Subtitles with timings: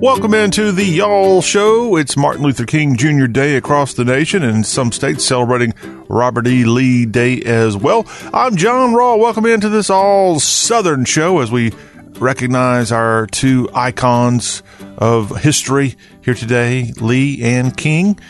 [0.00, 1.96] Welcome into the Y'all Show.
[1.96, 3.26] It's Martin Luther King Jr.
[3.26, 5.74] Day across the nation, and some states celebrating
[6.08, 6.64] Robert E.
[6.64, 8.06] Lee Day as well.
[8.32, 9.18] I'm John Rawl.
[9.18, 11.72] Welcome into this all Southern show as we
[12.20, 14.62] recognize our two icons
[14.98, 18.20] of history here today, Lee and King.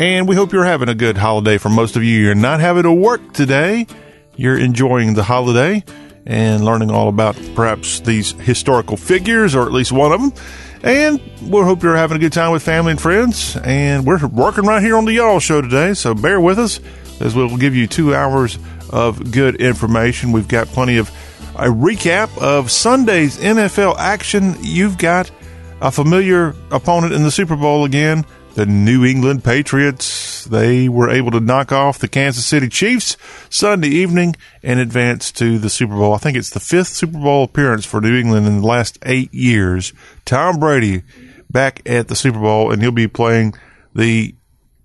[0.00, 1.56] And we hope you're having a good holiday.
[1.56, 3.86] For most of you, you're not having to work today.
[4.34, 5.84] You're enjoying the holiday
[6.26, 10.32] and learning all about perhaps these historical figures, or at least one of them.
[10.82, 13.56] And we hope you're having a good time with family and friends.
[13.56, 16.80] And we're working right here on the Y'all Show today, so bear with us
[17.20, 18.58] as we'll give you two hours
[18.90, 20.32] of good information.
[20.32, 21.08] We've got plenty of
[21.54, 24.56] a recap of Sunday's NFL action.
[24.60, 25.30] You've got
[25.80, 28.24] a familiar opponent in the Super Bowl again
[28.54, 30.44] the New England Patriots.
[30.44, 33.16] They were able to knock off the Kansas City Chiefs
[33.48, 36.14] Sunday evening and advance to the Super Bowl.
[36.14, 39.32] I think it's the fifth Super Bowl appearance for New England in the last eight
[39.32, 39.92] years.
[40.24, 41.02] Tom Brady
[41.50, 43.54] back at the Super Bowl, and he'll be playing
[43.94, 44.34] the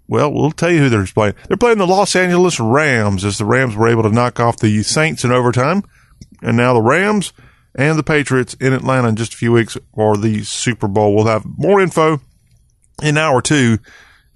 [0.09, 1.35] well, we'll tell you who they're playing.
[1.47, 4.81] They're playing the Los Angeles Rams as the Rams were able to knock off the
[4.83, 5.83] Saints in overtime.
[6.41, 7.33] And now the Rams
[7.75, 11.13] and the Patriots in Atlanta in just a few weeks for the Super Bowl.
[11.13, 12.21] We'll have more info
[13.01, 13.79] in hour two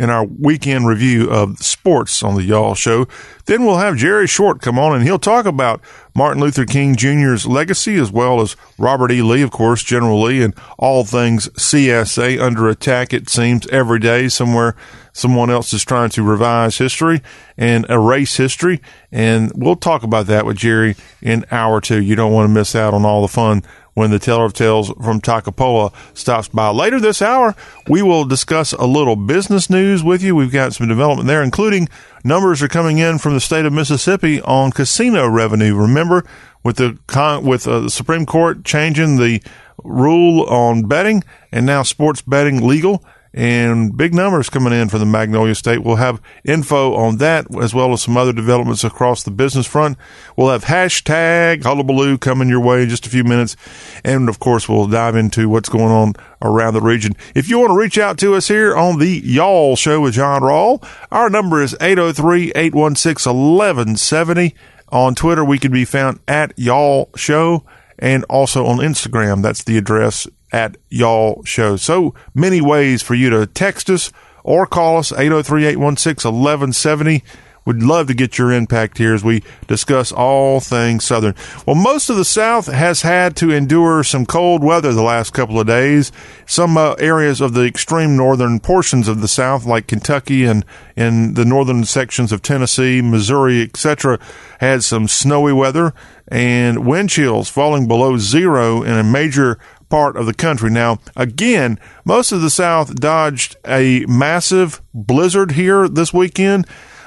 [0.02, 3.08] in our weekend review of sports on the Y'all Show.
[3.46, 5.80] Then we'll have Jerry Short come on and he'll talk about
[6.16, 9.22] Martin Luther King Jr.'s legacy as well as Robert E.
[9.22, 14.28] Lee, of course, General Lee, and all things CSA under attack, it seems, every day
[14.28, 14.76] somewhere.
[15.14, 17.22] Someone else is trying to revise history
[17.56, 18.82] and erase history.
[19.12, 22.02] And we'll talk about that with Jerry in hour two.
[22.02, 23.62] You don't want to miss out on all the fun
[23.94, 26.70] when the Teller of Tales from Takapoa stops by.
[26.70, 27.56] Later this hour,
[27.88, 30.36] we will discuss a little business news with you.
[30.36, 31.90] We've got some development there, including
[32.24, 35.76] numbers are coming in from the state of Mississippi on casino revenue.
[35.76, 36.26] Remember,
[36.64, 39.42] with the con- with uh, the Supreme Court changing the
[39.84, 45.06] rule on betting and now sports betting legal and big numbers coming in from the
[45.06, 45.82] Magnolia State.
[45.84, 49.98] We'll have info on that as well as some other developments across the business front.
[50.36, 53.56] We'll have hashtag hullabaloo coming your way in just a few minutes.
[54.04, 57.16] And of course, we'll dive into what's going on around the region.
[57.34, 60.42] If you want to reach out to us here on the Y'all Show with John
[60.42, 64.54] Rawl, our number is 803-816-1170.
[64.90, 67.64] On Twitter, we can be found at Y'all Show
[68.02, 69.42] and also on Instagram.
[69.42, 71.78] That's the address at y'all show.
[71.78, 74.12] So many ways for you to text us
[74.44, 77.24] or call us 803 816 1170.
[77.64, 81.36] We'd love to get your impact here as we discuss all things Southern.
[81.66, 85.60] Well, most of the South has had to endure some cold weather the last couple
[85.60, 86.12] of days.
[86.48, 91.36] Some uh, areas of the extreme northern portions of the South, like Kentucky and in
[91.36, 94.20] the northern sections of Tennessee, Missouri, etc.,
[94.60, 95.94] had some snowy weather
[96.28, 99.60] and wind chills falling below zero in a major
[99.92, 100.72] part of the country.
[100.72, 106.66] Now, again, most of the South dodged a massive blizzard here this weekend,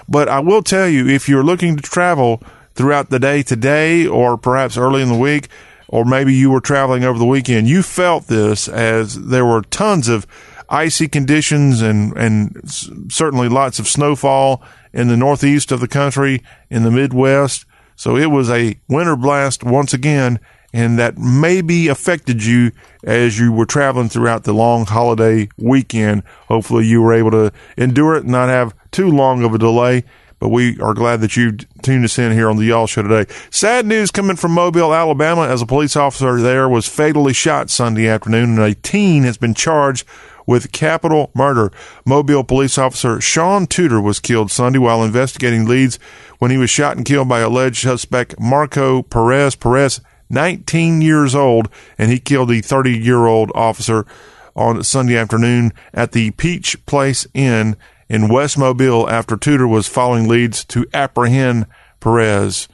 [0.08, 2.42] but I will tell you if you're looking to travel
[2.74, 5.48] throughout the day today or perhaps early in the week,
[5.88, 10.08] or maybe you were traveling over the weekend, you felt this as there were tons
[10.08, 10.26] of
[10.68, 12.60] icy conditions and, and
[13.08, 17.64] certainly lots of snowfall in the northeast of the country, in the Midwest.
[17.96, 20.40] So it was a winter blast once again
[20.74, 22.72] and that maybe affected you
[23.04, 26.24] as you were traveling throughout the long holiday weekend.
[26.48, 30.04] Hopefully, you were able to endure it and not have too long of a delay.
[30.38, 33.32] But we are glad that you tuned us in here on the Y'all Show today.
[33.50, 38.08] Sad news coming from Mobile, Alabama, as a police officer there was fatally shot Sunday
[38.08, 40.06] afternoon, and a teen has been charged
[40.46, 41.72] with capital murder.
[42.04, 45.98] Mobile police officer Sean Tuder was killed Sunday while investigating leads
[46.38, 49.56] when he was shot and killed by alleged suspect Marco Perez.
[49.56, 50.00] Perez
[50.30, 54.06] 19 years old, and he killed the 30 year old officer
[54.54, 57.76] on Sunday afternoon at the Peach Place Inn
[58.08, 61.66] in West Mobile after Tuder was following leads to apprehend
[62.00, 62.68] Perez.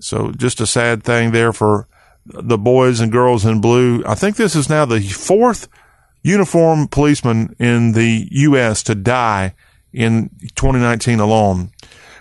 [0.00, 1.86] So just a sad thing there for
[2.24, 4.02] the boys and girls in blue.
[4.06, 5.68] I think this is now the fourth
[6.22, 8.82] uniform policeman in the U.S.
[8.84, 9.54] to die
[9.92, 11.72] in 2019 alone.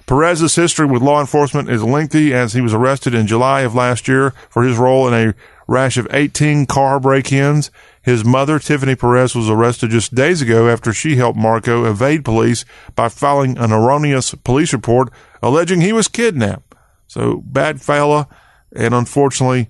[0.05, 4.07] Perez's history with law enforcement is lengthy as he was arrested in July of last
[4.07, 5.33] year for his role in a
[5.67, 7.71] rash of 18 car break-ins.
[8.03, 12.65] His mother, Tiffany Perez, was arrested just days ago after she helped Marco evade police
[12.95, 15.09] by filing an erroneous police report
[15.43, 16.75] alleging he was kidnapped.
[17.07, 18.27] So bad fella.
[18.75, 19.69] And unfortunately,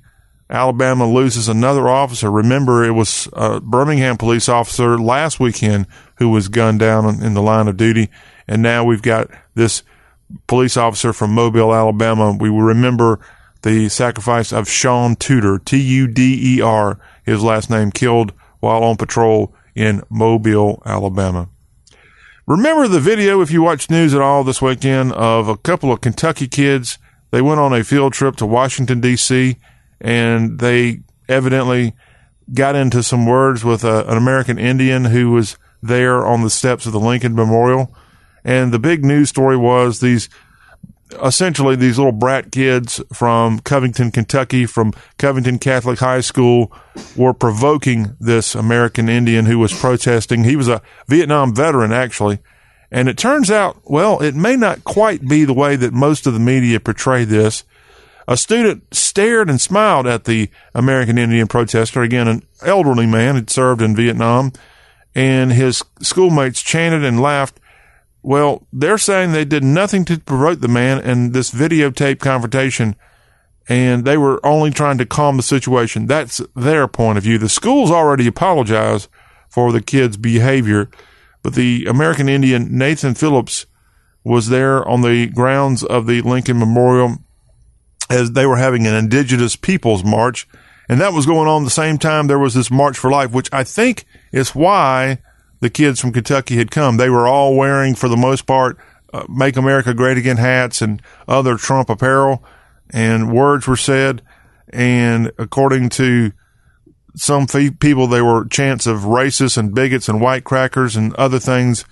[0.49, 2.29] Alabama loses another officer.
[2.29, 7.41] Remember, it was a Birmingham police officer last weekend who was gunned down in the
[7.41, 8.09] line of duty.
[8.47, 9.83] And now we've got this
[10.47, 12.35] police officer from Mobile, Alabama.
[12.37, 13.19] We will remember
[13.61, 18.83] the sacrifice of Sean Tuder, T U D E R, his last name, killed while
[18.83, 21.49] on patrol in Mobile, Alabama.
[22.47, 26.01] Remember the video, if you watched news at all this weekend, of a couple of
[26.01, 26.97] Kentucky kids.
[27.29, 29.57] They went on a field trip to Washington, D.C.,
[30.01, 31.93] and they evidently
[32.53, 36.85] got into some words with a, an American Indian who was there on the steps
[36.85, 37.95] of the Lincoln Memorial.
[38.43, 40.27] And the big news story was these
[41.23, 46.71] essentially these little brat kids from Covington, Kentucky, from Covington Catholic High School,
[47.15, 50.43] were provoking this American Indian who was protesting.
[50.43, 52.39] He was a Vietnam veteran, actually.
[52.91, 56.33] And it turns out, well, it may not quite be the way that most of
[56.33, 57.63] the media portray this.
[58.27, 63.49] A student stared and smiled at the American Indian protester, again, an elderly man had
[63.49, 64.51] served in Vietnam,
[65.15, 67.59] and his schoolmates chanted and laughed
[68.23, 72.95] well, they're saying they did nothing to provoke the man in this videotape confrontation
[73.71, 76.05] and they were only trying to calm the situation.
[76.05, 77.37] That's their point of view.
[77.37, 79.07] The school's already apologized
[79.49, 80.89] for the kid's behavior,
[81.43, 83.65] but the American Indian Nathan Phillips
[84.23, 87.17] was there on the grounds of the Lincoln Memorial
[88.09, 90.47] as they were having an Indigenous Peoples March.
[90.89, 93.49] And that was going on the same time there was this March for Life, which
[93.53, 95.19] I think is why
[95.61, 96.97] the kids from Kentucky had come.
[96.97, 98.77] They were all wearing, for the most part,
[99.13, 102.43] uh, Make America Great Again hats and other Trump apparel,
[102.89, 104.21] and words were said.
[104.73, 106.33] And according to
[107.15, 111.85] some people, they were chants of racists and bigots and white crackers and other things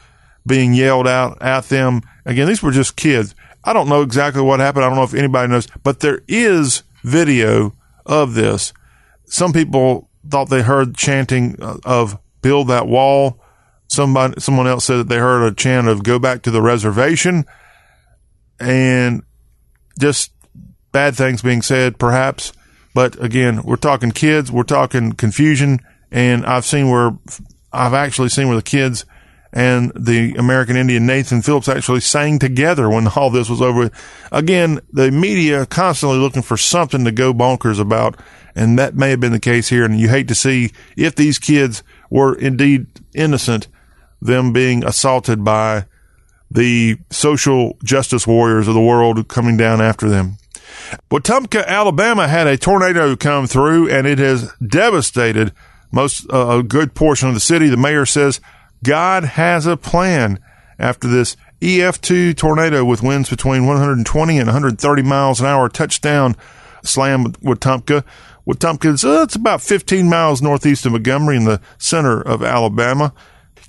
[0.47, 2.01] being yelled out at them.
[2.25, 3.35] Again, these were just kids.
[3.63, 4.85] I don't know exactly what happened.
[4.85, 7.75] I don't know if anybody knows, but there is video
[8.05, 8.73] of this.
[9.25, 13.41] Some people thought they heard chanting uh, of build that wall
[13.89, 17.45] somebody, someone else said that they heard a chant of go back to the reservation
[18.59, 19.23] and
[19.99, 20.31] just
[20.91, 22.53] bad things being said, perhaps.
[22.93, 25.79] But again, we're talking kids, we're talking confusion,
[26.11, 27.11] and I've seen where
[27.71, 29.05] I've actually seen where the kids
[29.51, 33.89] and the American Indian Nathan Phillips actually sang together when all this was over.
[34.31, 38.19] Again, the media constantly looking for something to go bonkers about,
[38.55, 39.85] and that may have been the case here.
[39.85, 43.67] And you hate to see if these kids were indeed innocent
[44.21, 45.85] them being assaulted by
[46.51, 50.37] the social justice warriors of the world coming down after them.
[51.11, 55.53] Wetumpka, Alabama had a tornado come through and it has devastated
[55.91, 57.67] most uh, a good portion of the city.
[57.67, 58.39] The mayor says
[58.83, 60.39] God has a plan
[60.77, 66.35] after this EF2 tornado with winds between 120 and 130 miles an hour touchdown
[66.83, 68.03] slammed Wetumpka.
[68.47, 73.13] Wetumpka uh, it's about 15 miles northeast of Montgomery in the center of Alabama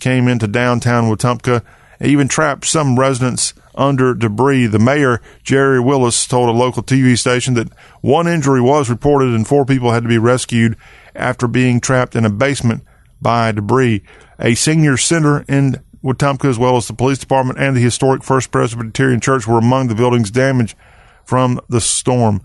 [0.00, 1.62] came into downtown Wetumpka
[2.00, 4.67] even trapped some residents under debris.
[4.67, 9.47] The mayor, Jerry Willis, told a local TV station that one injury was reported and
[9.47, 10.76] four people had to be rescued
[11.14, 12.85] after being trapped in a basement
[13.20, 14.02] by debris.
[14.38, 18.50] A senior center in Wetumpka, as well as the police department and the historic First
[18.50, 20.76] Presbyterian Church, were among the buildings damaged
[21.25, 22.41] from the storm.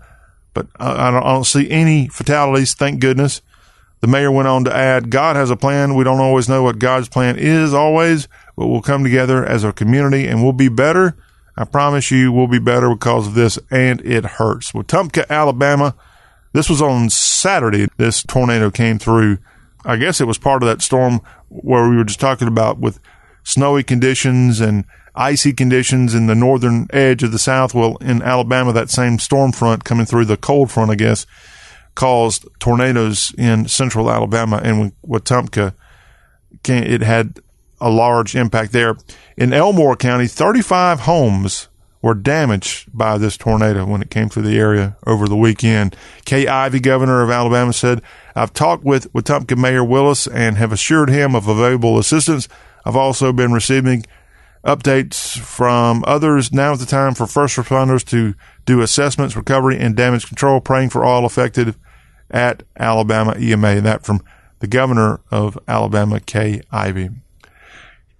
[0.52, 3.40] But I I don't see any fatalities, thank goodness.
[4.00, 5.94] The mayor went on to add, God has a plan.
[5.94, 9.72] We don't always know what God's plan is always, but we'll come together as a
[9.72, 11.16] community and we'll be better.
[11.56, 14.72] I promise you we'll be better because of this and it hurts.
[14.72, 15.94] Wetumpka, Alabama.
[16.52, 17.88] This was on Saturday.
[17.96, 19.38] This tornado came through.
[19.84, 23.00] I guess it was part of that storm where we were just talking about with
[23.44, 27.74] snowy conditions and icy conditions in the northern edge of the South.
[27.74, 31.26] Well, in Alabama, that same storm front coming through the cold front, I guess,
[31.96, 35.74] caused tornadoes in central Alabama and Wetumpka.
[36.68, 37.40] It had
[37.80, 38.96] a large impact there.
[39.36, 41.68] In Elmore County, 35 homes
[42.02, 45.96] were damaged by this tornado when it came through the area over the weekend.
[46.24, 48.00] Kay Ivey, governor of Alabama, said,
[48.36, 52.48] I've talked with Wetumpka Mayor Willis and have assured him of available assistance.
[52.84, 54.04] I've also been receiving
[54.64, 56.52] updates from others.
[56.52, 58.34] Now is the time for first responders to
[58.66, 61.74] do assessments, recovery, and damage control, praying for all affected
[62.30, 63.68] at Alabama EMA.
[63.68, 64.22] And that from
[64.60, 67.10] the governor of Alabama, Kay Ivey.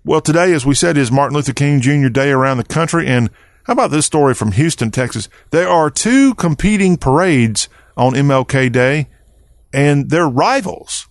[0.05, 2.09] Well, today, as we said, is Martin Luther King Jr.
[2.09, 3.07] Day around the country.
[3.07, 3.31] And
[3.65, 5.29] how about this story from Houston, Texas?
[5.51, 9.09] There are two competing parades on MLK Day,
[9.73, 11.09] and they're rivals.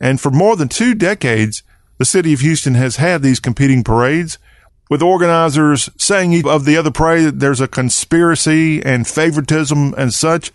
[0.00, 1.62] And for more than two decades,
[1.98, 4.38] the city of Houston has had these competing parades
[4.88, 10.52] with organizers saying of the other parade there's a conspiracy and favoritism and such,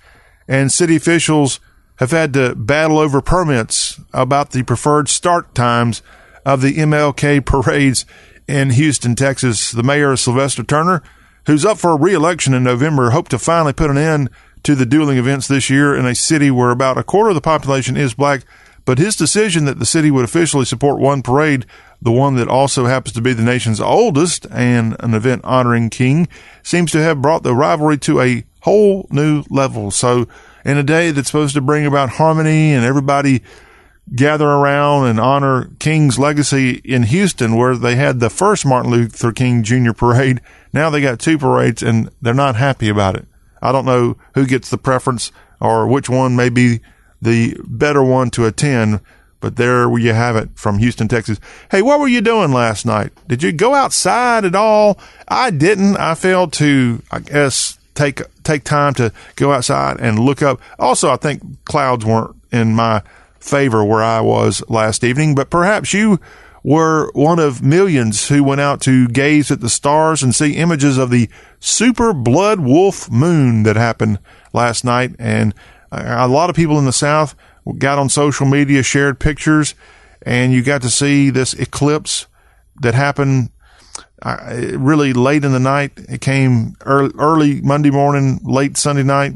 [0.48, 1.60] and city officials
[1.98, 6.02] have had to battle over permits about the preferred start times
[6.46, 8.06] of the MLK parades
[8.48, 9.72] in Houston, Texas.
[9.72, 11.04] The mayor, Sylvester Turner,
[11.46, 14.30] who's up for re-election in November, hoped to finally put an end
[14.64, 17.42] to the dueling events this year in a city where about a quarter of the
[17.42, 18.44] population is black.
[18.86, 21.66] But his decision that the city would officially support one parade,
[22.02, 26.28] the one that also happens to be the nation's oldest and an event honoring King,
[26.64, 29.90] seems to have brought the rivalry to a whole new level.
[29.90, 30.28] So,
[30.66, 33.42] in a day that's supposed to bring about harmony and everybody
[34.16, 39.32] gather around and honor King's legacy in Houston, where they had the first Martin Luther
[39.32, 39.94] King Jr.
[39.94, 40.42] parade.
[40.74, 43.26] Now they got two parades and they're not happy about it.
[43.62, 46.82] I don't know who gets the preference or which one may be
[47.22, 49.00] the better one to attend,
[49.40, 51.40] but there you have it from Houston, Texas.
[51.72, 53.14] Hey, what were you doing last night?
[53.28, 55.00] Did you go outside at all?
[55.28, 55.96] I didn't.
[55.96, 60.62] I failed to, I guess, take take time to go outside and look up.
[60.80, 63.02] Also, I think clouds weren't in my
[63.40, 66.20] favor where I was last evening, but perhaps you
[66.64, 70.98] were one of millions who went out to gaze at the stars and see images
[70.98, 74.18] of the super blood wolf moon that happened
[74.54, 75.14] last night.
[75.20, 75.54] And
[75.92, 77.36] a lot of people in the South
[77.78, 79.76] got on social media, shared pictures,
[80.22, 82.28] and you got to see this eclipse
[82.82, 83.50] that happened
[84.24, 85.92] uh, really late in the night.
[86.10, 89.34] It came early, early Monday morning, late Sunday night,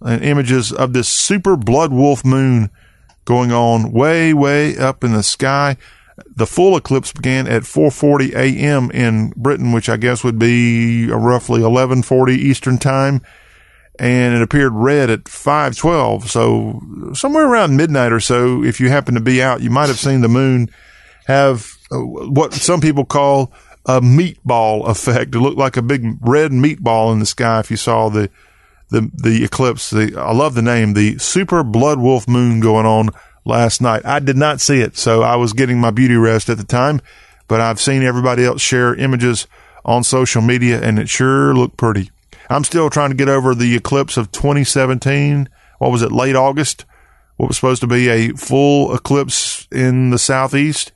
[0.00, 2.70] and images of this super blood wolf moon
[3.24, 5.76] going on way, way up in the sky.
[6.34, 8.90] The full eclipse began at 4:40 a.m.
[8.90, 13.22] in Britain, which I guess would be roughly 11:40 Eastern time,
[13.98, 16.28] and it appeared red at 5:12.
[16.28, 16.80] So
[17.14, 20.20] somewhere around midnight or so, if you happen to be out, you might have seen
[20.20, 20.70] the moon
[21.26, 23.52] have uh, what some people call
[23.86, 25.34] a meatball effect.
[25.34, 28.30] It looked like a big red meatball in the sky if you saw the
[28.90, 29.90] the the eclipse.
[29.90, 33.10] The, I love the name, the Super Blood Wolf Moon going on
[33.44, 34.02] last night.
[34.04, 37.00] I did not see it, so I was getting my beauty rest at the time,
[37.48, 39.46] but I've seen everybody else share images
[39.84, 42.10] on social media, and it sure looked pretty.
[42.48, 45.48] I'm still trying to get over the eclipse of 2017.
[45.78, 46.84] What was it, late August?
[47.36, 50.92] What was supposed to be a full eclipse in the southeast.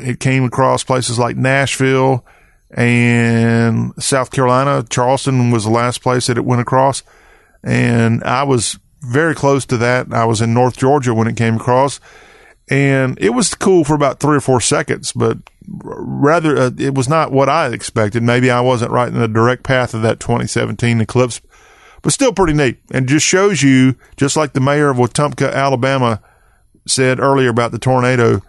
[0.00, 2.24] It came across places like Nashville
[2.70, 4.84] and South Carolina.
[4.88, 7.02] Charleston was the last place that it went across.
[7.62, 10.12] And I was very close to that.
[10.12, 12.00] I was in North Georgia when it came across.
[12.68, 15.38] And it was cool for about three or four seconds, but
[15.68, 18.24] rather, uh, it was not what I expected.
[18.24, 21.40] Maybe I wasn't right in the direct path of that 2017 eclipse,
[22.02, 22.78] but still pretty neat.
[22.90, 26.20] And just shows you, just like the mayor of Wetumpka, Alabama
[26.88, 28.42] said earlier about the tornado,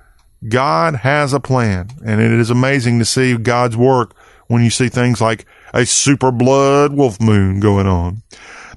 [0.47, 4.15] God has a plan, and it is amazing to see God's work
[4.47, 8.23] when you see things like a super blood wolf moon going on.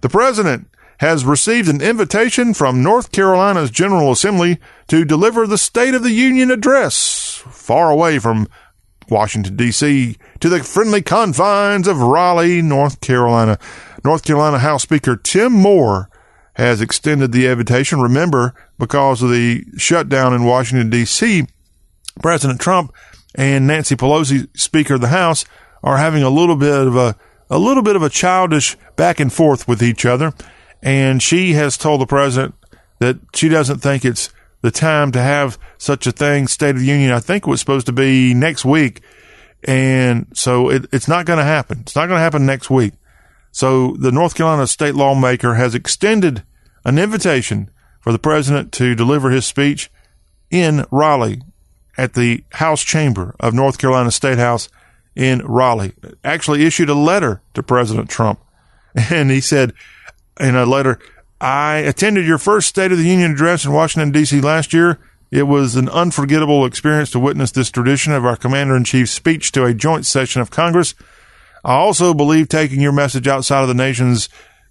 [0.00, 5.95] The president has received an invitation from North Carolina's General Assembly to deliver the State
[5.95, 8.49] of the Union address far away from
[9.09, 13.59] Washington, D.C., to the friendly confines of Raleigh, North Carolina.
[14.05, 16.11] North Carolina House Speaker Tim Moore
[16.55, 18.00] has extended the invitation.
[18.00, 21.47] Remember, because of the shutdown in Washington, D.C.,
[22.21, 22.93] President Trump
[23.37, 25.45] and Nancy Pelosi, Speaker of the House,
[25.83, 27.17] are having a little bit of a
[27.51, 30.33] a little bit of a childish back and forth with each other.
[30.83, 32.55] And she has told the president
[33.01, 34.31] that she doesn't think it's
[34.63, 36.47] the time to have such a thing.
[36.47, 39.03] State of the Union, I think, was supposed to be next week.
[39.65, 41.81] And so it, it's not going to happen.
[41.81, 42.95] It's not going to happen next week.
[43.53, 46.45] So the North Carolina state lawmaker has extended
[46.85, 49.90] an invitation for the president to deliver his speech
[50.50, 51.42] in Raleigh
[51.97, 54.69] at the House Chamber of North Carolina State House
[55.14, 55.92] in Raleigh.
[56.25, 58.40] Actually issued a letter to President Trump.
[59.11, 59.73] And he said
[60.40, 60.99] in a letter,
[61.40, 64.40] I attended your first State of the Union address in Washington, D.C.
[64.40, 64.99] last year.
[65.30, 69.52] It was an unforgettable experience to witness this tradition of our Commander in Chief's speech
[69.52, 70.95] to a joint session of Congress.
[71.64, 74.28] I also believe taking your message outside of the nation's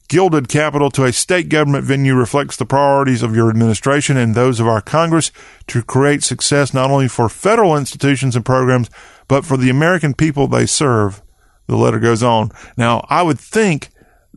[0.10, 4.60] gilded capital to a state government venue reflects the priorities of your administration and those
[4.60, 5.32] of our Congress
[5.68, 8.89] to create success not only for federal institutions and programs,
[9.28, 11.22] but for the American people they serve.
[11.68, 12.51] The letter goes on.
[12.75, 13.89] Now, I would think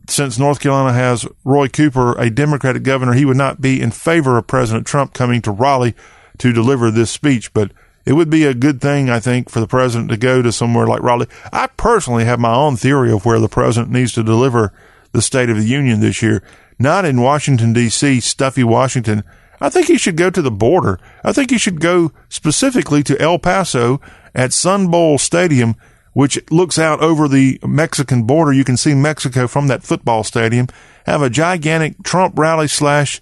[0.07, 4.37] since North Carolina has Roy Cooper, a Democratic governor, he would not be in favor
[4.37, 5.95] of President Trump coming to Raleigh
[6.37, 7.71] to deliver this speech, but
[8.05, 10.85] it would be a good thing, I think, for the president to go to somewhere
[10.85, 11.27] like Raleigh.
[11.51, 14.73] I personally have my own theory of where the president needs to deliver
[15.13, 16.43] the State of the Union this year.
[16.77, 19.23] Not in Washington, D.C., stuffy Washington.
[19.61, 20.99] I think he should go to the border.
[21.23, 24.01] I think he should go specifically to El Paso
[24.35, 25.75] at Sun Bowl Stadium,
[26.11, 28.51] which looks out over the Mexican border.
[28.51, 30.67] You can see Mexico from that football stadium.
[31.05, 33.21] Have a gigantic Trump rally slash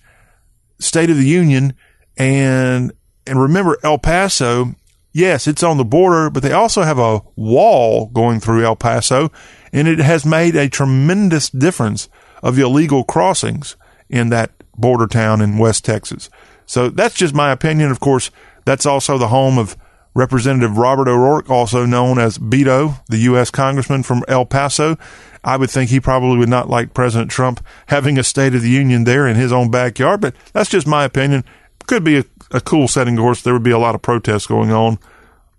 [0.80, 1.76] State of the Union.
[2.18, 2.92] And,
[3.28, 4.76] and remember El Paso,
[5.12, 9.32] yes, it's on the border, but they also have a wall going through El Paso
[9.74, 12.10] and it has made a tremendous difference
[12.44, 13.76] of illegal crossings
[14.10, 16.30] in that border town in West Texas.
[16.66, 17.92] So that's just my opinion.
[17.92, 18.32] Of course,
[18.66, 19.78] that's also the home of
[20.14, 23.50] Representative Robert O'Rourke, also known as Beto, the U.S.
[23.50, 24.98] Congressman from El Paso.
[25.44, 28.70] I would think he probably would not like President Trump having a State of the
[28.70, 31.46] Union there in his own backyard, but that's just my opinion.
[31.88, 33.18] Could be a, a cool setting.
[33.18, 35.00] Of course, there would be a lot of protests going on.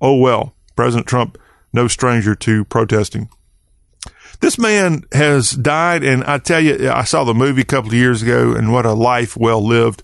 [0.01, 1.39] Oh well, President Trump,
[1.73, 3.29] no stranger to protesting.
[4.41, 7.95] This man has died, and I tell you, I saw the movie a couple of
[7.95, 10.03] years ago, and what a life well lived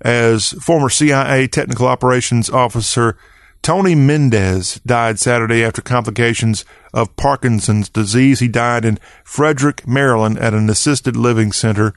[0.00, 3.16] as former CIA technical operations officer
[3.62, 6.64] Tony Mendez died Saturday after complications
[6.94, 8.40] of Parkinson's disease.
[8.40, 11.92] He died in Frederick, Maryland at an assisted living center.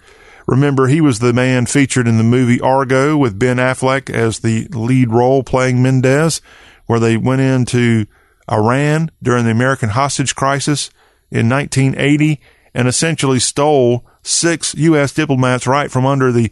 [0.48, 4.68] Remember, he was the man featured in the movie Argo with Ben Affleck as the
[4.70, 6.42] lead role playing Mendez,
[6.88, 8.06] where they went into
[8.52, 10.90] Iran during the American hostage crisis
[11.30, 12.42] in 1980
[12.74, 15.14] and essentially stole six U.S.
[15.14, 16.52] diplomats right from under the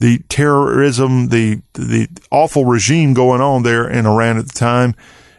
[0.00, 4.94] the terrorism, the the awful regime going on there in Iran at the time,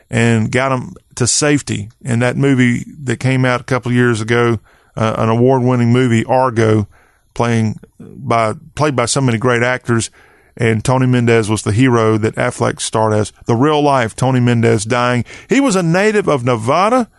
[0.10, 1.90] and got them to safety.
[2.04, 4.60] And that movie that came out a couple of years ago,
[4.98, 6.88] uh, an award-winning movie, Argo,
[7.34, 10.12] playing by played by so many great actors,
[10.58, 13.32] and Tony Mendez was the hero that Affleck starred as.
[13.46, 15.26] The real life Tony Mendez dying.
[15.48, 17.10] He was a native of Nevada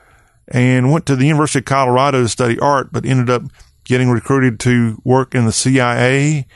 [0.48, 3.42] and went to the University of Colorado to study art, but ended up
[3.84, 6.46] getting recruited to work in the CIA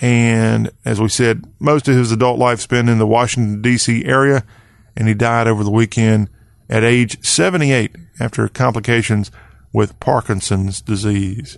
[0.00, 4.04] and as we said, most of his adult life spent in the Washington, D.C.
[4.04, 4.44] area.
[4.96, 6.28] And he died over the weekend
[6.68, 9.30] at age 78 after complications
[9.72, 11.56] with Parkinson's disease.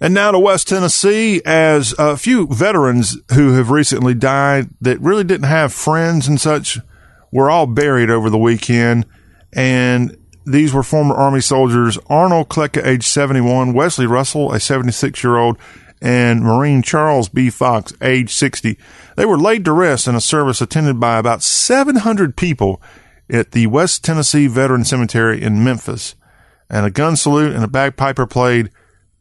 [0.00, 5.24] And now to West Tennessee, as a few veterans who have recently died that really
[5.24, 6.78] didn't have friends and such
[7.30, 9.06] were all buried over the weekend.
[9.52, 15.36] And these were former Army soldiers Arnold Klecka, age 71, Wesley Russell, a 76 year
[15.36, 15.58] old
[16.04, 17.48] and Marine Charles B.
[17.48, 18.78] Fox, age 60.
[19.16, 22.82] They were laid to rest in a service attended by about 700 people
[23.30, 26.14] at the West Tennessee Veteran Cemetery in Memphis.
[26.68, 28.70] And a gun salute and a bagpiper played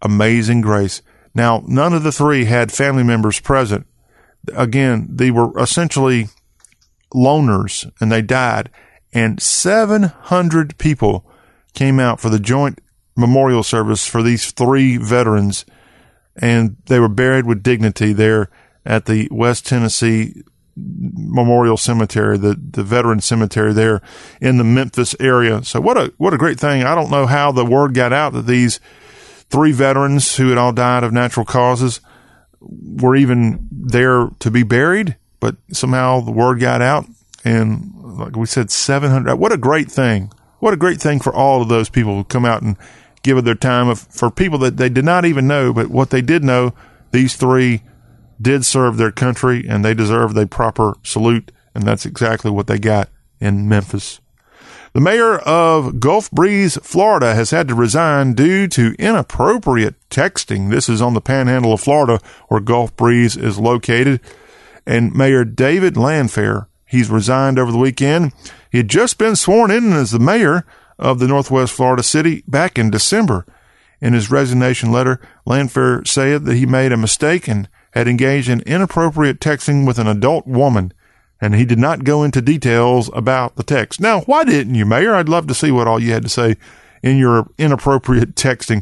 [0.04, 1.02] Amazing Grace.
[1.34, 3.88] Now, none of the three had family members present.
[4.54, 6.28] Again, they were essentially
[7.14, 8.70] loners and they died.
[9.12, 11.26] And 700 people
[11.74, 12.80] came out for the joint
[13.16, 15.66] memorial service for these three veterans
[16.36, 18.50] and they were buried with dignity there
[18.86, 20.44] at the West Tennessee
[20.76, 24.02] Memorial Cemetery, the, the veteran cemetery there
[24.42, 25.64] in the Memphis area.
[25.64, 26.84] So what a, what a great thing.
[26.84, 28.80] I don't know how the word got out that these
[29.54, 32.02] three veterans who had all died of natural causes
[32.60, 37.06] were even there to be buried, but somehow the word got out
[37.46, 39.36] and like we said, 700.
[39.36, 40.32] What a great thing.
[40.58, 42.78] What a great thing for all of those people who come out and
[43.22, 46.22] given their time of, for people that they did not even know, but what they
[46.22, 46.74] did know,
[47.12, 47.84] these three
[48.42, 51.52] did serve their country and they deserve a proper salute.
[51.76, 54.20] And that's exactly what they got in Memphis.
[54.94, 60.70] The mayor of Gulf Breeze, Florida has had to resign due to inappropriate texting.
[60.70, 64.22] This is on the panhandle of Florida where Gulf Breeze is located.
[64.86, 68.34] And Mayor David Landfair, he's resigned over the weekend.
[68.72, 70.64] He had just been sworn in as the mayor
[71.00, 73.48] of the Northwest Florida city back in December.
[74.00, 78.62] In his resignation letter, Landfair said that he made a mistake and had engaged in
[78.62, 80.94] inappropriate texting with an adult woman,
[81.44, 84.00] and he did not go into details about the text.
[84.00, 85.14] Now, why didn't you, Mayor?
[85.14, 86.56] I'd love to see what all you had to say
[87.02, 88.82] in your inappropriate texting.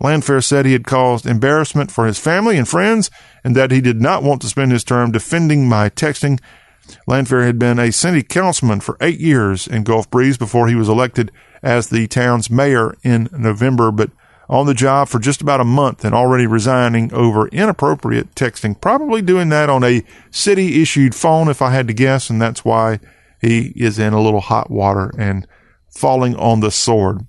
[0.00, 3.10] Landfair said he had caused embarrassment for his family and friends
[3.42, 6.38] and that he did not want to spend his term defending my texting.
[7.08, 10.88] Landfair had been a city councilman for eight years in Gulf Breeze before he was
[10.88, 14.12] elected as the town's mayor in November, but
[14.48, 19.22] on the job for just about a month and already resigning over inappropriate texting, probably
[19.22, 22.30] doing that on a city issued phone, if I had to guess.
[22.30, 23.00] And that's why
[23.40, 25.46] he is in a little hot water and
[25.90, 27.26] falling on the sword.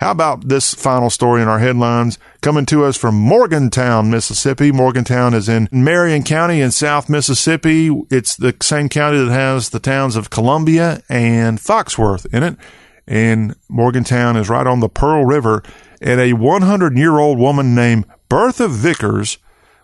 [0.00, 4.70] How about this final story in our headlines coming to us from Morgantown, Mississippi?
[4.70, 7.88] Morgantown is in Marion County in South Mississippi.
[8.10, 12.58] It's the same county that has the towns of Columbia and Foxworth in it
[13.06, 15.62] and Morgantown is right on the Pearl River.
[16.00, 19.38] And a 100 year old woman named Bertha Vickers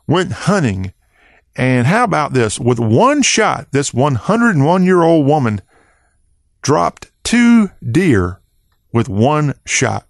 [0.07, 0.92] went hunting.
[1.57, 2.59] And how about this?
[2.59, 5.61] With one shot, this 101 year old woman
[6.62, 8.40] dropped two deer
[8.92, 10.07] with one shot.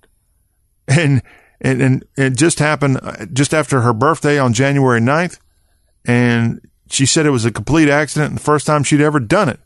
[0.89, 1.23] And,
[1.61, 5.39] and, and it just happened uh, just after her birthday on January 9th.
[6.05, 6.61] And
[6.91, 9.61] she said it was a complete accident and the first time she'd ever done it,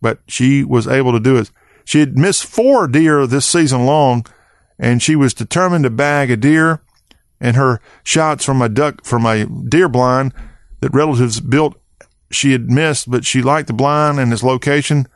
[0.00, 1.50] but she was able to do it.
[1.84, 4.24] She had missed four deer this season long,
[4.80, 6.82] and she was determined to bag a deer.
[7.42, 10.34] And her shots from a duck from a deer blind
[10.80, 11.80] that relatives built
[12.30, 15.06] she had missed, but she liked the blind and its location,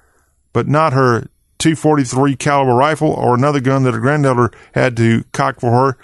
[0.53, 5.61] but not her 243 caliber rifle or another gun that her granddaughter had to cock
[5.61, 5.99] for her.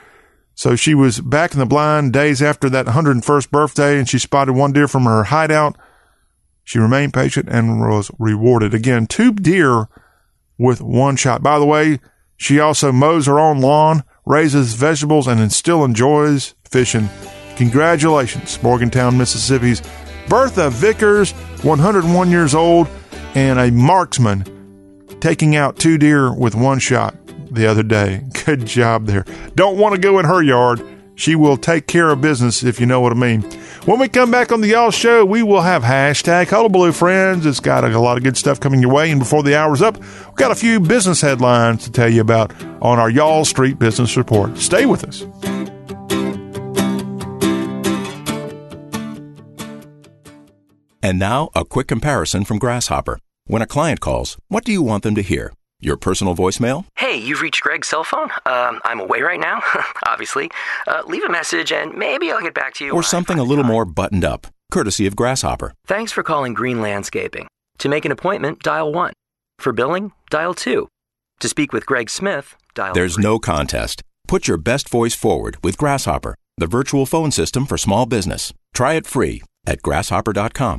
[0.54, 4.52] So she was back in the blind days after that 101st birthday and she spotted
[4.52, 5.76] one deer from her hideout.
[6.64, 8.74] She remained patient and was rewarded.
[8.74, 9.88] Again, two deer
[10.58, 11.42] with one shot.
[11.42, 11.98] By the way,
[12.40, 17.10] she also mows her own lawn, raises vegetables, and still enjoys fishing.
[17.56, 19.82] Congratulations, Morgantown, Mississippi's
[20.26, 22.88] Bertha Vickers, 101 years old,
[23.34, 24.46] and a marksman
[25.20, 27.14] taking out two deer with one shot
[27.50, 28.22] the other day.
[28.46, 29.26] Good job there.
[29.54, 30.80] Don't want to go in her yard.
[31.20, 33.42] She will take care of business if you know what I mean.
[33.84, 37.44] When we come back on the Y'all Show, we will have hashtag Hullabaloo Friends.
[37.44, 39.10] It's got a, a lot of good stuff coming your way.
[39.10, 42.54] And before the hour's up, we've got a few business headlines to tell you about
[42.80, 44.56] on our Y'all Street Business Report.
[44.56, 45.26] Stay with us.
[51.02, 53.18] And now, a quick comparison from Grasshopper.
[53.44, 55.52] When a client calls, what do you want them to hear?
[55.82, 56.84] Your personal voicemail?
[56.96, 58.30] Hey, you've reached Greg's cell phone.
[58.44, 59.62] Um, I'm away right now,
[60.06, 60.50] obviously.
[60.86, 62.92] Uh, leave a message and maybe I'll get back to you.
[62.92, 65.72] Or something a little more buttoned up, courtesy of Grasshopper.
[65.86, 67.48] Thanks for calling Green Landscaping.
[67.78, 69.14] To make an appointment, dial 1.
[69.58, 70.86] For billing, dial 2.
[71.40, 73.22] To speak with Greg Smith, dial There's three.
[73.24, 74.02] no contest.
[74.28, 78.52] Put your best voice forward with Grasshopper, the virtual phone system for small business.
[78.74, 80.78] Try it free at grasshopper.com.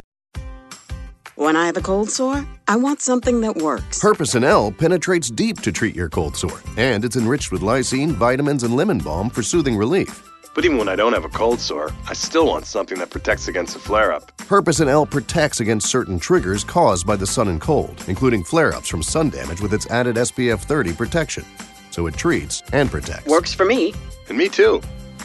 [1.42, 4.00] When I have a cold sore, I want something that works.
[4.00, 8.76] Herpecin-L penetrates deep to treat your cold sore, and it's enriched with lysine, vitamins, and
[8.76, 10.22] lemon balm for soothing relief.
[10.54, 13.48] But even when I don't have a cold sore, I still want something that protects
[13.48, 14.32] against a flare up.
[14.42, 19.02] Herpecin-L protects against certain triggers caused by the sun and cold, including flare ups from
[19.02, 21.44] sun damage with its added SPF 30 protection.
[21.90, 23.26] So it treats and protects.
[23.26, 23.96] Works for me.
[24.30, 24.80] And me too.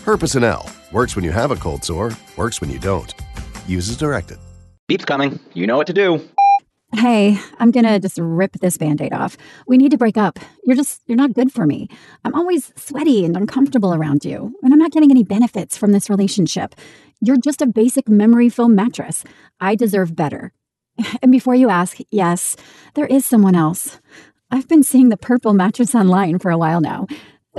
[0.07, 3.15] Herpecin-L works when you have a cold sore, works when you don't.
[3.67, 4.39] Use as directed.
[4.87, 5.41] Beep's coming.
[5.53, 6.21] You know what to do.
[6.93, 9.37] Hey, I'm gonna just rip this band aid off.
[9.67, 10.39] We need to break up.
[10.65, 11.89] You're just, you're not good for me.
[12.25, 16.09] I'm always sweaty and uncomfortable around you, and I'm not getting any benefits from this
[16.09, 16.77] relationship.
[17.21, 19.25] You're just a basic memory foam mattress.
[19.61, 20.53] I deserve better.
[21.21, 22.57] And before you ask, yes,
[22.95, 24.01] there is someone else.
[24.51, 27.07] I've been seeing the purple mattress online for a while now.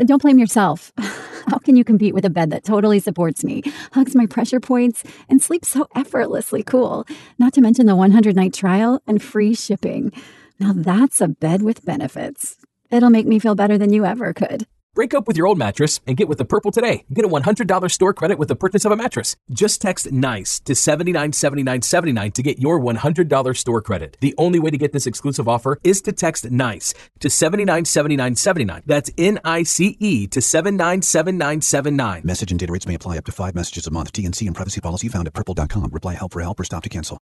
[0.05, 0.93] Don't blame yourself.
[1.47, 5.03] How can you compete with a bed that totally supports me, hugs my pressure points,
[5.29, 7.05] and sleeps so effortlessly cool?
[7.39, 10.11] Not to mention the 100 night trial and free shipping.
[10.59, 12.57] Now that's a bed with benefits.
[12.91, 14.67] It'll make me feel better than you ever could.
[14.97, 17.05] Break up with your old mattress and get with the Purple today.
[17.13, 19.35] Get a $100 store credit with the purchase of a mattress.
[19.51, 24.17] Just text NICE to 797979 to get your $100 store credit.
[24.21, 28.81] The only way to get this exclusive offer is to text NICE to 797979.
[28.87, 32.21] That's N I C E to 797979.
[32.25, 34.11] Message and data rates may apply up to five messages a month.
[34.13, 35.91] TNC and privacy policy found at purple.com.
[35.91, 37.19] Reply help for help or stop to cancel.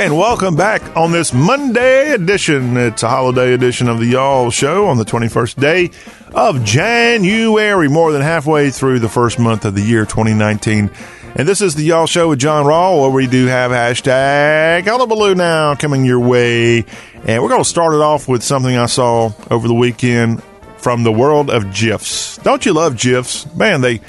[0.00, 2.74] And welcome back on this Monday edition.
[2.78, 5.90] It's a holiday edition of the Y'all Show on the 21st day
[6.32, 10.90] of January, more than halfway through the first month of the year 2019.
[11.36, 15.34] And this is the Y'all Show with John Rawl, where we do have hashtag Hullabaloo
[15.34, 16.86] now coming your way.
[17.26, 20.42] And we're going to start it off with something I saw over the weekend
[20.78, 22.38] from the world of GIFs.
[22.38, 23.54] Don't you love GIFs?
[23.54, 24.00] Man, they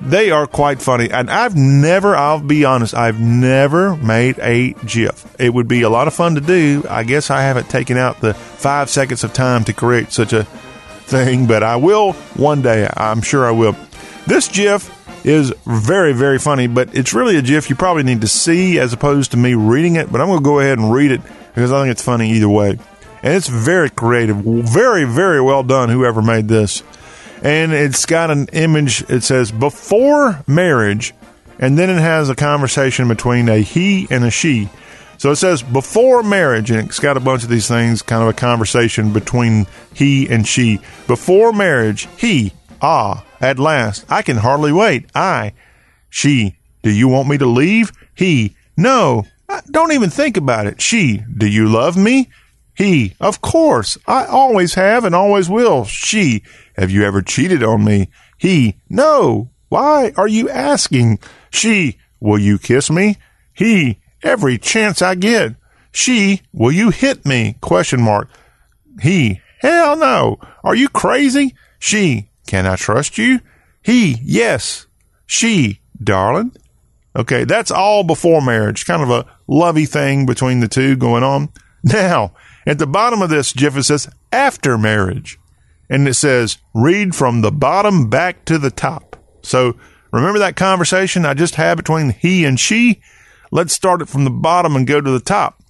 [0.00, 1.10] they are quite funny.
[1.10, 5.34] And I've never, I'll be honest, I've never made a GIF.
[5.38, 6.84] It would be a lot of fun to do.
[6.88, 10.44] I guess I haven't taken out the five seconds of time to create such a
[10.44, 12.88] thing, but I will one day.
[12.96, 13.76] I'm sure I will.
[14.26, 14.90] This GIF
[15.24, 18.92] is very, very funny, but it's really a GIF you probably need to see as
[18.92, 20.10] opposed to me reading it.
[20.10, 21.22] But I'm going to go ahead and read it
[21.54, 22.78] because I think it's funny either way.
[23.22, 26.82] And it's very creative, very, very well done, whoever made this
[27.44, 29.04] and it's got an image.
[29.08, 31.14] It says before marriage,
[31.60, 34.70] and then it has a conversation between a he and a she.
[35.18, 38.28] So it says before marriage, and it's got a bunch of these things, kind of
[38.30, 40.80] a conversation between he and she.
[41.06, 42.52] Before marriage, he,
[42.82, 45.06] ah, at last, I can hardly wait.
[45.14, 45.52] I,
[46.10, 47.92] she, do you want me to leave?
[48.14, 49.26] He, no,
[49.70, 50.80] don't even think about it.
[50.80, 52.30] She, do you love me?
[52.76, 55.84] He, of course, I always have and always will.
[55.84, 56.42] She,
[56.76, 58.08] have you ever cheated on me?
[58.38, 59.50] He, no.
[59.68, 61.18] Why are you asking?
[61.50, 63.16] She, will you kiss me?
[63.52, 65.54] He, every chance I get.
[65.92, 67.56] She, will you hit me?
[67.60, 68.28] Question mark.
[69.00, 70.38] He, hell no.
[70.62, 71.54] Are you crazy?
[71.78, 73.40] She, can I trust you?
[73.82, 74.86] He, yes.
[75.26, 76.52] She, darling,
[77.16, 81.50] Okay, that's all before marriage, kind of a lovey thing between the two going on.
[81.84, 82.32] Now,
[82.66, 85.38] at the bottom of this it says after marriage.
[85.88, 89.16] And it says read from the bottom back to the top.
[89.42, 89.76] So
[90.12, 93.02] remember that conversation I just had between he and she?
[93.50, 95.62] Let's start it from the bottom and go to the top.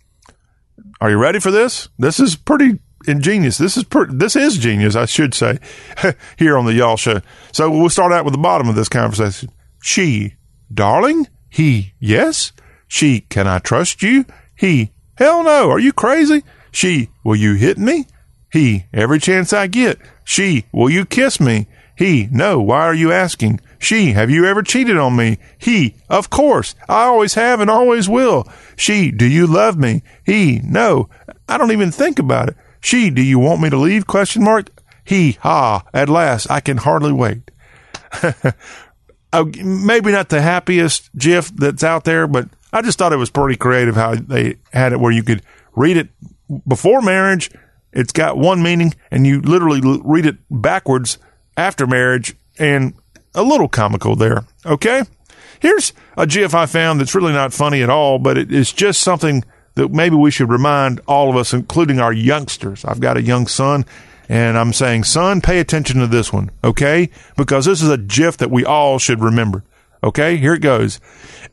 [1.00, 1.88] Are you ready for this?
[1.98, 3.58] This is pretty ingenious.
[3.58, 5.58] This is per- this is genius, I should say,
[6.38, 7.20] here on the Y'all Show.
[7.52, 9.50] So we'll start out with the bottom of this conversation.
[9.82, 10.34] She,
[10.72, 11.28] darling.
[11.50, 12.52] He, yes.
[12.88, 14.24] She, can I trust you?
[14.56, 15.70] He, hell no.
[15.70, 16.42] Are you crazy?
[16.70, 18.06] She, will you hit me?
[18.54, 19.98] He, every chance I get.
[20.22, 21.66] She, will you kiss me?
[21.98, 22.60] He, no.
[22.60, 23.58] Why are you asking?
[23.80, 25.38] She, have you ever cheated on me?
[25.58, 26.76] He, of course.
[26.88, 28.46] I always have and always will.
[28.76, 30.04] She, do you love me?
[30.24, 31.08] He, no.
[31.48, 32.56] I don't even think about it.
[32.80, 34.06] She, do you want me to leave?
[34.06, 34.70] Question mark.
[35.02, 37.50] He, ha, at last, I can hardly wait.
[38.22, 43.30] uh, maybe not the happiest GIF that's out there, but I just thought it was
[43.30, 45.42] pretty creative how they had it where you could
[45.74, 46.10] read it
[46.68, 47.50] before marriage.
[47.94, 51.18] It's got one meaning, and you literally read it backwards
[51.56, 52.94] after marriage, and
[53.34, 54.44] a little comical there.
[54.66, 55.02] Okay.
[55.60, 59.00] Here's a GIF I found that's really not funny at all, but it is just
[59.00, 59.44] something
[59.76, 62.84] that maybe we should remind all of us, including our youngsters.
[62.84, 63.84] I've got a young son
[64.28, 67.10] and I'm saying, son, pay attention to this one, okay?
[67.36, 69.64] Because this is a GIF that we all should remember.
[70.02, 71.00] Okay, here it goes.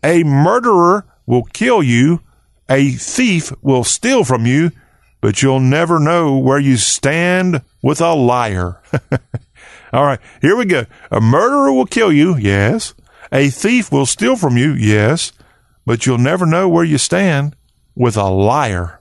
[0.03, 2.21] A murderer will kill you.
[2.69, 4.71] A thief will steal from you,
[5.21, 8.81] but you'll never know where you stand with a liar.
[9.93, 10.85] all right, here we go.
[11.09, 12.35] A murderer will kill you.
[12.37, 12.93] Yes.
[13.31, 14.73] A thief will steal from you.
[14.73, 15.31] Yes.
[15.85, 17.55] But you'll never know where you stand
[17.95, 18.99] with a liar.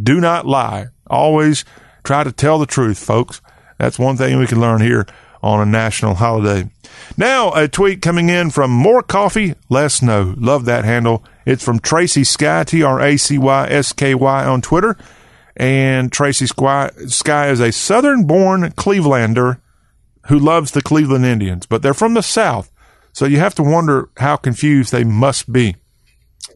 [0.00, 0.88] Do not lie.
[1.06, 1.64] Always
[2.04, 3.40] Try to tell the truth, folks.
[3.78, 5.06] That's one thing we can learn here
[5.42, 6.70] on a national holiday.
[7.16, 10.34] Now, a tweet coming in from More Coffee, Less Snow.
[10.36, 11.24] Love that handle.
[11.46, 14.98] It's from Tracy Sky, T R A C Y S K Y on Twitter.
[15.56, 19.60] And Tracy Sky, is a southern born Clevelander
[20.28, 22.70] who loves the Cleveland Indians, but they're from the South.
[23.12, 25.76] So you have to wonder how confused they must be.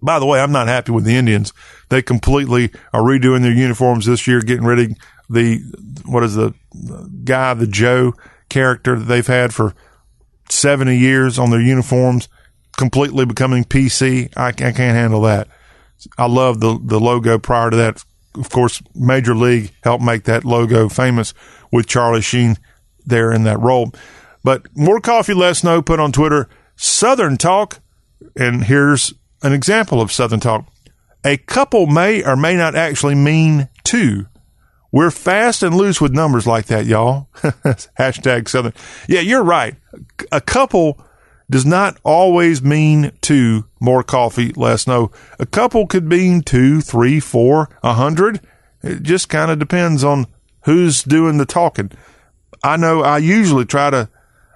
[0.02, 1.52] By the way, I'm not happy with the Indians.
[1.88, 4.96] They completely are redoing their uniforms this year, getting rid of
[5.30, 5.60] the
[6.04, 6.54] what is the
[7.24, 8.14] guy, the Joe
[8.48, 9.74] character that they've had for
[10.48, 12.28] 70 years on their uniforms,
[12.76, 14.32] completely becoming PC.
[14.36, 15.48] I, I can't handle that.
[16.16, 18.04] I love the, the logo prior to that.
[18.34, 21.34] Of course, Major League helped make that logo famous
[21.72, 22.56] with Charlie Sheen
[23.04, 23.92] there in that role.
[24.44, 25.82] But more coffee, less snow.
[25.82, 27.80] Put on Twitter, Southern Talk,
[28.36, 30.66] and here's an example of Southern Talk.
[31.24, 34.26] A couple may or may not actually mean two.
[34.90, 37.28] We're fast and loose with numbers like that, y'all.
[37.98, 38.72] Hashtag Southern.
[39.06, 39.76] Yeah, you're right.
[40.32, 40.98] A couple
[41.50, 45.10] does not always mean two, more coffee, less no.
[45.38, 48.40] A couple could mean two, three, four, a hundred.
[48.82, 50.26] It just kind of depends on
[50.62, 51.90] who's doing the talking.
[52.62, 54.08] I know I usually try to,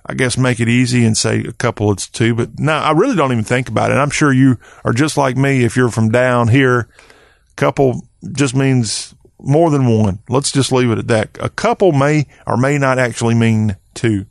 [0.04, 3.16] I guess, make it easy and say a couple it's two, but no, I really
[3.16, 3.94] don't even think about it.
[3.94, 6.88] I'm sure you are just like me if you're from down here.
[7.50, 10.20] A Couple just means more than one.
[10.28, 11.38] Let's just leave it at that.
[11.40, 14.26] A couple may or may not actually mean two.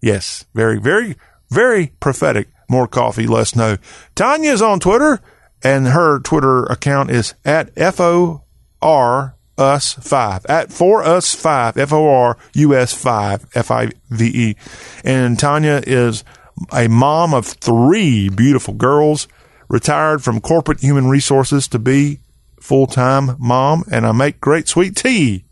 [0.00, 1.16] Yes, very, very,
[1.52, 2.48] very prophetic.
[2.68, 3.76] More coffee, less no.
[4.14, 5.20] Tanya's on Twitter,
[5.62, 8.44] and her Twitter account is at F O
[8.80, 13.90] R us five at for us five F O R U S five F I
[14.08, 14.56] V E,
[15.04, 16.24] and Tanya is
[16.72, 19.28] a mom of three beautiful girls,
[19.68, 22.20] retired from corporate human resources to be
[22.60, 25.44] full time mom, and I make great sweet tea.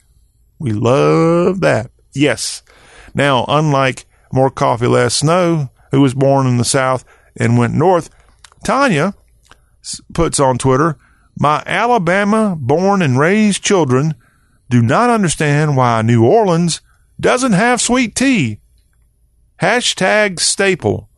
[0.59, 1.91] We love that.
[2.15, 2.63] Yes.
[3.15, 7.05] Now, unlike More Coffee Less Snow, who was born in the South
[7.37, 8.11] and went north,
[8.64, 9.14] Tanya
[10.12, 10.96] puts on Twitter,
[11.38, 14.14] My Alabama born and raised children
[14.68, 16.81] do not understand why New Orleans
[17.18, 18.61] doesn't have sweet tea.
[19.61, 21.09] Hashtag staple.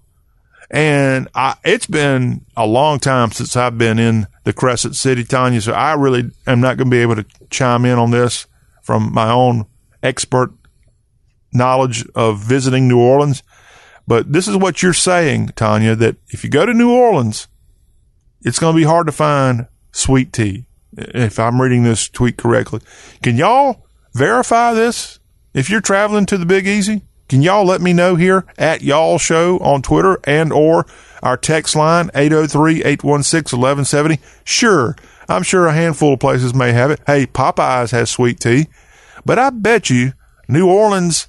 [0.71, 5.61] And I, it's been a long time since I've been in the Crescent City, Tanya.
[5.61, 8.47] So I really am not going to be able to chime in on this
[8.83, 9.67] from my own
[10.03, 10.51] expert
[11.53, 13.43] knowledge of visiting New Orleans.
[14.07, 17.49] But this is what you're saying, Tanya, that if you go to New Orleans,
[18.43, 20.67] it's going to be hard to find sweet tea.
[20.95, 22.81] If I'm reading this tweet correctly,
[23.23, 25.21] can y'all verify this?
[25.55, 29.19] If you're traveling to the Big Easy, can y'all let me know here at y'all
[29.19, 30.85] show on Twitter and or
[31.23, 34.19] our text line 803-816-1170?
[34.45, 34.95] Sure.
[35.29, 37.01] I'm sure a handful of places may have it.
[37.07, 38.67] Hey, Popeyes has sweet tea,
[39.25, 40.13] but I bet you
[40.49, 41.29] New Orleans,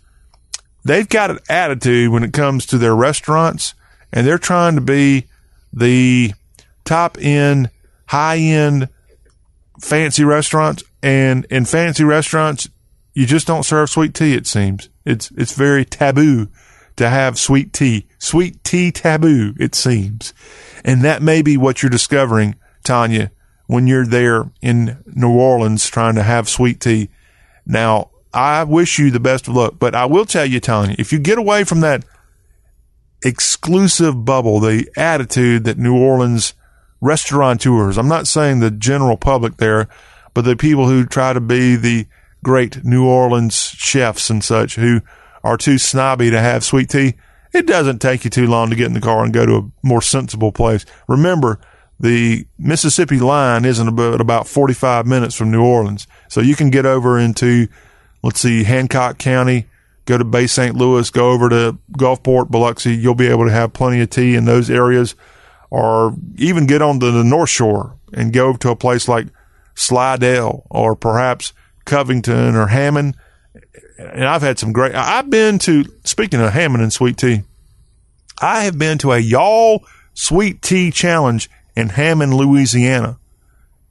[0.83, 3.73] they've got an attitude when it comes to their restaurants
[4.11, 5.25] and they're trying to be
[5.71, 6.33] the
[6.85, 7.69] top end,
[8.07, 8.89] high end
[9.81, 10.83] fancy restaurants.
[11.01, 12.69] And in fancy restaurants,
[13.13, 14.89] you just don't serve sweet tea, it seems.
[15.05, 16.47] It's, it's very taboo
[16.95, 18.07] to have sweet tea.
[18.19, 20.33] Sweet tea taboo, it seems.
[20.85, 23.31] And that may be what you're discovering, Tanya,
[23.67, 27.09] when you're there in New Orleans trying to have sweet tea.
[27.65, 31.13] Now, I wish you the best of luck, but I will tell you, Tony, if
[31.13, 32.03] you get away from that
[33.23, 36.53] exclusive bubble, the attitude that New Orleans
[36.99, 39.87] restaurateurs, I'm not saying the general public there,
[40.33, 42.07] but the people who try to be the
[42.43, 45.01] great New Orleans chefs and such who
[45.43, 47.15] are too snobby to have sweet tea,
[47.53, 49.71] it doesn't take you too long to get in the car and go to a
[49.87, 50.85] more sensible place.
[51.07, 51.59] Remember,
[51.99, 56.07] the Mississippi line isn't about, about 45 minutes from New Orleans.
[56.29, 57.67] So you can get over into,
[58.23, 59.67] let's see, Hancock County,
[60.05, 60.75] go to Bay St.
[60.75, 62.95] Louis, go over to Gulfport, Biloxi.
[62.95, 65.15] You'll be able to have plenty of tea in those areas
[65.69, 69.27] or even get onto the North Shore and go to a place like
[69.75, 71.53] Slidell or perhaps
[71.85, 73.15] Covington or Hammond.
[73.97, 77.43] And I've had some great, I've been to, speaking of Hammond and sweet tea,
[78.41, 79.83] I have been to a y'all
[80.13, 83.17] sweet tea challenge in Hammond, Louisiana.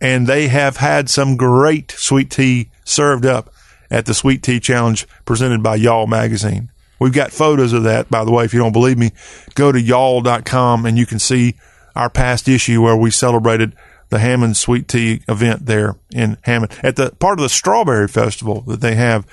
[0.00, 3.52] And they have had some great sweet tea served up
[3.92, 6.70] at the Sweet Tea Challenge presented by Y'all Magazine.
[6.98, 8.44] We've got photos of that, by the way.
[8.44, 9.12] If you don't believe me,
[9.54, 11.56] go to y'all.com and you can see
[11.94, 13.76] our past issue where we celebrated
[14.08, 18.62] the Hammond Sweet Tea event there in Hammond at the part of the Strawberry Festival
[18.62, 19.26] that they have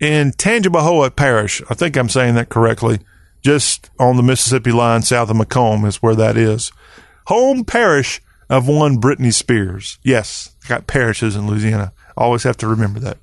[0.00, 1.60] in Tangipahoa Parish.
[1.68, 3.00] I think I'm saying that correctly.
[3.42, 6.72] Just on the Mississippi line south of McComb is where that is
[7.26, 9.98] home parish of one Britney Spears.
[10.02, 11.92] Yes, got parishes in Louisiana.
[12.16, 13.18] Always have to remember that.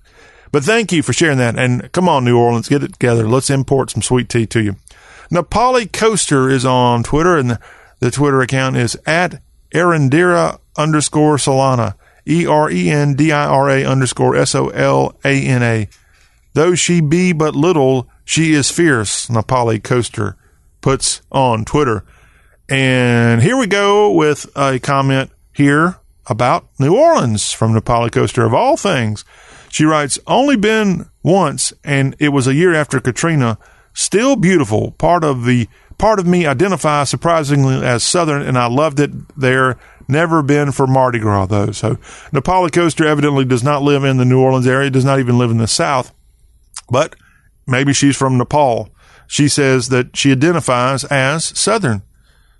[0.51, 1.57] But thank you for sharing that.
[1.57, 3.27] And come on, New Orleans, get it together.
[3.27, 4.75] Let's import some sweet tea to you.
[5.31, 7.57] Nepali Coaster is on Twitter, and
[7.99, 9.41] the, Twitter account is at
[9.73, 11.95] Erendira underscore Solana.
[12.27, 15.87] E R E N D I R A underscore S O L A N A.
[16.53, 20.37] Though she be but little, she is fierce, Nepali Coaster
[20.81, 22.03] puts on Twitter.
[22.69, 28.53] And here we go with a comment here about New Orleans from Nepali Coaster of
[28.53, 29.25] all things.
[29.71, 33.57] She writes, only been once and it was a year after Katrina.
[33.93, 34.91] Still beautiful.
[34.91, 39.77] Part of the part of me identifies surprisingly as Southern and I loved it there.
[40.07, 41.71] Never been for Mardi Gras though.
[41.71, 41.95] So
[42.33, 45.51] Nepali Coaster evidently does not live in the New Orleans area, does not even live
[45.51, 46.13] in the South,
[46.89, 47.15] but
[47.65, 48.89] maybe she's from Nepal.
[49.27, 52.01] She says that she identifies as Southern.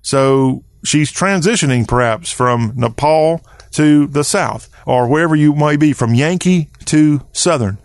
[0.02, 3.42] So she's transitioning perhaps from Nepal
[3.72, 7.78] to the South or wherever you may be from Yankee to Southern.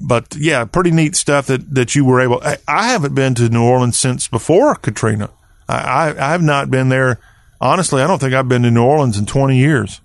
[0.00, 2.40] But yeah, pretty neat stuff that, that you were able.
[2.42, 5.30] I, I haven't been to New Orleans since before Katrina.
[5.68, 7.18] I, I, I have not been there.
[7.60, 10.00] Honestly, I don't think I've been to New Orleans in 20 years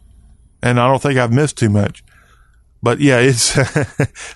[0.62, 2.04] and I don't think I've missed too much.
[2.84, 3.58] But yeah, it's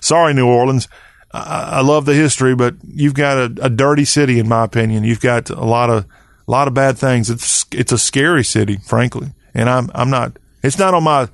[0.00, 0.88] sorry, New Orleans.
[1.32, 5.04] I, love the history, but you've got a, a dirty city, in my opinion.
[5.04, 6.06] You've got a lot of
[6.48, 7.28] a lot of bad things.
[7.28, 10.38] It's it's a scary city, frankly, and I'm I'm not.
[10.62, 11.28] It's not on my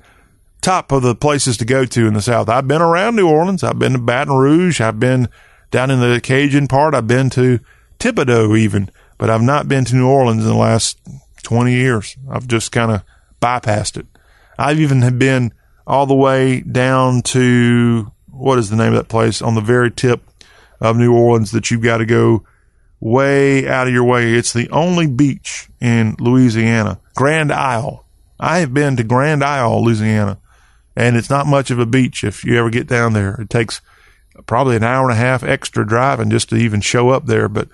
[0.61, 2.49] top of the places to go to in the South.
[2.49, 3.63] I've been around New Orleans.
[3.63, 4.79] I've been to Baton Rouge.
[4.81, 5.27] I've been
[5.71, 6.95] down in the Cajun part.
[6.95, 7.59] I've been to
[7.99, 10.99] Thibodaux even, but I've not been to New Orleans in the last
[11.43, 12.15] 20 years.
[12.29, 13.03] I've just kind of
[13.41, 14.07] bypassed it.
[14.57, 15.53] I've even been
[15.85, 19.91] all the way down to what is the name of that place on the very
[19.91, 20.21] tip
[20.79, 22.43] of New Orleans that you've got to go
[22.99, 24.33] way out of your way.
[24.33, 28.02] It's the only beach in Louisiana, Grand Isle.
[28.43, 30.37] I have been to Grand Isle, Louisiana,
[30.97, 33.35] and it's not much of a beach if you ever get down there.
[33.39, 33.79] It takes
[34.47, 37.47] probably an hour and a half extra driving just to even show up there.
[37.47, 37.69] But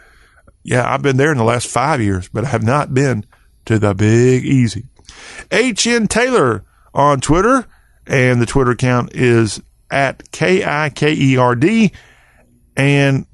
[0.62, 3.25] yeah, I've been there in the last five years, but I have not been
[3.65, 4.86] to the Big Easy.
[5.51, 7.65] HN Taylor on Twitter,
[8.05, 11.91] and the Twitter account is at K I K E R D.
[12.77, 13.25] And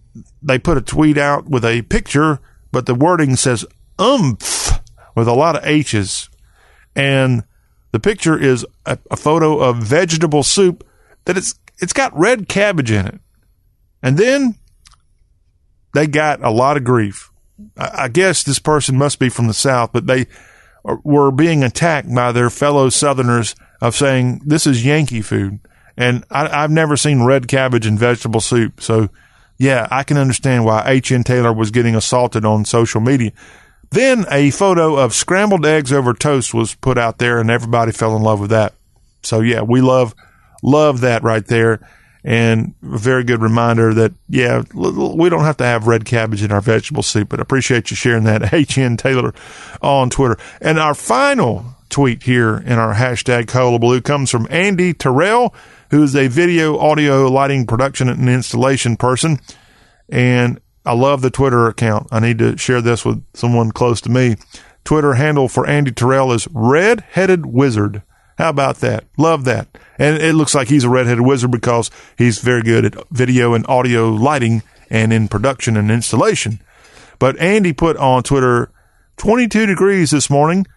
[0.41, 2.39] they put a tweet out with a picture,
[2.72, 3.66] but the wording says
[3.99, 4.80] umph
[5.16, 6.30] with a lot of H's.
[6.96, 7.43] And
[7.91, 10.88] the picture is a, a photo of vegetable soup
[11.26, 13.20] that it's it's got red cabbage in it.
[14.02, 14.56] And then
[15.93, 17.32] they got a lot of grief.
[17.78, 20.28] I, I guess this person must be from the South, but they
[20.84, 25.60] were being attacked by their fellow Southerners of saying this is Yankee food.
[25.98, 28.82] And I, have never seen red cabbage in vegetable soup.
[28.82, 29.10] So
[29.58, 31.24] yeah, I can understand why H.N.
[31.24, 33.32] Taylor was getting assaulted on social media.
[33.92, 38.16] Then a photo of scrambled eggs over toast was put out there and everybody fell
[38.16, 38.74] in love with that.
[39.24, 40.14] So yeah, we love,
[40.64, 41.80] love that right there.
[42.26, 46.52] and a very good reminder that, yeah, we don't have to have red cabbage in
[46.52, 48.50] our vegetable soup, but I appreciate you sharing that.
[48.52, 49.32] HN Taylor
[49.80, 50.38] on Twitter.
[50.60, 55.54] And our final tweet here in our hashtag Hullabaloo comes from Andy Terrell,
[55.92, 59.40] who is a video, audio, lighting, production, and installation person.
[60.10, 62.08] And I love the Twitter account.
[62.12, 64.36] I need to share this with someone close to me.
[64.84, 68.04] Twitter handle for Andy Terrell is Red Headed Wizard.
[68.38, 69.06] How about that?
[69.18, 69.68] Love that.
[69.98, 73.66] And it looks like he's a redheaded wizard because he's very good at video and
[73.68, 76.60] audio lighting and in production and installation.
[77.18, 78.70] But Andy put on Twitter
[79.18, 80.68] 22 degrees this morning.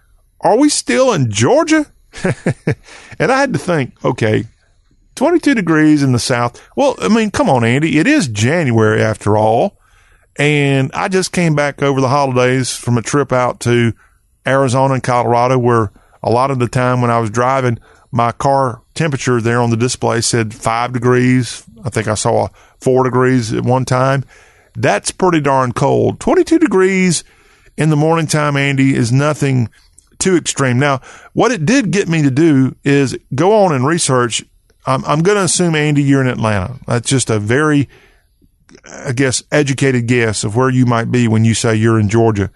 [0.40, 1.86] Are we still in Georgia?
[3.18, 4.44] and I had to think, okay,
[5.16, 6.62] 22 degrees in the South.
[6.76, 7.98] Well, I mean, come on, Andy.
[7.98, 9.77] It is January after all.
[10.38, 13.92] And I just came back over the holidays from a trip out to
[14.46, 17.78] Arizona and Colorado where a lot of the time when I was driving,
[18.10, 21.64] my car temperature there on the display said five degrees.
[21.84, 22.48] I think I saw
[22.80, 24.24] four degrees at one time.
[24.74, 26.20] That's pretty darn cold.
[26.20, 27.24] 22 degrees
[27.76, 29.68] in the morning time, Andy, is nothing
[30.18, 30.78] too extreme.
[30.78, 31.00] Now,
[31.32, 34.44] what it did get me to do is go on and research.
[34.86, 36.78] I'm, I'm going to assume, Andy, you're in Atlanta.
[36.86, 37.88] That's just a very,
[38.84, 42.50] I guess, educated guess of where you might be when you say you're in Georgia.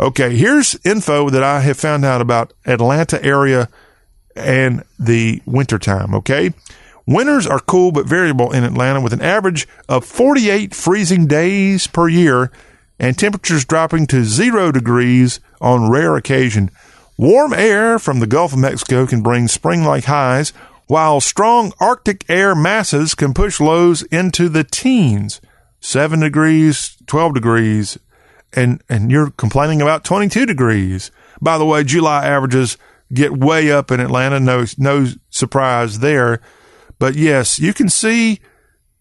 [0.00, 3.68] Okay, here's info that I have found out about Atlanta area
[4.34, 6.14] and the wintertime.
[6.14, 6.52] Okay.
[7.06, 12.08] Winters are cool but variable in Atlanta with an average of 48 freezing days per
[12.08, 12.50] year
[12.98, 16.70] and temperatures dropping to zero degrees on rare occasion.
[17.16, 20.52] Warm air from the Gulf of Mexico can bring spring like highs,
[20.86, 25.40] while strong Arctic air masses can push lows into the teens
[25.80, 27.98] 7 degrees, 12 degrees,
[28.54, 31.10] and and you're complaining about 22 degrees.
[31.42, 32.78] By the way, July averages
[33.12, 34.40] get way up in Atlanta.
[34.40, 36.40] No no surprise there.
[36.98, 38.40] But yes, you can see.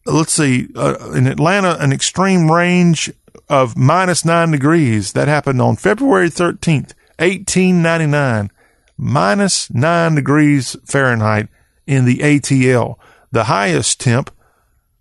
[0.05, 3.09] Let's see uh, in Atlanta an extreme range
[3.47, 5.13] of minus nine degrees.
[5.13, 8.51] That happened on February 13th, 1899.
[8.97, 11.47] Minus nine degrees Fahrenheit
[11.87, 12.95] in the ATL.
[13.31, 14.31] The highest temp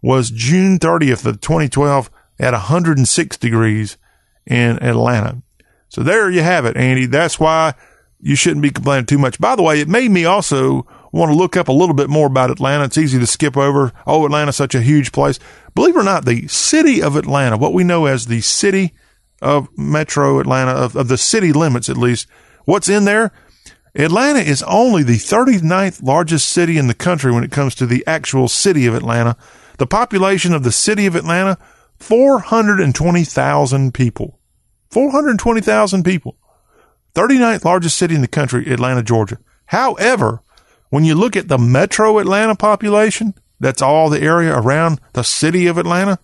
[0.02, 3.96] was June 30th of 2012 at 106 degrees
[4.46, 5.42] in Atlanta.
[5.88, 7.06] So there you have it, Andy.
[7.06, 7.74] That's why
[8.20, 9.38] you shouldn't be complaining too much.
[9.38, 12.26] By the way, it made me also want to look up a little bit more
[12.26, 12.84] about Atlanta.
[12.84, 13.92] It's easy to skip over.
[14.06, 15.38] Oh, Atlanta's such a huge place.
[15.74, 18.94] Believe it or not, the city of Atlanta, what we know as the city
[19.42, 22.26] of Metro Atlanta, of, of the city limits at least,
[22.64, 23.32] what's in there?
[23.94, 28.02] Atlanta is only the 39th largest city in the country when it comes to the
[28.06, 29.36] actual city of Atlanta.
[29.76, 31.58] The population of the city of Atlanta
[31.98, 34.38] 420,000 people.
[34.90, 36.36] 420,000 people.
[37.14, 39.38] 39th largest city in the country, Atlanta, Georgia.
[39.66, 40.42] However,
[40.88, 45.66] when you look at the metro Atlanta population, that's all the area around the city
[45.66, 46.18] of Atlanta,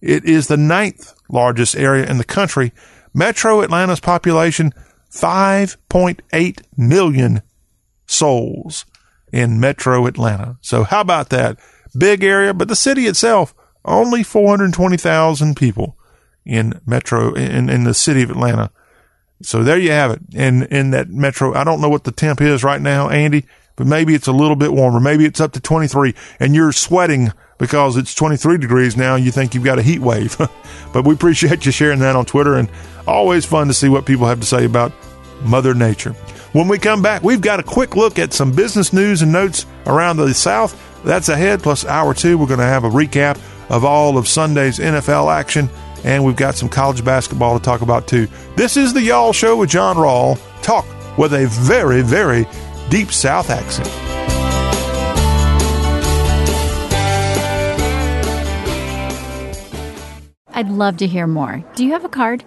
[0.00, 2.72] it is the ninth largest area in the country.
[3.12, 4.72] Metro Atlanta's population,
[5.10, 7.42] 5.8 million
[8.06, 8.84] souls
[9.32, 10.58] in metro Atlanta.
[10.60, 11.58] So how about that?
[11.96, 13.54] Big area, but the city itself,
[13.84, 15.96] only 420,000 people
[16.44, 18.70] in metro, in, in the city of Atlanta.
[19.42, 20.20] So there you have it.
[20.34, 23.46] In, in that metro, I don't know what the temp is right now, Andy,
[23.76, 25.00] but maybe it's a little bit warmer.
[25.00, 29.16] Maybe it's up to 23 and you're sweating because it's 23 degrees now.
[29.16, 30.36] and You think you've got a heat wave,
[30.92, 32.70] but we appreciate you sharing that on Twitter and
[33.06, 34.92] always fun to see what people have to say about
[35.42, 36.12] Mother Nature.
[36.52, 39.66] When we come back, we've got a quick look at some business news and notes
[39.86, 40.80] around the South.
[41.04, 41.62] That's ahead.
[41.62, 43.38] Plus, hour two, we're going to have a recap
[43.68, 45.68] of all of Sunday's NFL action,
[46.04, 48.28] and we've got some college basketball to talk about too.
[48.56, 50.40] This is the Y'all Show with John Rawl.
[50.62, 50.86] Talk
[51.18, 52.46] with a very, very
[52.88, 53.88] deep South accent.
[60.58, 61.62] I'd love to hear more.
[61.76, 62.44] Do you have a card?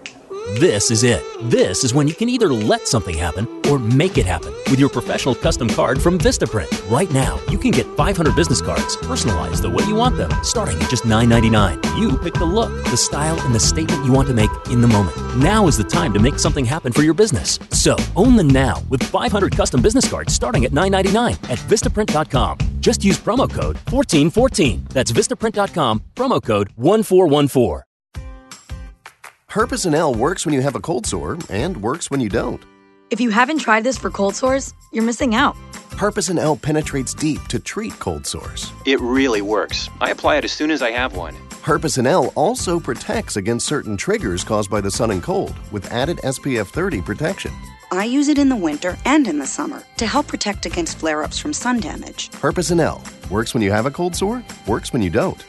[0.59, 1.23] This is it.
[1.43, 4.89] This is when you can either let something happen or make it happen with your
[4.89, 6.91] professional custom card from Vistaprint.
[6.91, 10.77] Right now, you can get 500 business cards personalized the way you want them, starting
[10.81, 11.97] at just $9.99.
[11.97, 14.89] You pick the look, the style, and the statement you want to make in the
[14.89, 15.15] moment.
[15.37, 17.59] Now is the time to make something happen for your business.
[17.69, 22.57] So, own the now with 500 custom business cards starting at $9.99 at Vistaprint.com.
[22.81, 24.85] Just use promo code 1414.
[24.89, 27.83] That's Vistaprint.com, promo code 1414.
[29.51, 32.63] Herpecin-L works when you have a cold sore and works when you don't.
[33.09, 35.57] If you haven't tried this for cold sores, you're missing out.
[35.97, 38.71] Herpecin-L penetrates deep to treat cold sores.
[38.85, 39.89] It really works.
[39.99, 41.35] I apply it as soon as I have one.
[41.63, 46.67] Herpecin-L also protects against certain triggers caused by the sun and cold with added SPF
[46.67, 47.51] 30 protection.
[47.91, 51.23] I use it in the winter and in the summer to help protect against flare
[51.23, 52.29] ups from sun damage.
[52.39, 55.43] Herpecin-L Works when you have a cold sore, works when you don't.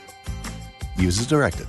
[0.96, 1.68] Use as directed.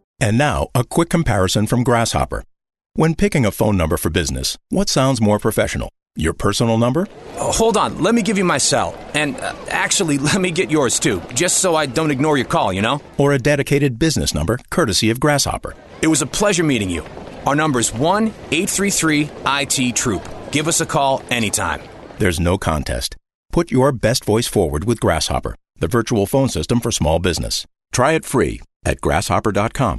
[0.21, 2.43] And now, a quick comparison from Grasshopper.
[2.93, 5.89] When picking a phone number for business, what sounds more professional?
[6.15, 7.07] Your personal number?
[7.37, 8.95] Oh, hold on, let me give you my cell.
[9.15, 12.71] And uh, actually, let me get yours too, just so I don't ignore your call,
[12.71, 13.01] you know?
[13.17, 15.73] Or a dedicated business number courtesy of Grasshopper?
[16.03, 17.03] It was a pleasure meeting you.
[17.47, 20.23] Our number is 1 833 IT Troop.
[20.51, 21.81] Give us a call anytime.
[22.19, 23.15] There's no contest.
[23.51, 27.65] Put your best voice forward with Grasshopper, the virtual phone system for small business.
[27.91, 29.97] Try it free at grasshopper.com.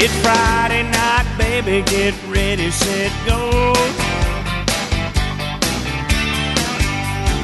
[0.00, 3.74] It's Friday night, baby, get ready, set, go.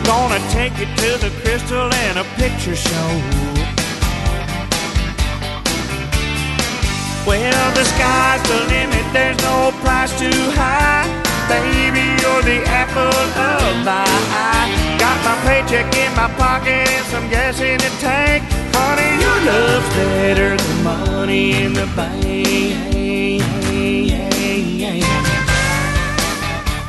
[0.07, 3.11] Gonna take you to the crystal and a picture show.
[7.27, 11.11] Well, the sky's the limit, there's no price too high.
[11.49, 14.84] Baby, you're the apple of my eye.
[15.05, 18.43] Got my paycheck in my pocket and some gas in the tank.
[18.75, 22.25] Honey, your love's better than money in the bank.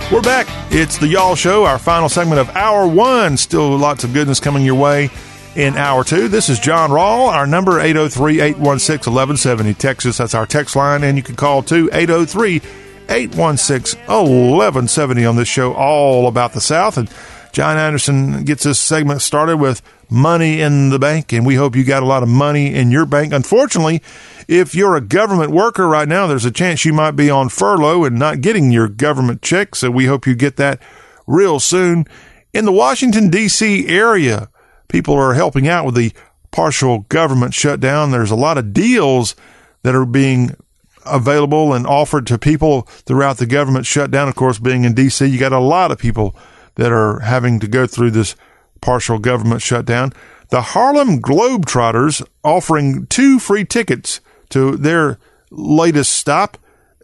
[0.09, 0.47] We're back.
[0.71, 3.35] It's the Y'all Show, our final segment of Hour One.
[3.35, 5.09] Still lots of goodness coming your way
[5.57, 6.29] in Hour Two.
[6.29, 7.27] This is John Rawl.
[7.27, 9.73] Our number 803 816 1170.
[9.73, 11.03] Texas, that's our text line.
[11.03, 12.61] And you can call too 803
[13.09, 16.97] 816 1170 on this show, all about the South.
[16.97, 17.09] And
[17.55, 21.85] John Anderson gets this segment started with money in the bank, and we hope you
[21.85, 23.31] got a lot of money in your bank.
[23.31, 24.01] Unfortunately,
[24.45, 28.03] if you're a government worker right now, there's a chance you might be on furlough
[28.03, 29.73] and not getting your government check.
[29.75, 30.81] So we hope you get that
[31.27, 32.07] real soon.
[32.51, 33.87] In the Washington, D.C.
[33.87, 34.49] area,
[34.89, 36.11] people are helping out with the
[36.51, 38.11] partial government shutdown.
[38.11, 39.33] There's a lot of deals
[39.83, 40.57] that are being
[41.05, 44.27] available and offered to people throughout the government shutdown.
[44.27, 46.35] Of course, being in D.C., you got a lot of people
[46.75, 48.35] that are having to go through this
[48.81, 50.13] partial government shutdown.
[50.49, 55.17] The Harlem Globetrotters offering two free tickets to their
[55.49, 56.57] latest stop.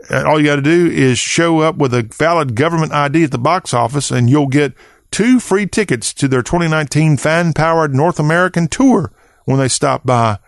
[0.09, 3.37] All you got to do is show up with a valid government ID at the
[3.37, 4.73] box office and you'll get
[5.09, 9.11] two free tickets to their 2019 fan powered North American tour
[9.45, 10.39] when they stop by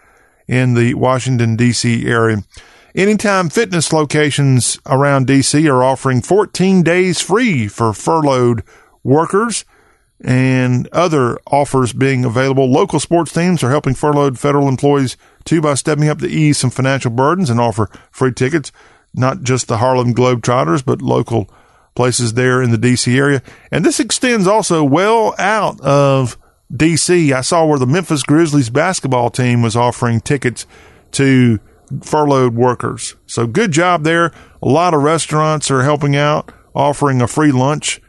[0.47, 2.43] in the Washington DC area.
[2.95, 8.63] Anytime fitness locations around DC are offering 14 days free for furloughed
[9.03, 9.65] workers
[10.23, 12.71] and other offers being available.
[12.71, 16.69] Local sports teams are helping furloughed federal employees too by stepping up to ease some
[16.69, 18.71] financial burdens and offer free tickets.
[19.13, 21.49] Not just the Harlem Globetrotters, but local
[21.95, 23.43] places there in the DC area.
[23.71, 26.37] And this extends also well out of
[26.71, 27.31] DC.
[27.31, 30.65] I saw where the Memphis Grizzlies basketball team was offering tickets
[31.11, 31.59] to
[32.01, 33.15] furloughed workers.
[33.27, 34.31] So good job there.
[34.61, 38.01] A lot of restaurants are helping out, offering a free lunch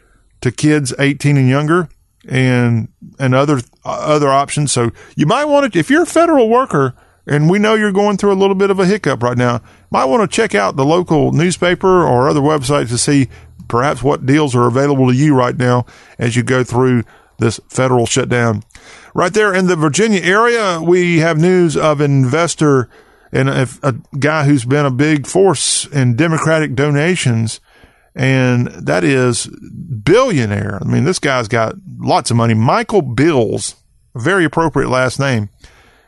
[0.45, 1.89] to kids 18 and younger
[2.29, 2.89] and
[3.19, 4.73] and other other options.
[4.73, 6.95] So you might want to if you're a federal worker
[7.27, 10.05] and we know you're going through a little bit of a hiccup right now, might
[10.05, 13.29] want to check out the local newspaper or other websites to see
[13.69, 15.87] perhaps what deals are available to you right now
[16.19, 17.05] as you go through
[17.39, 18.63] this federal shutdown.
[19.15, 22.91] Right there in the Virginia area, we have news of investor
[23.33, 27.61] and a, a guy who's been a big force in Democratic donations
[28.15, 30.79] and that is billionaire.
[30.81, 32.55] I mean, this guy's got lots of money.
[32.55, 33.77] Michael Bills,
[34.15, 35.49] a very appropriate last name,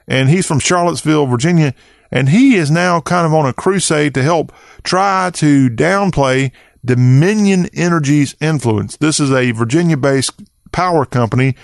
[0.06, 1.74] and he's from Charlottesville, Virginia,
[2.10, 4.52] and he is now kind of on a crusade to help
[4.84, 6.52] try to downplay
[6.84, 8.96] Dominion Energy's influence.
[8.96, 11.56] This is a Virginia-based power company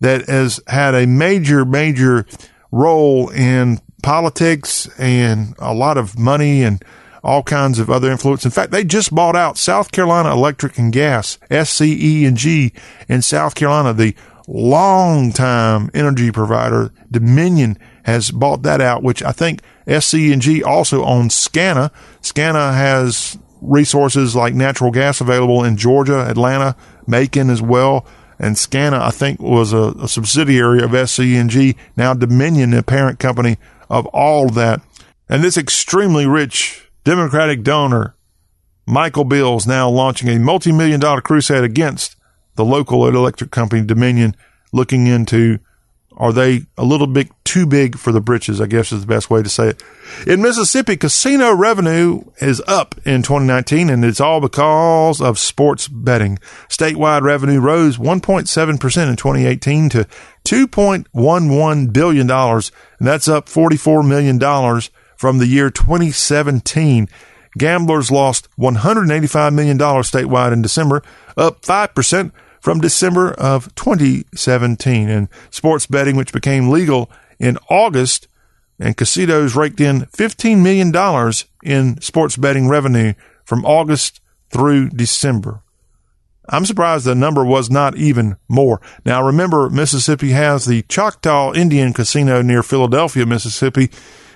[0.00, 2.26] that has had a major, major
[2.72, 6.84] role in politics and a lot of money and
[7.24, 8.44] all kinds of other influence.
[8.44, 12.72] In fact, they just bought out South Carolina Electric and Gas, SCE and G
[13.08, 14.14] in South Carolina, the
[14.46, 16.92] long-time energy provider.
[17.10, 21.90] Dominion has bought that out, which I think SCE and G also owns SCANA.
[22.20, 28.06] SCANA has resources like natural gas available in Georgia, Atlanta, Macon as well,
[28.38, 33.58] and Scana, I think, was a, a subsidiary of SCNG, now Dominion, the parent company
[33.88, 34.82] of all that.
[35.28, 38.16] And this extremely rich Democratic donor,
[38.86, 42.16] Michael Bills, now launching a multi-million dollar crusade against
[42.56, 44.36] the local electric company Dominion,
[44.72, 45.58] looking into
[46.16, 48.60] are they a little bit too big for the britches?
[48.60, 49.82] I guess is the best way to say it.
[50.26, 56.38] In Mississippi, casino revenue is up in 2019, and it's all because of sports betting.
[56.68, 60.06] Statewide revenue rose 1.7% in 2018 to
[60.44, 64.38] $2.11 billion, and that's up $44 million
[65.24, 67.08] from the year 2017.
[67.56, 71.02] Gamblers lost $185 million statewide in December,
[71.34, 75.08] up 5% from December of 2017.
[75.08, 78.28] And sports betting, which became legal in August,
[78.78, 80.92] and casinos raked in $15 million
[81.62, 83.14] in sports betting revenue
[83.46, 84.20] from August
[84.50, 85.62] through December.
[86.50, 88.82] I'm surprised the number was not even more.
[89.06, 93.90] Now remember, Mississippi has the Choctaw Indian Casino near Philadelphia, Mississippi,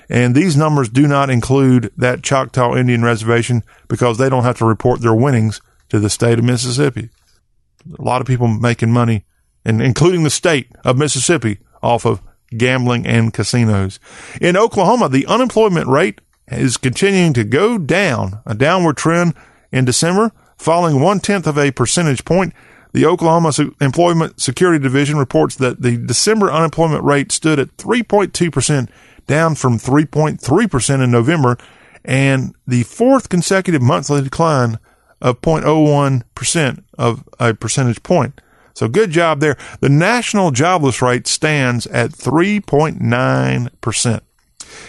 [0.08, 4.64] and these numbers do not include that Choctaw Indian reservation because they don't have to
[4.64, 7.10] report their winnings to the state of Mississippi
[7.98, 9.24] a lot of people making money,
[9.64, 12.20] and including the state of Mississippi, off of
[12.56, 14.00] gambling and casinos.
[14.40, 19.34] In Oklahoma, the unemployment rate is continuing to go down, a downward trend
[19.70, 22.52] in December, falling one tenth of a percentage point.
[22.92, 28.88] The Oklahoma Employment Security Division reports that the December unemployment rate stood at 3.2%,
[29.28, 31.56] down from 3.3% in November,
[32.04, 34.80] and the fourth consecutive monthly decline
[35.20, 38.40] of 0.01% of a percentage point.
[38.74, 39.56] So good job there.
[39.80, 44.20] The national jobless rate stands at 3.9%.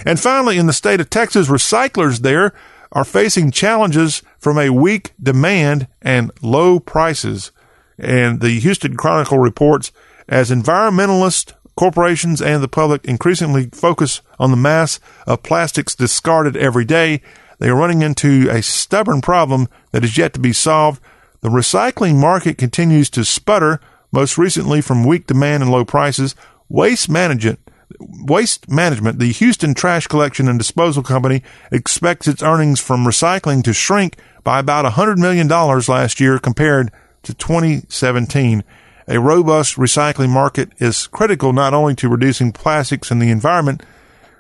[0.05, 2.53] And finally, in the state of Texas, recyclers there
[2.91, 7.51] are facing challenges from a weak demand and low prices.
[7.97, 9.91] And the Houston Chronicle reports
[10.27, 16.83] as environmentalists, corporations, and the public increasingly focus on the mass of plastics discarded every
[16.83, 17.21] day,
[17.59, 21.01] they are running into a stubborn problem that is yet to be solved.
[21.39, 23.79] The recycling market continues to sputter,
[24.11, 26.35] most recently from weak demand and low prices.
[26.67, 27.59] Waste management,
[27.97, 33.71] waste management, the Houston Trash Collection and Disposal Company expects its earnings from recycling to
[33.71, 36.91] shrink by about $100 million last year compared
[37.23, 38.65] to 2017.
[39.09, 43.81] A robust recycling market is critical not only to reducing plastics in the environment,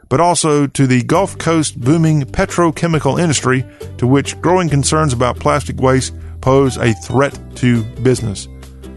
[0.09, 3.65] but also to the Gulf Coast booming petrochemical industry,
[3.97, 8.47] to which growing concerns about plastic waste pose a threat to business.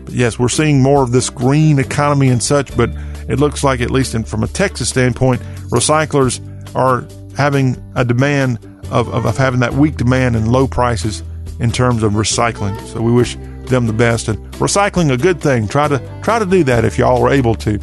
[0.04, 2.90] But yes, we're seeing more of this green economy and such, but
[3.30, 6.38] it looks like, at least from a Texas standpoint, recyclers
[6.76, 8.58] are having a demand
[8.90, 11.22] of, of, of having that weak demand and low prices
[11.60, 12.78] in terms of recycling.
[12.88, 15.68] So we wish them the best and recycling a good thing.
[15.68, 17.78] Try to try to do that if y'all are able to.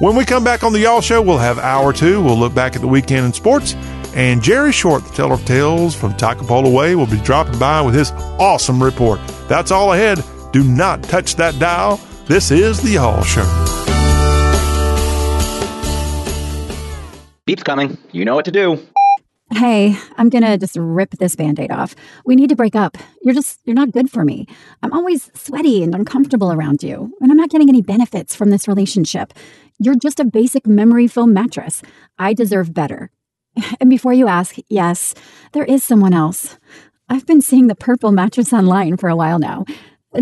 [0.00, 2.22] When we come back on the Y'all Show, we'll have hour two.
[2.22, 3.74] We'll look back at the weekend in sports.
[4.14, 7.94] And Jerry Short, the teller of tales from Takapola Way, will be dropping by with
[7.94, 9.20] his awesome report.
[9.48, 10.22] That's all ahead.
[10.52, 12.00] Do not touch that dial.
[12.26, 13.44] This is the Y'all Show.
[17.46, 17.98] Beep's coming.
[18.12, 18.78] You know what to do.
[19.52, 21.94] Hey, I'm gonna just rip this band aid off.
[22.24, 22.96] We need to break up.
[23.22, 24.46] You're just, you're not good for me.
[24.82, 28.66] I'm always sweaty and uncomfortable around you, and I'm not getting any benefits from this
[28.66, 29.34] relationship.
[29.78, 31.82] You're just a basic memory foam mattress.
[32.18, 33.10] I deserve better.
[33.80, 35.14] And before you ask, yes,
[35.52, 36.58] there is someone else.
[37.08, 39.66] I've been seeing the purple mattress online for a while now.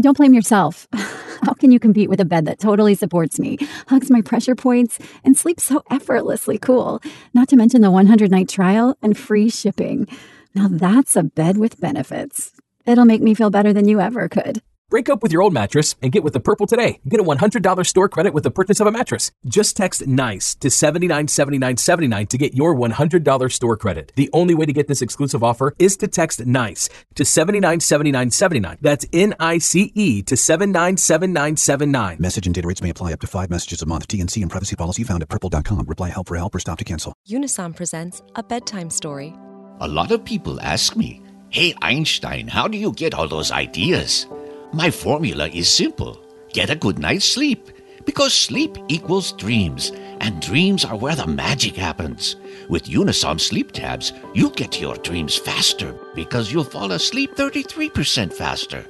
[0.01, 0.88] Don't blame yourself.
[1.43, 4.99] How can you compete with a bed that totally supports me, hugs my pressure points,
[5.24, 7.03] and sleeps so effortlessly cool?
[7.34, 10.07] Not to mention the 100 night trial and free shipping.
[10.55, 12.53] Now that's a bed with benefits.
[12.86, 14.62] It'll make me feel better than you ever could.
[14.93, 17.01] Break up with your old mattress and get with the Purple today.
[17.09, 19.32] Get a $100 store credit with the purchase of a mattress.
[19.47, 24.12] Just text NICE to 797979 to get your $100 store credit.
[24.16, 28.76] The only way to get this exclusive offer is to text NICE to 797979.
[28.82, 32.18] That's N I C E to 797979.
[32.20, 34.07] Message and data rates may apply up to five messages a month.
[34.09, 35.86] TNC and privacy policy found at purple.com.
[35.86, 37.14] Reply help for help or stop to cancel.
[37.26, 39.32] Unisom presents a bedtime story.
[39.80, 44.26] A lot of people ask me, Hey Einstein, how do you get all those ideas?
[44.75, 46.18] My formula is simple
[46.55, 47.68] get a good night's sleep.
[48.07, 52.37] Because sleep equals dreams, and dreams are where the magic happens.
[52.68, 58.85] With Unisom sleep tabs, you'll get your dreams faster because you'll fall asleep 33% faster.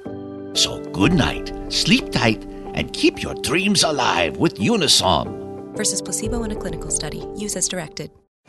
[0.54, 5.76] So good night, sleep tight, and keep your dreams alive with Unisom.
[5.76, 7.26] Versus placebo in a clinical study.
[7.36, 8.10] Use as directed.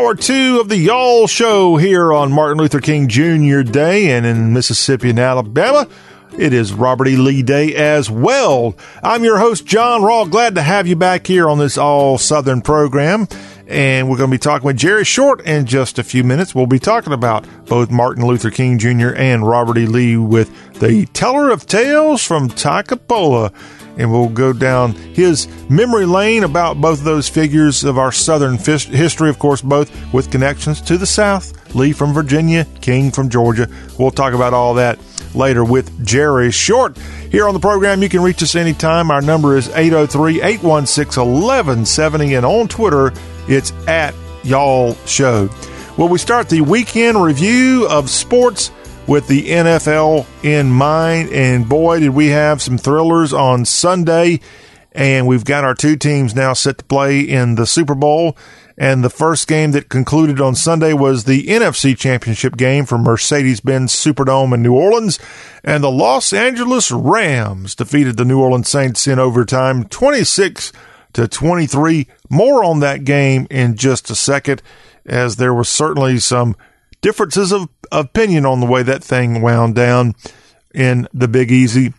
[0.00, 3.60] Hour two of the Y'all Show here on Martin Luther King Jr.
[3.60, 5.86] Day, and in Mississippi and Alabama,
[6.38, 7.16] it is Robert E.
[7.16, 8.74] Lee Day as well.
[9.02, 10.30] I'm your host, John Rawl.
[10.30, 13.28] Glad to have you back here on this all Southern program.
[13.70, 16.54] And we're going to be talking with Jerry Short in just a few minutes.
[16.54, 19.14] We'll be talking about both Martin Luther King Jr.
[19.14, 19.86] and Robert E.
[19.86, 20.50] Lee with
[20.80, 23.54] the Teller of Tales from Takapola
[23.96, 28.56] and we'll go down his memory lane about both of those figures of our Southern
[28.56, 31.74] history, of course, both with connections to the South.
[31.74, 33.68] Lee from Virginia, King from Georgia.
[33.98, 34.98] We'll talk about all that
[35.34, 36.96] later with Jerry Short.
[37.30, 39.10] Here on the program, you can reach us anytime.
[39.10, 43.12] Our number is 803 816 1170, and on Twitter,
[43.50, 45.50] it's at Y'all Show.
[45.96, 48.70] Well, we start the weekend review of sports
[49.06, 51.30] with the NFL in mind.
[51.30, 54.40] And boy, did we have some thrillers on Sunday.
[54.92, 58.36] And we've got our two teams now set to play in the Super Bowl.
[58.78, 63.60] And the first game that concluded on Sunday was the NFC Championship game for Mercedes
[63.60, 65.18] Benz Superdome in New Orleans.
[65.62, 70.72] And the Los Angeles Rams defeated the New Orleans Saints in overtime 26
[71.14, 72.06] to 23.
[72.28, 74.62] More on that game in just a second,
[75.06, 76.56] as there was certainly some
[77.00, 80.14] differences of opinion on the way that thing wound down
[80.74, 81.92] in the Big Easy.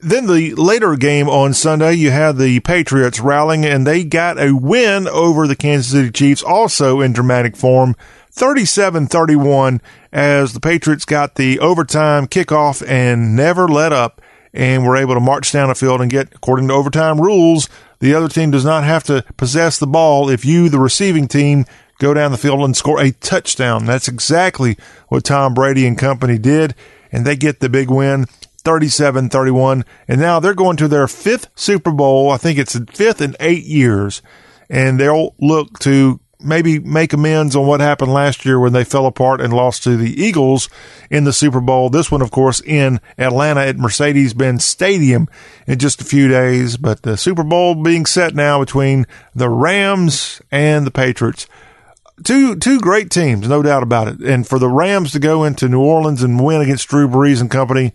[0.00, 4.54] Then the later game on Sunday, you had the Patriots rallying and they got a
[4.54, 7.96] win over the Kansas City Chiefs, also in dramatic form,
[8.32, 9.80] 37-31
[10.12, 15.20] as the Patriots got the overtime kickoff and never let up and were able to
[15.20, 17.68] march down the field and get, according to overtime rules,
[18.00, 21.64] the other team does not have to possess the ball if you, the receiving team,
[21.98, 23.84] go down the field and score a touchdown.
[23.84, 24.76] That's exactly
[25.08, 26.74] what Tom Brady and company did,
[27.10, 28.26] and they get the big win.
[28.64, 29.84] 37 31.
[30.08, 32.30] And now they're going to their fifth Super Bowl.
[32.30, 34.20] I think it's the fifth in eight years.
[34.68, 39.06] And they'll look to maybe make amends on what happened last year when they fell
[39.06, 40.68] apart and lost to the Eagles
[41.10, 41.90] in the Super Bowl.
[41.90, 45.28] This one, of course, in Atlanta at Mercedes Benz Stadium
[45.66, 46.76] in just a few days.
[46.76, 51.46] But the Super Bowl being set now between the Rams and the Patriots
[52.24, 54.20] two two great teams, no doubt about it.
[54.20, 57.50] And for the Rams to go into New Orleans and win against Drew Brees and
[57.50, 57.92] company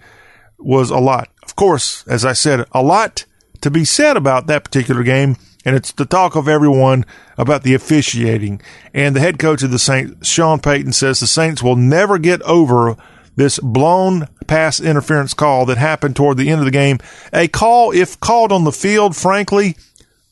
[0.57, 1.29] was a lot.
[1.43, 3.25] Of course, as I said, a lot
[3.61, 7.05] to be said about that particular game, and it's the talk of everyone
[7.37, 8.61] about the officiating.
[8.93, 12.41] And the head coach of the Saints, Sean Payton, says the Saints will never get
[12.43, 12.97] over
[13.35, 16.99] this blown pass interference call that happened toward the end of the game.
[17.31, 19.75] A call, if called on the field, frankly,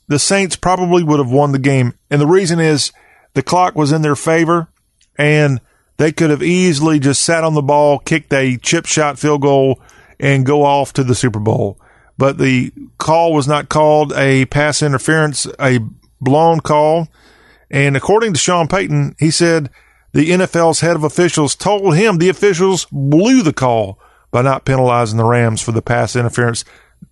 [0.07, 1.93] the Saints probably would have won the game.
[2.09, 2.91] And the reason is
[3.34, 4.67] the clock was in their favor
[5.17, 5.61] and
[5.97, 9.82] they could have easily just sat on the ball, kicked a chip shot field goal,
[10.19, 11.79] and go off to the Super Bowl.
[12.22, 15.80] But the call was not called a pass interference, a
[16.19, 17.07] blown call.
[17.72, 19.72] And according to Sean Payton, he said
[20.13, 23.97] the NFL's head of officials told him the officials blew the call
[24.30, 26.63] by not penalizing the Rams for the pass interference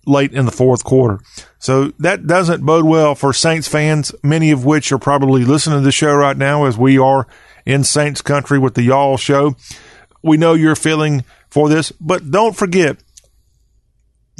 [0.06, 1.18] late in the fourth quarter.
[1.58, 5.84] So that doesn't bode well for Saints fans, many of which are probably listening to
[5.84, 7.26] the show right now as we are
[7.66, 9.56] in Saints country with the Y'all show.
[10.22, 12.98] We know you're feeling for this, but don't forget,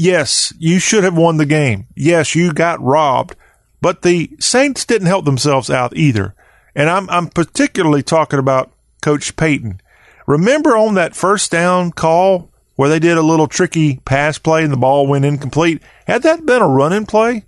[0.00, 1.86] yes, you should have won the game.
[1.94, 3.36] Yes, you got robbed,
[3.80, 6.34] but the Saints didn't help themselves out either.
[6.74, 8.72] And I'm, I'm particularly talking about
[9.02, 9.80] Coach Payton.
[10.26, 14.72] Remember on that first down call where they did a little tricky pass play and
[14.72, 15.82] the ball went incomplete.
[16.06, 17.44] Had that been a running play,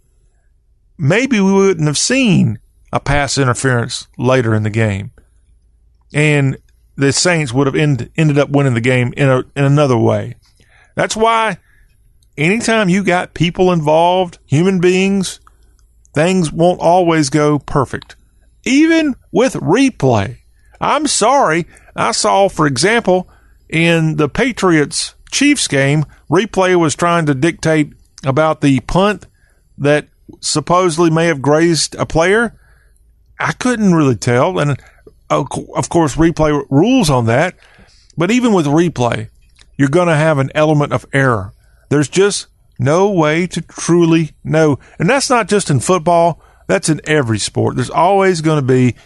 [0.98, 2.58] maybe we wouldn't have seen
[2.92, 5.12] a pass interference later in the game.
[6.12, 6.58] And
[6.96, 10.34] the Saints would have end, ended up winning the game in, a, in another way.
[10.94, 11.56] That's why
[12.36, 15.40] anytime you got people involved, human beings,
[16.14, 18.16] things won't always go perfect.
[18.64, 20.38] Even with replay.
[20.80, 21.66] I'm sorry.
[21.96, 23.28] I saw, for example,
[23.68, 27.92] in the Patriots Chiefs game, replay was trying to dictate
[28.24, 29.26] about the punt
[29.78, 30.08] that
[30.40, 32.58] supposedly may have grazed a player.
[33.40, 34.58] I couldn't really tell.
[34.58, 34.78] And
[35.30, 35.48] of
[35.88, 37.56] course, replay rules on that.
[38.16, 39.30] But even with replay,
[39.76, 41.52] you're going to have an element of error.
[41.92, 42.46] There's just
[42.78, 44.78] no way to truly know.
[44.98, 46.42] And that's not just in football.
[46.66, 47.76] That's in every sport.
[47.76, 48.96] There's always going to be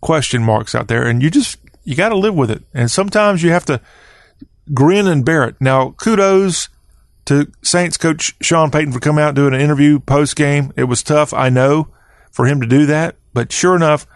[0.00, 2.62] question marks out there, and you just you got to live with it.
[2.72, 3.80] And sometimes you have to
[4.72, 5.56] grin and bear it.
[5.58, 6.68] Now, kudos
[7.24, 10.72] to Saints coach Sean Payton for coming out doing an interview post game.
[10.76, 11.88] It was tough, I know,
[12.30, 14.06] for him to do that, but sure enough,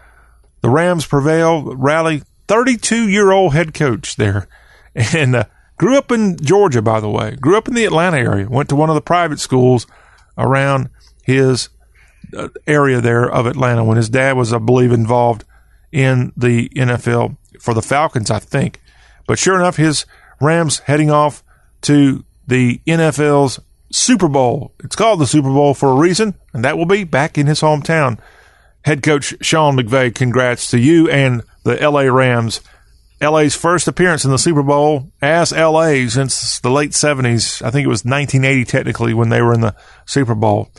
[0.61, 2.23] the Rams prevail, rally.
[2.47, 4.47] 32 year old head coach there,
[4.95, 5.43] and uh,
[5.83, 7.35] grew up in Georgia, by the way.
[7.35, 8.47] Grew up in the Atlanta area.
[8.49, 9.85] Went to one of the private schools
[10.37, 10.89] around
[11.23, 11.67] his
[12.33, 15.43] uh, area there of Atlanta when his dad was, I believe, involved
[15.91, 18.79] in the NFL for the Falcons, I think.
[19.27, 20.05] But sure enough, his
[20.39, 21.43] Rams heading off
[21.81, 23.59] to the NFL's
[23.91, 24.71] Super Bowl.
[24.85, 27.59] It's called the Super Bowl for a reason, and that will be back in his
[27.59, 28.19] hometown.
[28.85, 32.61] Head coach Sean McVay, congrats to you and the LA Rams.
[33.23, 37.61] LA's first appearance in the Super Bowl as LA since the late 70s.
[37.61, 40.69] I think it was 1980 technically when they were in the Super Bowl.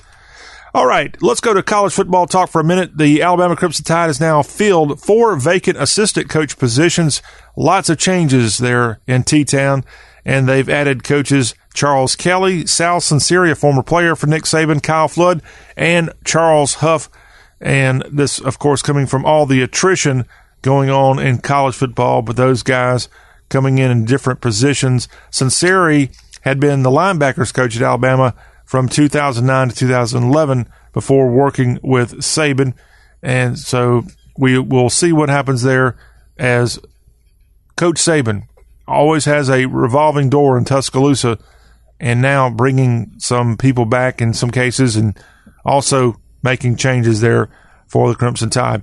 [0.75, 2.99] All right, let's go to college football talk for a minute.
[2.99, 7.23] The Alabama Crimson Tide has now filled four vacant assistant coach positions.
[7.57, 9.85] Lots of changes there in T Town,
[10.25, 15.07] and they've added coaches Charles Kelly, Sal Sunseri, a former player for Nick Saban, Kyle
[15.07, 15.43] Flood,
[15.77, 17.09] and Charles Huff.
[17.61, 20.27] And this, of course, coming from all the attrition
[20.65, 23.11] going on in college football, but those guys
[23.51, 25.09] coming in in different positions.
[25.31, 28.35] Sunseri had been the linebackers coach at Alabama
[28.65, 32.73] from 2009 to 2011 before working with Saban.
[33.23, 34.05] And so
[34.39, 35.97] we will see what happens there
[36.39, 36.79] as
[37.77, 38.45] Coach Saban
[38.89, 41.39] always has a revolving door in Tuscaloosa
[42.01, 45.17] and now bringing some people back in some cases and
[45.65, 47.51] also making changes there
[47.95, 48.83] for the Crimson Tide.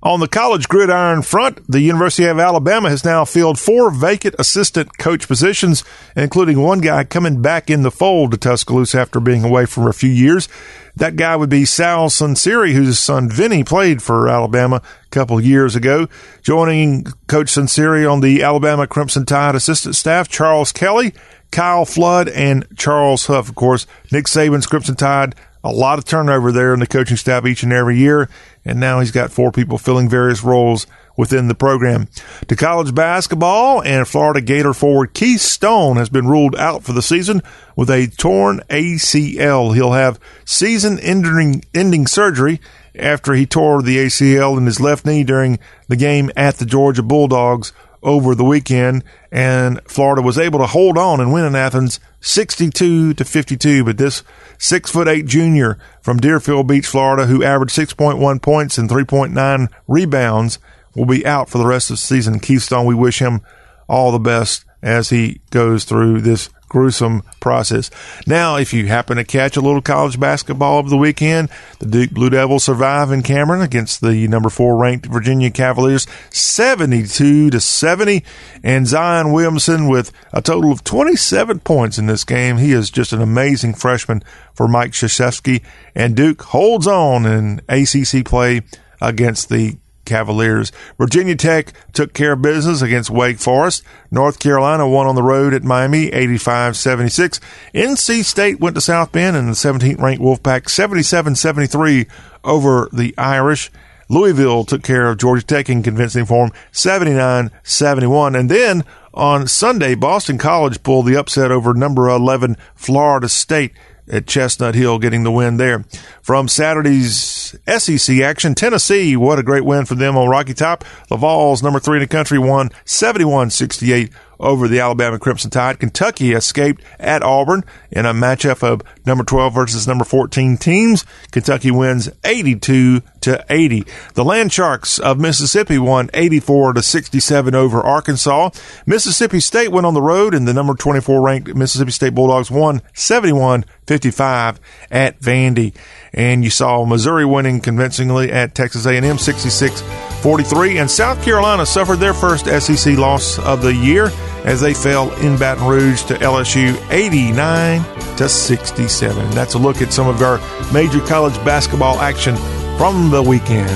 [0.00, 4.96] On the college gridiron front, the University of Alabama has now filled four vacant assistant
[4.96, 5.82] coach positions,
[6.14, 9.92] including one guy coming back in the fold to Tuscaloosa after being away for a
[9.92, 10.48] few years.
[10.94, 15.74] That guy would be Sal Sunseri, whose son Vinny played for Alabama a couple years
[15.74, 16.06] ago.
[16.42, 21.12] Joining Coach Sunseri on the Alabama Crimson Tide assistant staff, Charles Kelly,
[21.50, 23.48] Kyle Flood, and Charles Huff.
[23.48, 25.34] Of course, Nick Saban's Crimson Tide
[25.64, 28.28] a lot of turnover there in the coaching staff each and every year.
[28.66, 30.86] And now he's got four people filling various roles
[31.16, 32.08] within the program.
[32.48, 37.02] To college basketball and Florida Gator forward Keith Stone has been ruled out for the
[37.02, 37.42] season
[37.76, 39.74] with a torn ACL.
[39.74, 42.60] He'll have season ending, ending surgery
[42.94, 45.58] after he tore the ACL in his left knee during
[45.88, 47.72] the game at the Georgia Bulldogs
[48.04, 49.02] over the weekend,
[49.32, 53.84] and Florida was able to hold on and win in Athens 62 to 52.
[53.84, 54.22] But this
[54.58, 60.58] six foot eight junior from Deerfield Beach, Florida, who averaged 6.1 points and 3.9 rebounds,
[60.94, 62.38] will be out for the rest of the season.
[62.38, 63.40] Keith Stone, we wish him
[63.88, 67.88] all the best as he goes through this gruesome process.
[68.26, 71.48] Now, if you happen to catch a little college basketball over the weekend,
[71.78, 77.50] the Duke Blue Devils survive in Cameron against the number four ranked Virginia Cavaliers, 72
[77.50, 78.24] to 70.
[78.64, 82.56] And Zion Williamson with a total of 27 points in this game.
[82.56, 85.62] He is just an amazing freshman for Mike Krzyzewski.
[85.94, 88.62] And Duke holds on in ACC play
[89.00, 90.72] against the Cavaliers.
[90.98, 93.82] Virginia Tech took care of business against Wake Forest.
[94.10, 97.40] North Carolina won on the road at Miami 85-76.
[97.74, 102.08] NC State went to South Bend and the 17th ranked Wolfpack 77-73
[102.44, 103.70] over the Irish.
[104.08, 108.84] Louisville took care of Georgia Tech in convincing form 79-71 and then
[109.14, 113.72] on Sunday Boston College pulled the upset over number 11 Florida State
[114.08, 115.84] at Chestnut Hill getting the win there.
[116.22, 120.84] From Saturday's SEC action, Tennessee, what a great win for them on Rocky Top.
[121.08, 125.78] the Vols number three in the country, won 71-68 over the Alabama Crimson Tide.
[125.78, 131.04] Kentucky escaped at Auburn in a matchup of number 12 versus number 14 teams.
[131.30, 133.84] Kentucky wins 82 to 80.
[134.14, 138.50] The Land Sharks of Mississippi won 84 to 67 over Arkansas.
[138.86, 142.82] Mississippi State went on the road and the number 24 ranked Mississippi State Bulldogs won
[142.92, 144.60] 71 55
[144.90, 145.74] at Vandy.
[146.14, 149.82] And you saw Missouri winning convincingly at Texas A&M 66
[150.22, 150.78] 43.
[150.78, 154.10] And South Carolina suffered their first SEC loss of the year
[154.44, 157.82] as they fell in Baton Rouge to LSU 89
[158.16, 159.30] to 67.
[159.30, 160.38] That's a look at some of our
[160.72, 162.36] major college basketball action
[162.78, 163.70] from the weekend.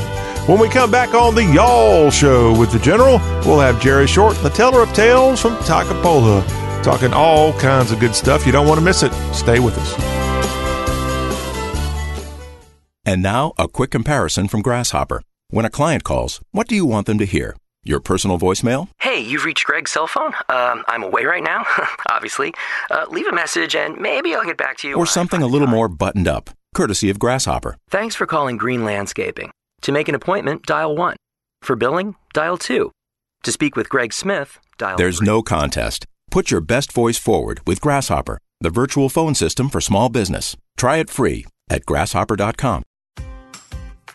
[0.49, 4.37] When we come back on the Y'all Show with the General, we'll have Jerry Short,
[4.37, 6.43] the teller of tales from Takapola,
[6.83, 8.47] talking all kinds of good stuff.
[8.47, 9.13] You don't want to miss it.
[9.35, 10.18] Stay with us.
[13.09, 15.23] And now, a quick comparison from Grasshopper.
[15.49, 17.57] When a client calls, what do you want them to hear?
[17.83, 18.89] Your personal voicemail?
[19.01, 20.35] Hey, you've reached Greg's cell phone.
[20.51, 21.65] Um, I'm away right now,
[22.11, 22.53] obviously.
[22.91, 24.95] Uh, leave a message and maybe I'll get back to you.
[24.95, 26.51] Or something a little more buttoned up?
[26.75, 27.79] courtesy of Grasshopper.
[27.89, 29.53] Thanks for calling Green Landscaping.
[29.81, 31.17] To make an appointment, dial 1.
[31.63, 32.93] For billing, dial 2.
[33.45, 36.05] To speak with Greg Smith, dial There's no contest.
[36.31, 40.59] Put your best voice forward with Grasshopper, the virtual phone system for small business.
[40.77, 42.83] Try it free at grasshopper.com.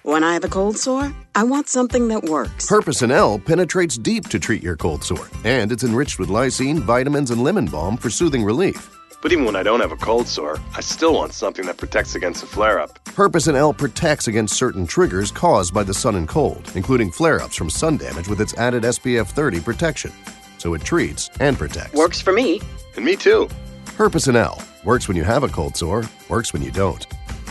[0.05, 2.67] When I have a cold sore, I want something that works.
[2.67, 7.31] Herpes L penetrates deep to treat your cold sore, and it's enriched with lysine, vitamins,
[7.31, 8.89] and lemon balm for soothing relief.
[9.21, 12.15] But even when I don't have a cold sore, I still want something that protects
[12.15, 12.99] against a flare up.
[13.05, 17.69] Herpecin-L protects against certain triggers caused by the sun and cold, including flare ups from
[17.69, 20.11] sun damage with its added SPF 30 protection.
[20.57, 21.93] So it treats and protects.
[21.93, 22.59] Works for me.
[22.97, 23.47] And me too.
[23.95, 27.07] Herpecin-L works when you have a cold sore, works when you don't.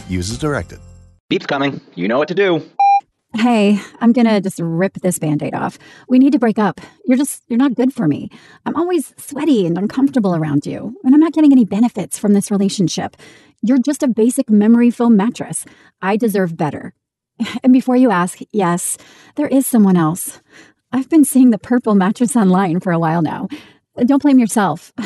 [0.07, 0.81] Use as directed.
[1.33, 1.81] Beep's coming.
[1.95, 2.63] You know what to do.
[3.35, 5.79] Hey, I'm gonna just rip this band aid off.
[6.07, 6.79] We need to break up.
[7.07, 8.29] You're just, you're not good for me.
[8.67, 12.51] I'm always sweaty and uncomfortable around you, and I'm not getting any benefits from this
[12.51, 13.17] relationship.
[13.63, 15.65] You're just a basic memory foam mattress.
[16.03, 16.93] I deserve better.
[17.65, 18.99] And before you ask, yes,
[19.37, 20.43] there is someone else.
[20.93, 23.49] I've been seeing the purple mattress online for a while now.
[23.97, 24.93] Uh, don't blame yourself.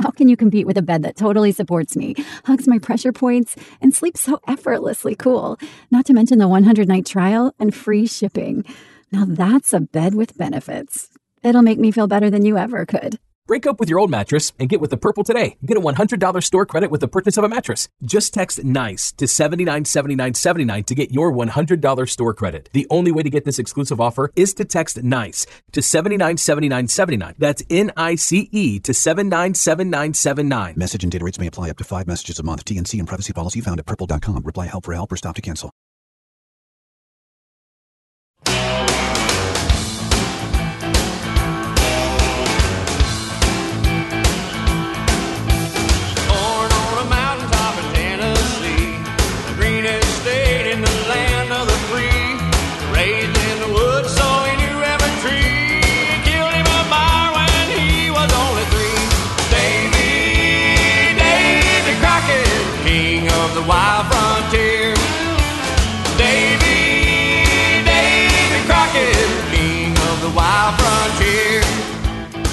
[0.00, 2.14] How can you compete with a bed that totally supports me,
[2.44, 5.58] hugs my pressure points, and sleeps so effortlessly cool?
[5.90, 8.64] Not to mention the 100 night trial and free shipping.
[9.12, 11.08] Now that's a bed with benefits.
[11.42, 13.18] It'll make me feel better than you ever could.
[13.46, 15.58] Break up with your old mattress and get with the Purple today.
[15.66, 17.90] Get a $100 store credit with the purchase of a mattress.
[18.02, 22.70] Just text NICE to 797979 to get your $100 store credit.
[22.72, 27.34] The only way to get this exclusive offer is to text NICE to 797979.
[27.38, 30.74] That's N I C E to 797979.
[30.78, 32.64] Message and data rates may apply up to five messages a month.
[32.64, 34.42] TNC and privacy policy found at purple.com.
[34.42, 35.70] Reply help for help or stop to cancel.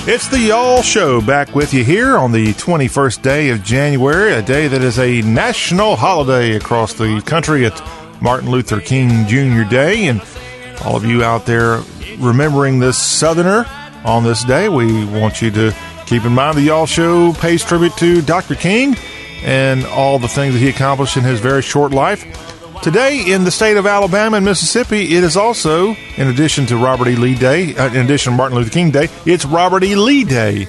[0.08, 4.42] It's the Y'all Show back with you here on the 21st day of January, a
[4.42, 7.66] day that is a national holiday across the country.
[7.66, 7.80] It's
[8.20, 9.70] Martin Luther King Jr.
[9.70, 10.20] Day, and
[10.84, 11.82] all of you out there
[12.18, 13.68] remembering this Southerner
[14.04, 15.72] on this day, we want you to
[16.08, 18.56] keep in mind the Y'all Show pays tribute to Dr.
[18.56, 18.96] King
[19.44, 22.51] and all the things that he accomplished in his very short life.
[22.82, 27.10] Today, in the state of Alabama and Mississippi, it is also, in addition to Robert
[27.10, 27.16] E.
[27.16, 29.94] Lee Day, uh, in addition to Martin Luther King Day, it's Robert E.
[29.94, 30.66] Lee Day.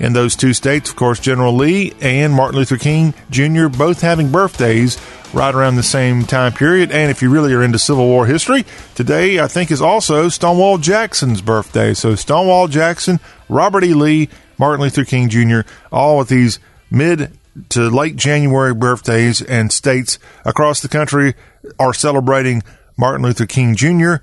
[0.00, 3.68] In those two states, of course, General Lee and Martin Luther King Jr.
[3.68, 5.00] both having birthdays
[5.32, 6.90] right around the same time period.
[6.90, 8.64] And if you really are into Civil War history,
[8.96, 11.94] today I think is also Stonewall Jackson's birthday.
[11.94, 13.94] So Stonewall Jackson, Robert E.
[13.94, 15.60] Lee, Martin Luther King Jr.,
[15.92, 16.58] all with these
[16.90, 17.38] mid
[17.68, 21.34] to late January birthdays, and states across the country
[21.78, 22.62] are celebrating
[22.96, 24.14] Martin Luther King Jr.,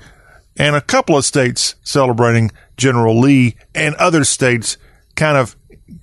[0.58, 4.78] and a couple of states celebrating General Lee, and other states
[5.16, 5.56] kind of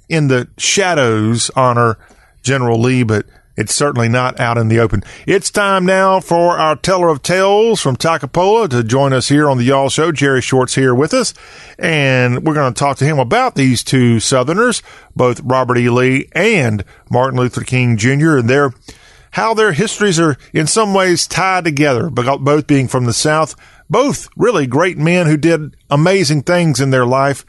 [0.09, 1.99] in the shadows honor
[2.43, 3.27] General Lee, but
[3.57, 5.03] it's certainly not out in the open.
[5.27, 9.57] It's time now for our teller of tales from Toccopola to join us here on
[9.57, 10.13] the Y'all Show.
[10.13, 11.33] Jerry Short's here with us,
[11.79, 14.83] and we're going to talk to him about these two Southerners,
[15.15, 15.89] both Robert E.
[15.89, 18.75] Lee and Martin Luther King Jr., and their
[19.37, 23.55] how their histories are in some ways tied together, both being from the South,
[23.91, 27.45] both really great men who did amazing things in their life.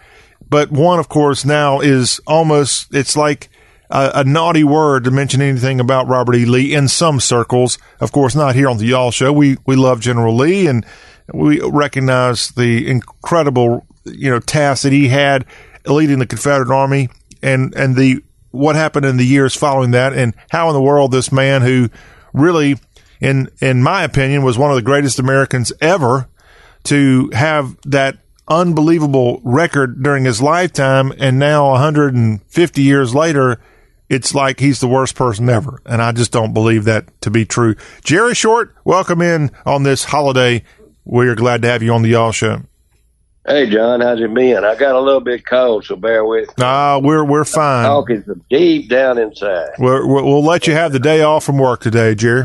[0.50, 3.48] But one, of course, now is almost, it's like
[3.90, 6.44] a, a naughty word to mention anything about Robert E.
[6.44, 7.78] Lee in some circles.
[8.02, 9.32] Of course, not here on the Y'all Show.
[9.32, 10.86] We, we love General Lee and
[11.34, 15.46] we recognize the incredible, you know, task that he had
[15.86, 17.08] leading the Confederate Army
[17.42, 18.22] and, and the,
[18.58, 21.90] what happened in the years following that and how in the world this man who
[22.34, 22.78] really,
[23.20, 26.28] in, in my opinion, was one of the greatest Americans ever
[26.84, 31.12] to have that unbelievable record during his lifetime.
[31.18, 33.60] And now 150 years later,
[34.10, 35.82] it's like he's the worst person ever.
[35.86, 37.76] And I just don't believe that to be true.
[38.04, 40.64] Jerry Short, welcome in on this holiday.
[41.04, 42.62] We're glad to have you on the Y'all Show.
[43.48, 44.66] Hey, John, how's it been?
[44.66, 46.56] I got a little bit cold, so bear with me.
[46.60, 47.86] Ah, we're we're fine.
[47.86, 49.70] Talking deep down inside.
[49.80, 52.44] We're, we'll let you have the day off from work today, Jerry.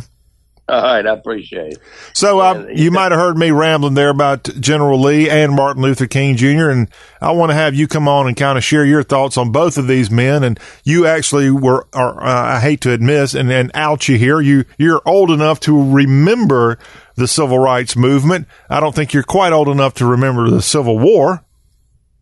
[0.76, 1.78] All right, I appreciate it.
[2.14, 6.06] So uh, you might have heard me rambling there about General Lee and Martin Luther
[6.06, 6.70] King Jr.
[6.70, 6.88] And
[7.20, 9.76] I want to have you come on and kind of share your thoughts on both
[9.76, 10.42] of these men.
[10.42, 14.40] And you actually were, are, uh, I hate to admit, and, and out you here,
[14.40, 16.78] you you're old enough to remember
[17.16, 18.48] the civil rights movement.
[18.70, 21.44] I don't think you're quite old enough to remember the Civil War.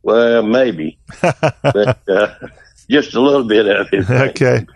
[0.02, 2.34] Well, maybe, but uh,
[2.90, 4.10] just a little bit of it.
[4.10, 4.66] Okay.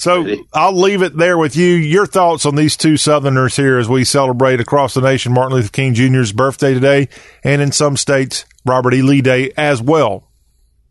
[0.00, 0.24] So
[0.54, 1.74] I'll leave it there with you.
[1.74, 5.68] Your thoughts on these two Southerners here as we celebrate across the nation Martin Luther
[5.68, 7.10] King Jr.'s birthday today,
[7.44, 9.02] and in some states Robert E.
[9.02, 10.26] Lee Day as well.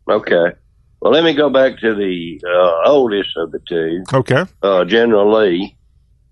[0.08, 0.52] Okay.
[1.00, 4.04] Well, let me go back to the uh, oldest of the two.
[4.14, 4.44] Okay.
[4.62, 5.76] Uh, General Lee.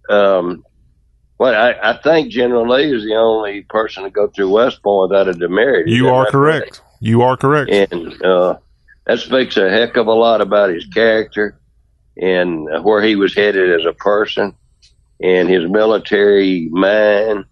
[0.09, 0.65] Um,
[1.37, 5.11] well, I, I think General Lee is the only person to go through West Point
[5.11, 5.89] without a demerit.
[5.89, 6.31] You are right?
[6.31, 6.83] correct.
[7.01, 7.73] You are correct.
[7.73, 8.59] And uh,
[9.07, 11.59] that speaks a heck of a lot about his character
[12.19, 14.55] and where he was headed as a person
[15.21, 17.45] and his military mind,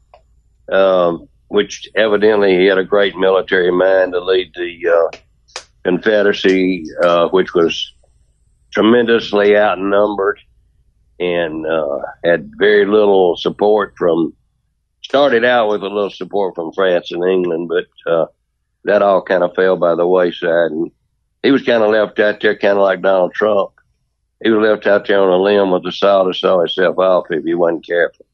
[0.71, 5.17] um, which evidently he had a great military mind to lead the uh,
[5.85, 7.93] Confederacy, uh, which was
[8.73, 10.41] tremendously outnumbered
[11.21, 14.33] and uh, had very little support from.
[15.03, 18.27] Started out with a little support from France and England, but uh,
[18.83, 20.91] that all kind of fell by the wayside, and
[21.45, 23.71] he was kind of left out there, kind of like Donald Trump.
[24.43, 27.27] He was left out there on a limb with the saw to saw himself off
[27.31, 28.27] if he wasn't careful,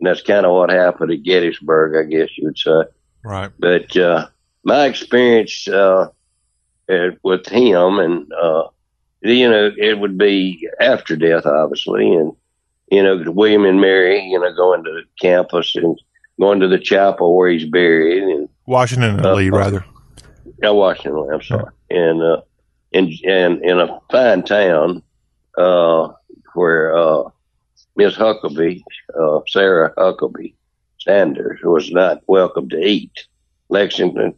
[0.00, 2.82] and that's kind of what happened at Gettysburg, I guess you would say.
[3.24, 3.50] Right.
[3.58, 4.28] But uh,
[4.64, 6.08] my experience uh,
[6.88, 8.64] uh, with him, and uh,
[9.20, 12.32] you know, it would be after death, obviously, and
[12.90, 15.98] you know, William and Mary, you know, going to the campus and
[16.40, 19.84] going to the chapel where he's buried, and Washington and Uh, Lee, rather.
[20.62, 21.28] yeah, Washington.
[21.30, 22.40] I'm sorry, and uh,
[22.92, 25.02] in and in a fine town
[25.56, 26.08] uh,
[26.54, 27.22] where uh,
[27.96, 28.82] Miss Huckabee,
[29.18, 30.54] uh, Sarah Huckabee
[30.98, 33.26] Sanders, was not welcome to eat.
[33.68, 34.34] Lexington,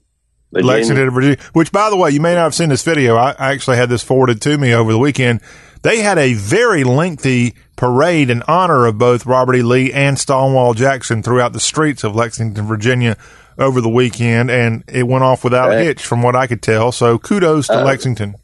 [0.52, 0.72] Virginia.
[0.72, 1.38] Lexington, Virginia.
[1.52, 3.16] Which, by the way, you may not have seen this video.
[3.16, 5.40] I I actually had this forwarded to me over the weekend.
[5.82, 9.62] They had a very lengthy parade in honor of both Robert E.
[9.62, 13.16] Lee and Stonewall Jackson throughout the streets of Lexington, Virginia
[13.58, 16.90] over the weekend, and it went off without a hitch from what I could tell.
[16.90, 18.34] So kudos to Uh, Lexington.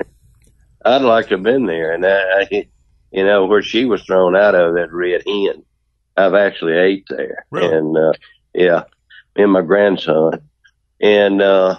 [0.84, 2.68] I'd like to have been there, and I,
[3.10, 5.62] you know, where she was thrown out of that Red Hen.
[6.16, 8.12] I've actually ate there, and uh,
[8.54, 8.84] yeah,
[9.36, 10.40] me and my grandson,
[11.00, 11.78] and uh,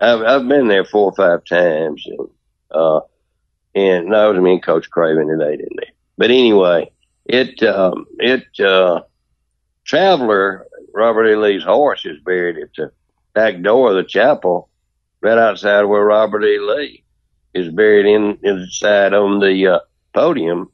[0.00, 2.28] I've I've been there four or five times, and
[2.70, 3.00] uh,
[3.74, 5.92] and no, it was me and Coach Craven ate in there.
[6.16, 6.90] But anyway,
[7.24, 9.02] it um, it uh,
[9.84, 11.36] Traveler Robert E.
[11.36, 12.92] Lee's horse is buried at the
[13.32, 14.68] back door of the chapel,
[15.20, 16.58] right outside where Robert E.
[16.58, 17.03] Lee
[17.54, 19.78] is buried in inside on the uh,
[20.12, 20.70] podium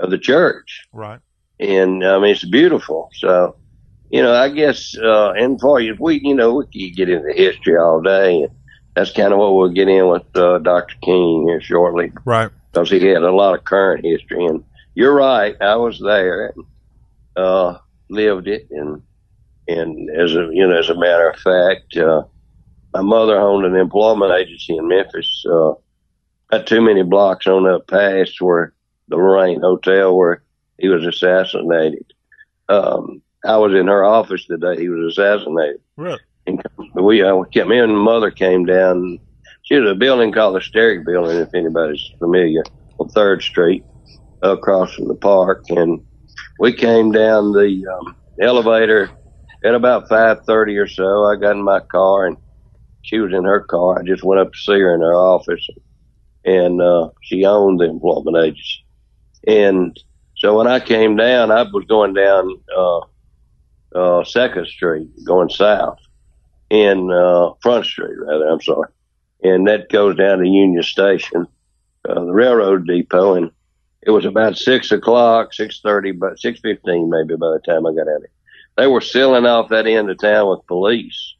[0.00, 1.20] of the church, Right.
[1.58, 3.10] and I mean it's beautiful.
[3.14, 3.56] So,
[4.10, 7.32] you know, I guess uh, and for you, we you know we could get into
[7.32, 8.50] history all day, and
[8.94, 10.94] that's kind of what we'll get in with uh, Dr.
[11.02, 12.50] King here shortly Right.
[12.72, 14.44] because he had a lot of current history.
[14.46, 14.64] And
[14.94, 16.64] you're right, I was there and
[17.36, 17.78] uh,
[18.10, 19.02] lived it, and
[19.68, 22.22] and as a you know, as a matter of fact, uh,
[22.92, 25.44] my mother owned an employment agency in Memphis.
[25.50, 25.72] Uh,
[26.52, 28.72] not too many blocks on up past where
[29.08, 30.42] the Lorraine Hotel where
[30.78, 32.12] he was assassinated.
[32.68, 35.80] Um, I was in her office the day he was assassinated.
[35.96, 36.18] Really?
[36.46, 36.62] And
[36.94, 39.18] we, uh, kept, me and mother came down.
[39.62, 42.62] She was a building called the Sterick Building, if anybody's familiar,
[42.98, 43.84] on Third Street,
[44.42, 45.64] across from the park.
[45.70, 46.04] And
[46.58, 49.10] we came down the um, elevator
[49.64, 51.24] at about five thirty or so.
[51.24, 52.36] I got in my car, and
[53.02, 53.98] she was in her car.
[53.98, 55.78] I just went up to see her in her office, and
[56.80, 58.84] uh, she owned the employment agency.
[59.46, 59.98] And
[60.36, 63.00] so when I came down, I was going down uh,
[63.94, 65.98] uh, Second Street, going south
[66.70, 68.48] in uh, Front Street, rather.
[68.48, 68.90] I'm sorry,
[69.42, 71.46] and that goes down to Union Station,
[72.08, 73.50] uh, the railroad depot, and
[74.02, 77.90] it was about six o'clock, six thirty, but six fifteen maybe by the time I
[77.90, 78.30] got out of there.
[78.76, 81.34] They were sealing off that end of town with police,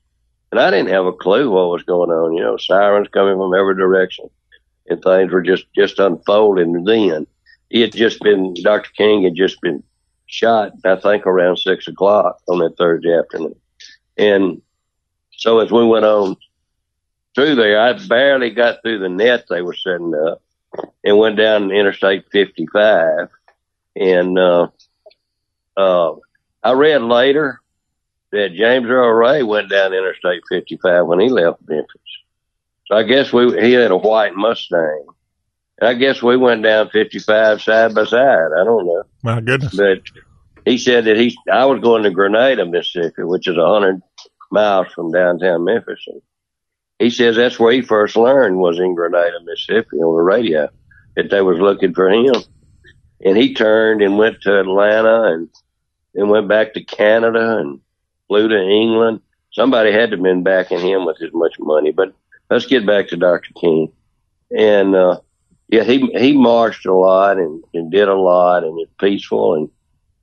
[0.51, 2.33] and I didn't have a clue what was going on.
[2.35, 4.31] You know, sirens coming from every direction,
[4.89, 6.85] and things were just just unfolding.
[6.85, 7.27] Then
[7.71, 8.91] he had just been Dr.
[8.97, 9.83] King had just been
[10.27, 13.57] shot, I think around six o'clock on that Thursday afternoon,
[14.17, 14.63] and
[15.37, 16.37] so as we went on
[17.35, 20.43] through there, I barely got through the net they were setting up
[21.05, 23.29] and went down Interstate 55.
[23.95, 24.69] And, uh,
[25.77, 26.15] uh,
[26.63, 27.61] I read later
[28.33, 32.01] that James Earl Ray went down Interstate 55 when he left Memphis.
[32.87, 35.07] So I guess we, he had a white Mustang.
[35.83, 38.51] I guess we went down 55 side by side.
[38.59, 39.03] I don't know.
[39.23, 39.75] My goodness.
[39.77, 40.03] But
[40.65, 44.01] he said that he I was going to Grenada, Mississippi, which is a hundred
[44.51, 46.03] miles from downtown Memphis.
[46.07, 46.23] And
[46.99, 50.69] he says that's where he first learned was in Grenada, Mississippi, on the radio
[51.15, 52.35] that they was looking for him.
[53.25, 55.49] And he turned and went to Atlanta and
[56.15, 57.81] then went back to Canada and
[58.29, 59.21] flew to England.
[59.53, 61.93] Somebody had to have been backing him with as much money.
[61.93, 62.15] But
[62.51, 63.53] let's get back to Dr.
[63.61, 63.93] King.
[64.57, 65.21] And uh,
[65.69, 69.69] yeah, he he marched a lot and, and did a lot and it's peaceful and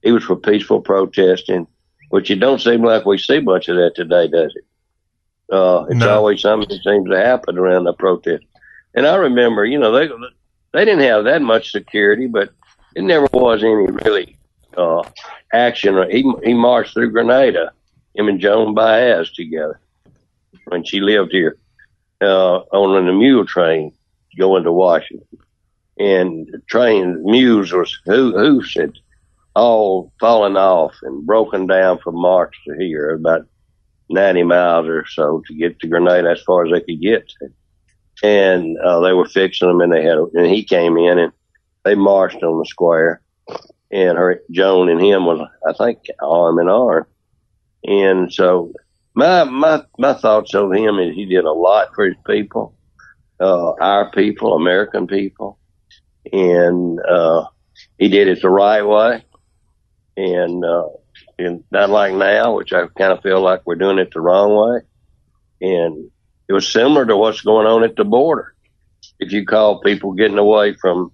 [0.02, 1.68] he was for peaceful protesting,
[2.10, 4.66] which it don't seem like we see much of that today, does it?
[5.54, 6.10] Uh, it's No.
[6.18, 8.44] always something that seems to happen around the protest.
[8.96, 10.08] And I remember, you know, they
[10.72, 12.50] they didn't have that much security, but
[12.96, 14.38] it never was any really
[14.78, 15.04] uh,
[15.54, 16.10] action.
[16.10, 17.72] He he marched through Grenada,
[18.16, 19.80] him and Joan Baez together
[20.66, 21.58] when she lived here
[22.24, 23.92] uh, on the mule train
[24.38, 25.38] going to Washington.
[26.00, 28.94] And the train mules was who who said
[29.56, 33.46] all fallen off and broken down from March to here, about
[34.10, 37.32] 90 miles or so to get to Grenada as far as they could get.
[38.24, 41.32] And uh, they were fixing them, and they had, and he came in and
[41.84, 43.22] they marched on the square,
[43.92, 47.06] and her Joan and him was, I think, arm in arm.
[47.86, 48.72] And so
[49.16, 52.76] my my my thoughts on him is he did a lot for his people,
[53.40, 55.60] uh, our people, American people,
[56.32, 57.46] and uh,
[57.98, 59.24] he did it the right way,
[60.18, 60.88] and uh,
[61.38, 64.56] and not like now, which I kind of feel like we're doing it the wrong
[64.56, 64.82] way,
[65.68, 66.10] and
[66.48, 68.56] it was similar to what's going on at the border.
[69.20, 71.12] If you call people getting away from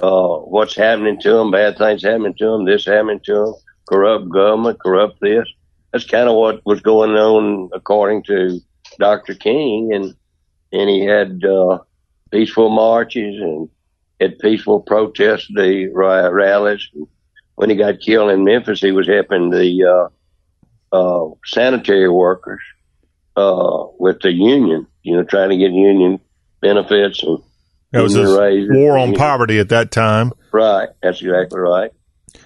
[0.00, 3.54] uh, what's happening to them, bad things happening to them, this happening to them,
[3.88, 5.46] corrupt government, corrupt this.
[5.94, 8.58] That's kind of what was going on according to
[8.98, 9.32] Dr.
[9.34, 10.12] King, and
[10.72, 11.78] and he had uh,
[12.32, 13.68] peaceful marches and
[14.20, 16.88] had peaceful protests, the rallies.
[17.54, 20.10] When he got killed in Memphis, he was helping the
[20.92, 22.60] uh, uh, sanitary workers
[23.36, 26.18] uh, with the union, you know, trying to get union
[26.60, 27.38] benefits and
[27.92, 28.70] That was union a raises.
[28.72, 30.32] war on poverty at that time.
[30.50, 31.92] Right, that's exactly right.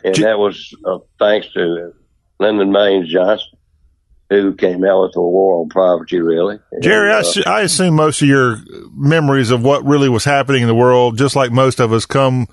[0.05, 1.95] And that was uh, thanks to
[2.39, 3.49] Lyndon Baines Johnson,
[4.31, 6.59] who came out with a war on poverty, really.
[6.81, 8.59] Jerry, I, And, uh, assu- I assume most of your
[8.95, 12.47] memories of what really was happening in the world, just like most of us, come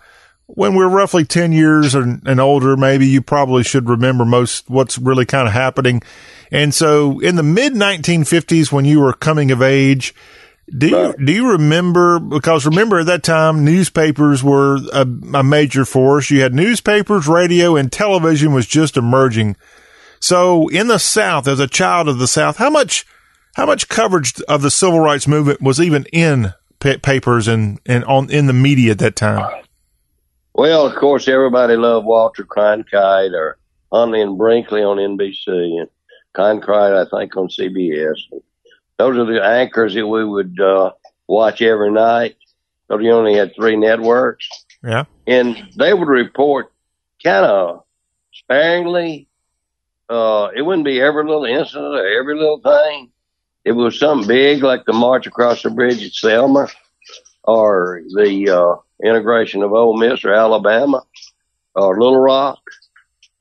[0.47, 2.77] when we're roughly 10 years and, and older.
[2.77, 6.01] Maybe you probably should remember most what's really kind of happening.
[6.51, 10.13] And so in the mid 1950s, when you were coming of age,
[10.75, 15.85] do you, do you remember, because remember at that time, newspapers were a, a major
[15.85, 16.31] force.
[16.31, 19.57] You had newspapers, radio, and television was just emerging.
[20.25, 23.05] So in the South, as a child of the South, how much,
[23.55, 28.03] how much coverage of the civil rights movement was even in pa- papers and, and
[28.05, 29.63] on, in the media at that time?
[30.55, 33.59] Well, of course, everybody loved Walter Cronkite or
[33.91, 35.45] Huntley and Brinkley on NBC
[35.79, 35.89] and
[36.35, 38.17] Cronkite, I think, on CBS.
[38.97, 40.89] Those are the anchors that we would uh,
[41.27, 42.35] watch every night.
[42.87, 44.49] So you only had three networks.
[44.83, 45.03] Yeah.
[45.27, 46.71] and they would report
[47.23, 47.83] kind of
[48.33, 49.27] sparingly.
[50.09, 53.09] Uh, it wouldn't be every little incident or every little thing.
[53.63, 56.67] It was something big like the march across the bridge at Selma
[57.43, 61.03] or the uh, integration of Ole Miss or Alabama
[61.73, 62.59] or Little Rock.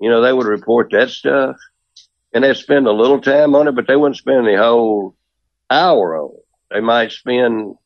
[0.00, 1.56] You know, they would report that stuff
[2.32, 5.14] and they'd spend a little time on it, but they wouldn't spend the whole
[5.70, 6.46] hour on it.
[6.70, 7.76] They might spend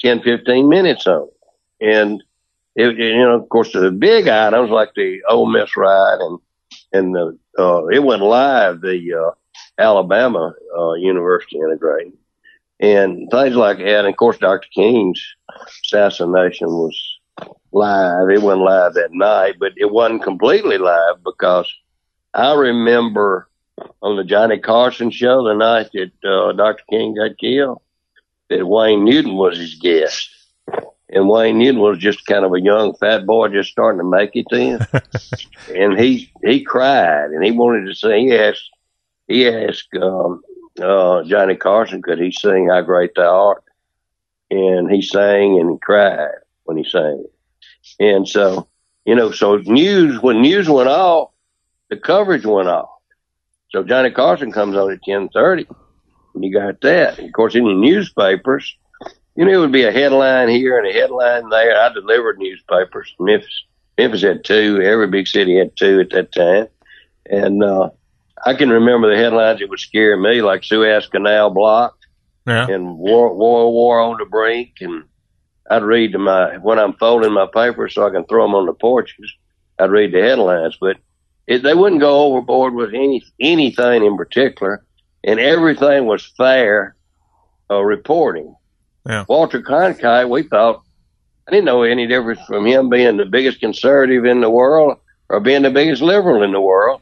[0.00, 1.94] 10, 15 minutes on it.
[1.96, 2.22] And
[2.76, 6.38] it, you know, of course, the big items like the Ole Miss ride and
[6.92, 9.30] and the uh, it went live the uh,
[9.80, 12.12] Alabama uh, University integrating
[12.80, 14.00] and things like that.
[14.00, 14.68] And of course, Dr.
[14.74, 15.22] King's
[15.84, 17.18] assassination was
[17.72, 18.30] live.
[18.30, 21.70] It went live that night, but it wasn't completely live because
[22.34, 23.48] I remember
[24.02, 26.82] on the Johnny Carson show the night that uh, Dr.
[26.90, 27.80] King got killed
[28.48, 30.28] that Wayne Newton was his guest.
[31.12, 34.30] And Wayne Newton was just kind of a young fat boy just starting to make
[34.34, 34.86] it then.
[35.74, 38.28] and he he cried and he wanted to sing.
[38.28, 38.70] He asked
[39.26, 40.42] he asked um,
[40.80, 43.64] uh, Johnny Carson could he sing "How Great Thou Art,"
[44.50, 46.30] and he sang and he cried
[46.64, 47.24] when he sang.
[47.98, 48.68] And so
[49.04, 51.30] you know, so news when news went off,
[51.88, 52.90] the coverage went off.
[53.70, 55.66] So Johnny Carson comes on at ten thirty,
[56.34, 57.18] and you got that.
[57.18, 58.76] And of course, in the newspapers,
[59.40, 61.80] you know, it would be a headline here and a headline there.
[61.82, 63.14] I delivered newspapers.
[63.18, 63.64] Memphis,
[63.96, 64.82] Memphis had two.
[64.82, 66.66] Every big city had two at that time.
[67.24, 67.88] And uh,
[68.44, 72.04] I can remember the headlines that would scare me, like Suez Canal blocked
[72.46, 72.66] Yeah.
[72.68, 74.74] and war, war, war on the brink.
[74.82, 75.04] And
[75.70, 78.66] I'd read to my when I'm folding my papers so I can throw them on
[78.66, 79.32] the porches.
[79.78, 80.98] I'd read the headlines, but
[81.46, 84.84] it, they wouldn't go overboard with any anything in particular,
[85.24, 86.94] and everything was fair
[87.70, 88.54] uh, reporting.
[89.06, 89.24] Yeah.
[89.28, 90.82] Walter Cronkite, we thought
[91.48, 94.98] I didn't know any difference from him being the biggest conservative in the world
[95.28, 97.00] or being the biggest liberal in the world.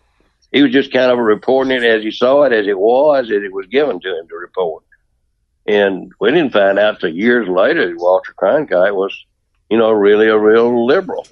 [0.52, 3.42] He was just kind of reporting it as he saw it, as it was, as
[3.42, 4.84] it was given to him to report.
[5.66, 9.14] And we didn't find out till years later that Walter Cronkite was,
[9.68, 11.26] you know, really a real liberal.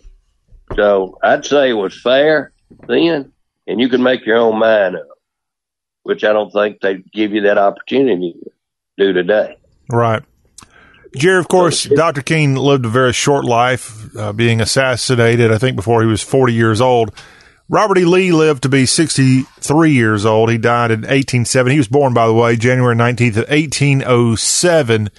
[0.74, 2.52] So I'd say it was fair
[2.86, 3.32] then,
[3.66, 5.06] and you can make your own mind up,
[6.02, 8.50] which I don't think they give you that opportunity to
[8.98, 9.56] do today.
[9.90, 10.22] Right.
[11.16, 12.22] Jerry, of course, Dr.
[12.22, 16.52] King lived a very short life, uh, being assassinated, I think, before he was 40
[16.52, 17.12] years old.
[17.68, 18.04] Robert E.
[18.04, 20.50] Lee lived to be 63 years old.
[20.50, 21.72] He died in 1870.
[21.72, 25.10] He was born, by the way, January 19th of 1807.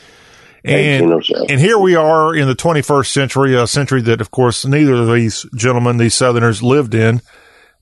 [0.64, 1.46] And, 1807.
[1.50, 5.12] and here we are in the 21st century, a century that, of course, neither of
[5.14, 7.22] these gentlemen, these Southerners, lived in.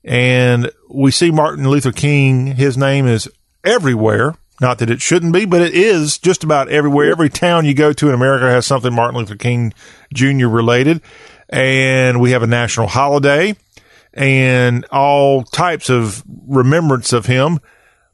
[0.04, 3.28] And we see Martin Luther King, his name is
[3.64, 4.34] everywhere.
[4.60, 7.10] Not that it shouldn't be, but it is just about everywhere.
[7.10, 9.74] Every town you go to in America has something Martin Luther King
[10.14, 10.46] Jr.
[10.46, 11.02] related.
[11.48, 13.54] And we have a national holiday
[14.14, 17.60] and all types of remembrance of him.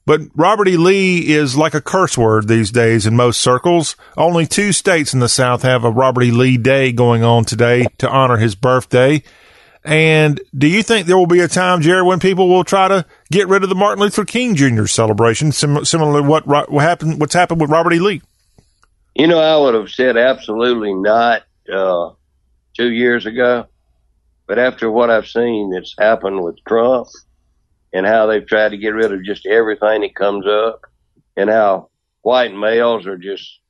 [0.05, 0.77] But Robert E.
[0.77, 3.95] Lee is like a curse word these days in most circles.
[4.17, 6.33] Only two states in the South have a Robert E.
[6.33, 9.23] Lee Day going on today to honor his birthday.
[9.85, 13.07] And do you think there will be a time, Jerry, when people will try to
[13.33, 14.87] get rid of the Martin Luther King Jr.
[14.87, 17.99] celebration, sim- similar to what, what happened, what's happened with Robert E.
[17.99, 18.23] Lee?
[19.15, 21.43] You know, I would have said absolutely not
[21.73, 22.11] uh,
[22.77, 23.67] two years ago.
[24.47, 27.09] But after what I've seen that's happened with Trump
[27.93, 30.83] and how they've tried to get rid of just everything that comes up
[31.37, 31.89] and how
[32.23, 33.61] white males are just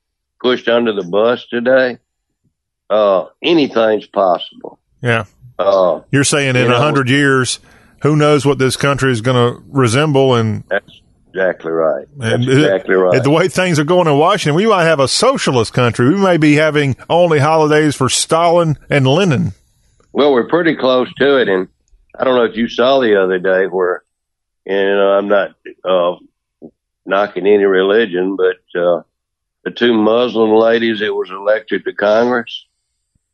[0.42, 1.98] pushed under the bus today,
[2.90, 4.78] uh, anything's possible.
[5.02, 5.26] Yeah.
[5.58, 7.60] Uh, You're saying in a hundred years,
[8.02, 12.06] who knows what this country is going to resemble and That's exactly right.
[12.16, 13.22] That's exactly right.
[13.22, 16.08] The way things are going in Washington, we might have a socialist country.
[16.08, 19.52] We may be having only holidays for Stalin and Lenin.
[20.12, 21.68] Well, we're pretty close to it, and
[22.18, 24.02] I don't know if you saw the other day where,
[24.66, 25.54] and you know, I'm not
[25.84, 26.68] uh,
[27.06, 29.02] knocking any religion, but uh,
[29.64, 32.66] the two Muslim ladies that was elected to Congress,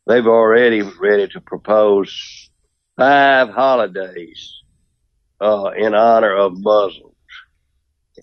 [0.07, 2.49] they've already ready to propose
[2.95, 4.58] five holidays
[5.41, 7.13] uh, in honor of Muslims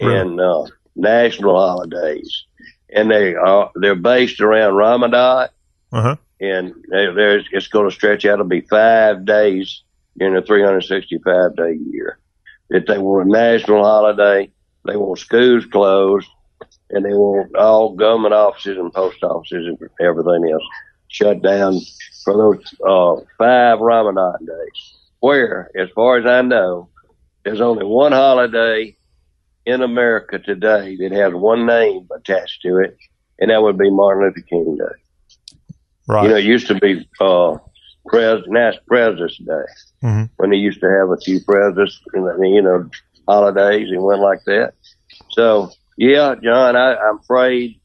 [0.00, 0.64] and uh,
[0.96, 2.44] national holidays,
[2.92, 5.48] and they are they're based around Ramadan
[5.92, 6.16] Uh huh.
[6.40, 9.82] and there- there's it's going to stretch out to be five days
[10.18, 12.18] in a 365 day year.
[12.70, 14.50] That they want a national holiday,
[14.86, 16.28] they want schools closed,
[16.90, 20.62] and they want all government offices and post offices and everything else
[21.08, 21.80] shut down
[22.24, 24.94] for those uh, five Ramadan days.
[25.20, 26.88] Where, as far as I know,
[27.46, 28.96] there's only one holiday
[29.64, 32.96] in America today that has one name attached to it,
[33.38, 35.64] and that would be Martin Luther King Day.
[36.08, 36.24] Right.
[36.24, 37.56] You know, it used to be uh,
[38.06, 39.64] pres National President's Day
[40.02, 40.30] Mhm.
[40.38, 42.90] when they used to have a few presidents, you know,
[43.28, 44.74] holidays and went like that.
[45.30, 47.80] So, yeah, John, I, I'm afraid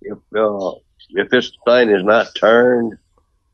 [0.00, 0.72] if uh,
[1.10, 2.96] if this thing is not turned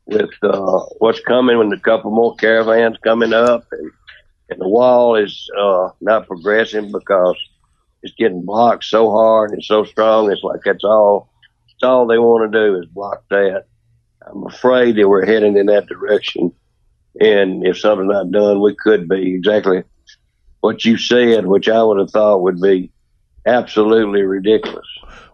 [0.05, 3.91] with uh, what's coming, when a couple more caravans coming up, and,
[4.49, 7.35] and the wall is uh, not progressing because
[8.01, 10.31] it's getting blocked so hard and so strong.
[10.31, 11.29] It's like that's all.
[11.73, 13.65] It's all they want to do is block that.
[14.25, 16.51] I'm afraid that we're heading in that direction.
[17.19, 19.83] And if something's not done, we could be exactly
[20.59, 22.91] what you said, which I would have thought would be
[23.45, 24.85] absolutely ridiculous.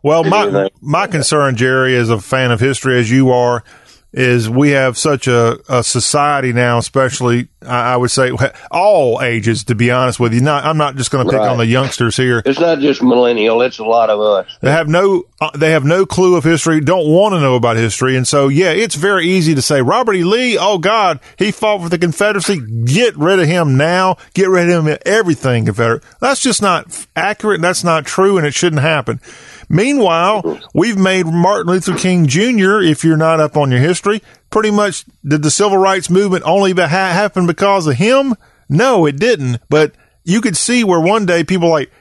[0.04, 3.64] Well, my my concern, Jerry, as a fan of history as you are,
[4.16, 8.32] is we have such a, a society now, especially I, I would say
[8.72, 9.66] all ages.
[9.66, 11.50] To be honest with you, not I'm not just going to pick Right.
[11.50, 12.42] on the youngsters here.
[12.46, 14.48] It's not just millennial; it's a lot of us.
[14.62, 17.76] They have no uh, they have no clue of history, don't want to know about
[17.76, 20.24] history, and so yeah, it's very easy to say Robert E.
[20.24, 20.58] Lee.
[20.58, 22.62] Oh God, he fought for the Confederacy.
[22.86, 24.16] Get rid of him now.
[24.34, 26.04] Get rid of him everything Confederate.
[26.22, 27.60] That's just not accurate.
[27.60, 29.20] That's not true, and it shouldn't happen.
[29.70, 32.82] Meanwhile, we've made Martin Luther King Jr.
[32.82, 36.74] If you're not up on your history, pretty much did the civil rights movement only
[36.74, 38.36] be- happen because of him?
[38.70, 39.60] No, it didn't.
[39.70, 39.94] But
[40.24, 41.92] you could see where one day people like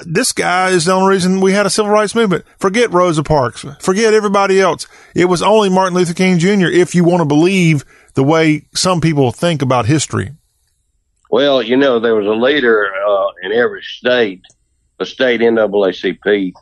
[0.00, 2.44] this guy is the only reason we had a civil rights movement.
[2.58, 3.64] Forget Rosa Parks.
[3.80, 4.86] Forget everybody else.
[5.14, 6.66] It was only Martin Luther King Jr.
[6.66, 7.84] If you want to believe
[8.14, 10.32] the way some people think about history.
[11.30, 14.42] Well, you know, there was a leader uh, in every state,
[15.00, 16.52] a state NAACP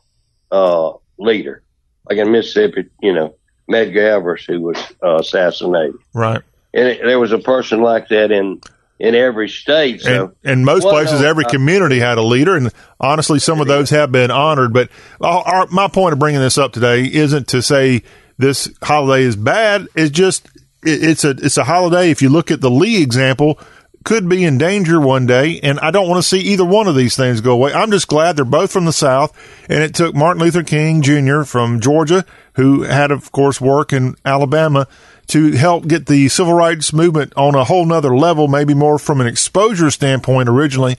[0.51, 1.63] uh, leader,
[2.09, 2.87] like in Mississippi.
[3.03, 3.35] You know,
[3.71, 5.97] Medgar Evers, who was uh, assassinated.
[6.13, 6.43] Right.
[6.73, 8.61] And it, there was a person like that in
[8.99, 10.03] in every state.
[10.03, 13.39] So, and, and most Well, places, no, every uh, community had a leader, and honestly,
[13.39, 14.73] some of those have been honored.
[14.73, 14.91] But
[15.21, 18.03] our, our, my point of bringing this up today isn't to say
[18.39, 19.89] this holiday is bad.
[19.95, 20.47] It's just
[20.85, 22.11] it, it's a it's a holiday.
[22.11, 23.59] If you look at the Lee example,
[24.05, 26.95] could be in danger one day, and I don't want to see either one of
[26.95, 27.73] these things go away.
[27.73, 29.37] I'm just glad they're both from the South,
[29.69, 31.43] and it took Martin Luther King Jr.
[31.43, 32.25] from Georgia,
[32.55, 34.87] who had, of course, work in Alabama,
[35.29, 39.23] to help get the civil rights movement on a whole nother level, maybe more from
[39.23, 40.97] an exposure standpoint originally,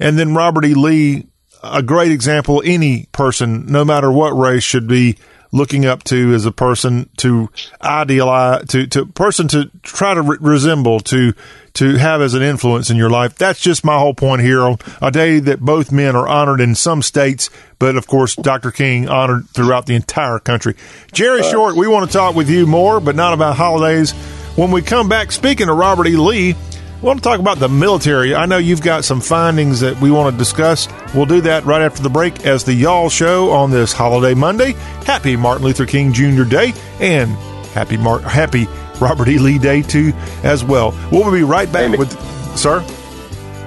[0.00, 0.74] and then Robert E.
[0.74, 1.28] Lee,
[1.62, 2.60] a great example.
[2.64, 5.16] Any person, no matter what race, should be
[5.52, 7.48] looking up to as a person to
[7.82, 11.32] idealize to to person to try to re- resemble to
[11.74, 13.36] to have as an influence in your life.
[13.36, 16.74] That's just my whole point here on a day that both men are honored in
[16.74, 20.74] some states but of course dr king honored throughout the entire country.
[21.12, 24.12] Jerry uh, short we want to talk with you more but not about holidays.
[24.56, 26.16] When we come back speaking of robert e.
[26.16, 26.56] Lee
[27.00, 28.34] we want to talk about the military.
[28.34, 30.88] I know you've got some findings that we want to discuss.
[31.14, 34.72] We'll do that right after the break as the Y'all Show on this holiday Monday.
[35.04, 36.42] Happy Martin Luther King Jr.
[36.42, 37.30] Day and
[37.72, 38.66] happy Mar- happy
[39.00, 39.38] Robert E.
[39.38, 40.12] Lee Day too
[40.42, 40.92] as well.
[41.12, 42.10] We'll be right back with
[42.58, 42.84] sir.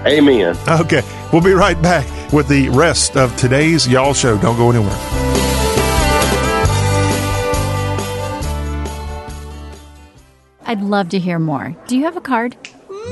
[0.05, 0.57] Amen.
[0.67, 1.01] Okay,
[1.31, 4.37] we'll be right back with the rest of today's Y'all Show.
[4.39, 4.97] Don't go anywhere.
[10.65, 11.75] I'd love to hear more.
[11.87, 12.55] Do you have a card?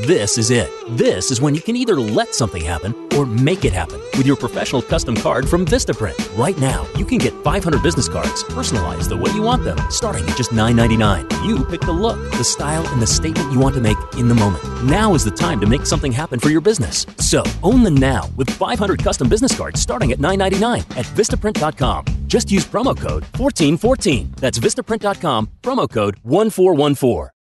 [0.05, 0.69] This is it.
[0.97, 4.35] This is when you can either let something happen or make it happen with your
[4.35, 6.37] professional custom card from Vistaprint.
[6.37, 10.27] Right now, you can get 500 business cards personalized the way you want them, starting
[10.27, 11.45] at just $9.99.
[11.47, 14.35] You pick the look, the style, and the statement you want to make in the
[14.35, 14.63] moment.
[14.83, 17.05] Now is the time to make something happen for your business.
[17.17, 22.05] So own the now with 500 custom business cards starting at $9.99 at Vistaprint.com.
[22.27, 24.33] Just use promo code 1414.
[24.37, 27.38] That's Vistaprint.com, promo code 1414.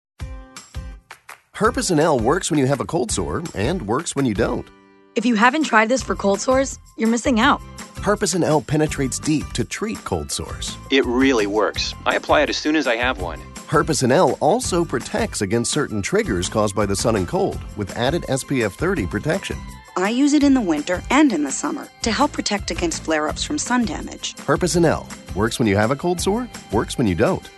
[1.58, 4.68] Herpecin-L works when you have a cold sore and works when you don't.
[5.16, 7.62] If you haven't tried this for cold sores, you're missing out.
[7.96, 10.78] Herpecin-L penetrates deep to treat cold sores.
[10.92, 11.96] It really works.
[12.06, 13.40] I apply it as soon as I have one.
[13.70, 18.74] Herpecin-L also protects against certain triggers caused by the sun and cold with added SPF
[18.74, 19.58] 30 protection.
[19.96, 23.28] I use it in the winter and in the summer to help protect against flare
[23.28, 24.36] ups from sun damage.
[24.46, 27.50] Herpecin-L works when you have a cold sore, works when you don't.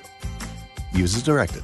[0.94, 1.64] Use as directed.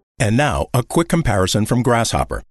[0.21, 2.43] And now, a quick comparison from Grasshopper.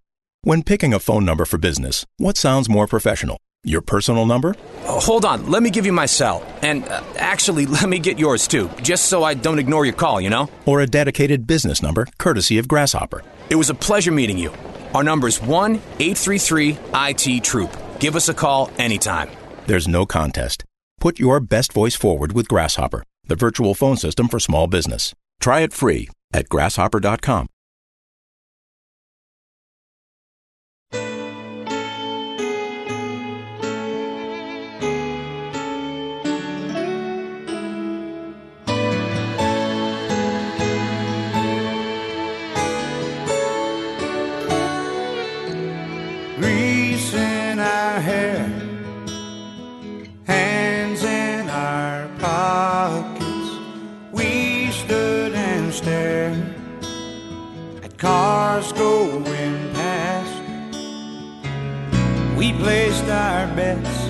[0.42, 3.38] When picking a phone number for business, what sounds more professional?
[3.62, 4.56] Your personal number?
[4.86, 6.44] Oh, hold on, let me give you my cell.
[6.62, 10.20] And uh, actually, let me get yours too, just so I don't ignore your call,
[10.20, 10.50] you know?
[10.66, 13.22] Or a dedicated business number courtesy of Grasshopper?
[13.50, 14.52] It was a pleasure meeting you.
[14.92, 17.70] Our number's 1 833 IT Troop.
[18.00, 19.30] Give us a call anytime.
[19.68, 20.64] There's no contest.
[20.98, 25.14] Put your best voice forward with Grasshopper, the virtual phone system for small business.
[25.38, 27.46] Try it free at grasshopper.com.
[58.00, 60.42] cars going past.
[62.34, 64.08] We placed our bets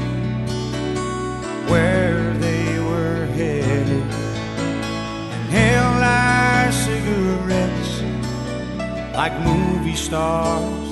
[1.69, 8.03] where they were headed and held our cigarettes
[9.17, 10.87] like movie stars.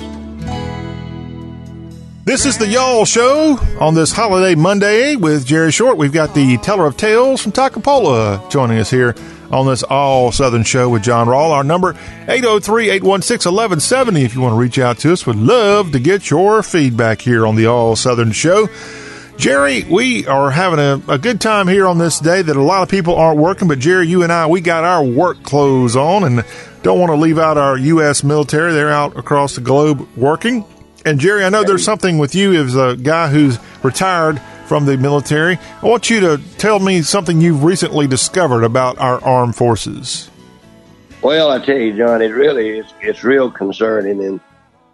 [2.25, 5.95] This is the Y'all Show on this holiday Monday with Jerry Short.
[5.95, 9.15] We've got the teller of tales from Toccopola joining us here
[9.51, 11.51] on this all Southern show with John Rawl.
[11.51, 11.93] Our number
[12.27, 15.25] 803-816-1170 if you want to reach out to us.
[15.25, 18.67] Would love to get your feedback here on the all Southern show.
[19.37, 22.83] Jerry, we are having a, a good time here on this day that a lot
[22.83, 26.25] of people aren't working, but Jerry, you and I, we got our work clothes on
[26.25, 26.43] and
[26.83, 28.21] don't want to leave out our U.S.
[28.23, 28.73] military.
[28.73, 30.65] They're out across the globe working.
[31.05, 34.95] And Jerry, I know there's something with you as a guy who's retired from the
[34.97, 35.57] military.
[35.81, 40.29] I want you to tell me something you've recently discovered about our armed forces.
[41.23, 42.85] Well, I tell you, John, it really is.
[43.01, 44.39] It's real concerning, and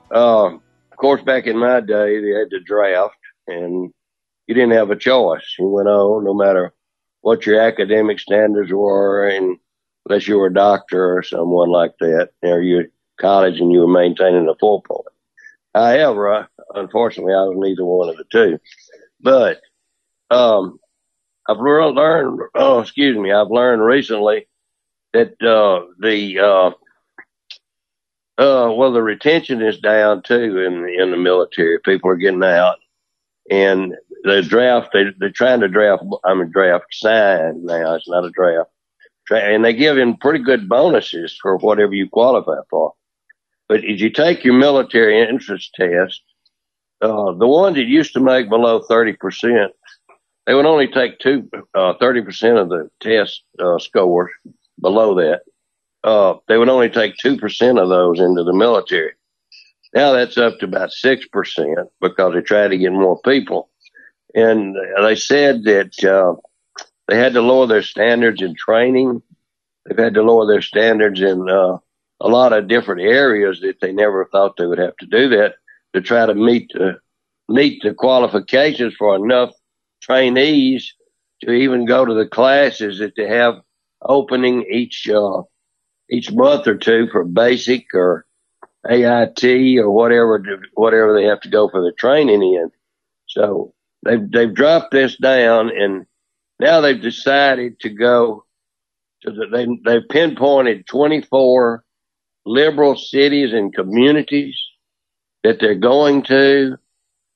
[0.10, 3.94] uh, of course, back in my day, they had the draft, and
[4.48, 5.56] you didn't have a choice.
[5.60, 6.74] You went on no matter
[7.20, 9.58] what your academic standards were, and
[10.08, 12.90] unless you were a doctor or someone like that, or you
[13.20, 15.06] college and you were maintaining a full point.
[15.74, 18.58] However, unfortunately, I was neither one of the two.
[19.26, 19.60] But
[20.30, 20.80] um,
[21.50, 24.48] I've learned, oh, excuse me, I've learned recently
[25.14, 26.68] that uh, the uh,
[28.38, 31.80] uh, well, the retention is down too in the, in the military.
[31.80, 32.76] People are getting out,
[33.50, 36.04] and the draft they they're trying to draft.
[36.24, 37.96] I'm a draft sign now.
[37.96, 38.70] It's not a draft,
[39.32, 42.94] and they give him pretty good bonuses for whatever you qualify for.
[43.68, 46.22] But if you take your military entrance test,
[47.02, 49.72] uh, the ones that used to make below thirty percent,
[50.46, 54.32] they would only take two uh, thirty percent of the test uh, scores
[54.80, 55.42] below that
[56.06, 59.14] uh, they would only take 2% of those into the military.
[59.96, 63.70] Now that's up to about 6% because they try to get more people.
[64.36, 66.36] And they said that uh,
[67.08, 69.24] they had to lower their standards in training.
[69.86, 71.78] They've had to lower their standards in uh,
[72.20, 75.56] a lot of different areas that they never thought they would have to do that
[75.96, 77.00] to try to meet the,
[77.48, 79.52] meet the qualifications for enough
[80.02, 80.94] trainees
[81.42, 83.56] to even go to the classes that they have
[84.02, 85.42] opening each uh,
[86.10, 88.26] each month or two for basic or
[88.88, 89.44] AIT
[89.80, 90.44] or whatever
[90.74, 92.70] whatever they have to go for the training in.
[93.28, 93.74] So
[94.04, 96.06] they've they've dropped this down and
[96.60, 98.46] now they've decided to go
[99.24, 101.84] to the, they they've pinpointed 24
[102.46, 104.60] liberal cities and communities
[105.46, 106.76] that they're going to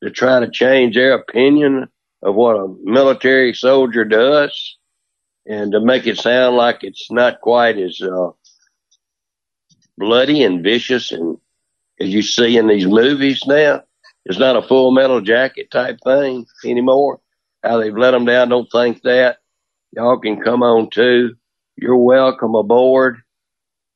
[0.02, 1.88] to try to change their opinion
[2.24, 4.78] of what a military soldier does
[5.46, 8.30] and to make it sound like it's not quite as uh,
[9.96, 11.38] bloody and vicious and
[12.00, 13.84] as you see in these movies now.
[14.26, 17.20] It's not a full metal jacket type thing anymore.
[17.64, 19.38] How they've let them down, don't think that.
[19.92, 21.36] Y'all can come on too.
[21.76, 23.18] You're welcome aboard.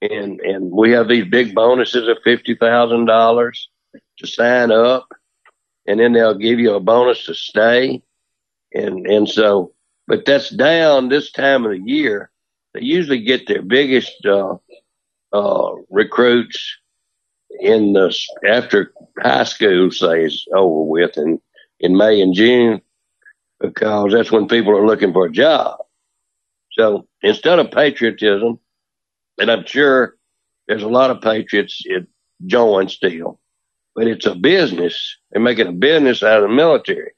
[0.02, 3.53] And, and we have these big bonuses of $50,000
[4.19, 5.07] to sign up.
[5.88, 8.02] And then they'll give you a bonus to stay.
[8.73, 9.73] And, and so,
[10.07, 12.31] but that's down this time of the year.
[12.73, 14.56] They usually get their biggest, uh,
[15.34, 16.77] uh, recruits
[17.60, 18.15] in the
[18.48, 21.40] after high school say is over with in
[21.80, 22.81] in May and June
[23.60, 25.77] because that's when people are looking for a job.
[26.72, 28.60] So instead of patriotism,
[29.40, 30.15] and I'm sure
[30.68, 32.07] there's a lot of patriots that
[32.45, 33.40] join still,
[33.95, 35.17] but it's a business.
[35.31, 37.11] They're making a business out of the military.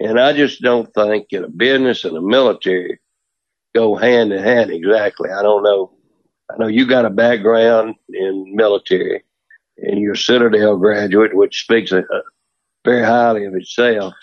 [0.00, 2.98] And I just don't think that a business and a military
[3.74, 5.30] go hand in hand exactly.
[5.30, 5.92] I don't know
[6.52, 9.22] I know you got a background in military
[9.78, 11.92] and you're a Citadel graduate, which speaks
[12.84, 14.14] very highly of itself.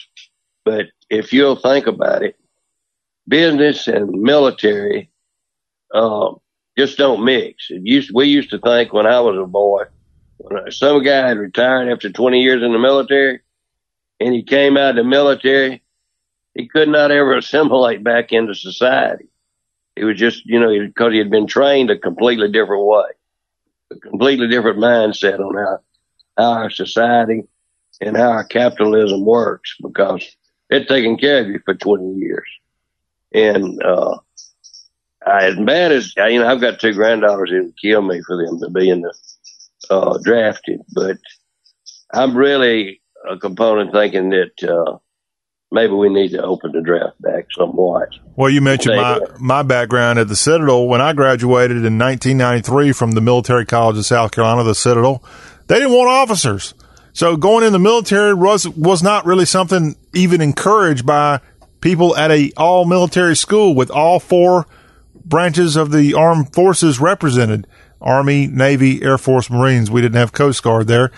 [0.64, 2.36] But if you'll think about it,
[3.28, 5.10] business and military
[5.94, 6.34] uh,
[6.78, 7.70] just don't mix.
[7.70, 9.84] Used we used to think when I was a boy,
[10.70, 13.42] some guy had retired after 20 years in the military,
[14.20, 15.82] and he came out of the military,
[16.54, 19.28] he could not ever assimilate back into society.
[19.96, 23.10] It was just, you know, because he had been trained a completely different way,
[23.92, 25.80] a completely different mindset on how,
[26.38, 27.44] how our society
[28.02, 30.24] and how our capitalism works because
[30.70, 32.48] it's taken care of you for 20 years.
[33.34, 34.18] And, uh,
[35.26, 38.44] I, as bad as, you know, I've got two granddaughters who would kill me for
[38.44, 39.14] them to be in the,
[39.90, 41.18] uh, drafted, but
[42.14, 44.98] I'm really a component thinking that, uh,
[45.72, 48.10] maybe we need to open the draft back somewhat.
[48.36, 50.88] Well, you mentioned my, my background at the Citadel.
[50.88, 55.24] When I graduated in 1993 from the Military College of South Carolina, the Citadel,
[55.68, 56.74] they didn't want officers.
[57.14, 61.42] So going in the military was, was not really something even encouraged by
[61.82, 64.66] people at a all military school with all four
[65.26, 67.68] branches of the armed forces represented.
[68.02, 69.92] Army, Navy, Air Force, Marines.
[69.92, 71.12] We didn't have Coast Guard there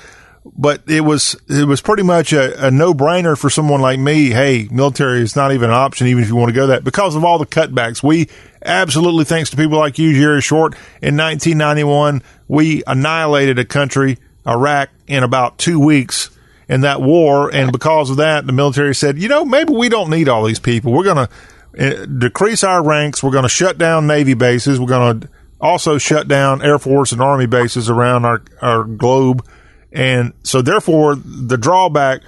[0.44, 4.30] but it was it was pretty much a, a no brainer for someone like me.
[4.30, 7.16] Hey, military is not even an option, even if you want to go that because
[7.16, 8.02] of all the cutbacks.
[8.02, 8.28] We
[8.64, 14.18] absolutely, thanks to people like you, Jerry Short, in 1991, we annihilated a country,
[14.48, 16.30] Iraq, in about two weeks
[16.68, 20.10] in that war, and because of that, the military said, you know, maybe we don't
[20.10, 20.94] need all these people.
[20.94, 23.22] We're going to uh, decrease our ranks.
[23.22, 24.80] We're going to shut down Navy bases.
[24.80, 25.30] We're going to
[25.61, 29.47] also shut down Air Force and Army bases around our, our globe
[29.91, 32.21] and so therefore the drawback,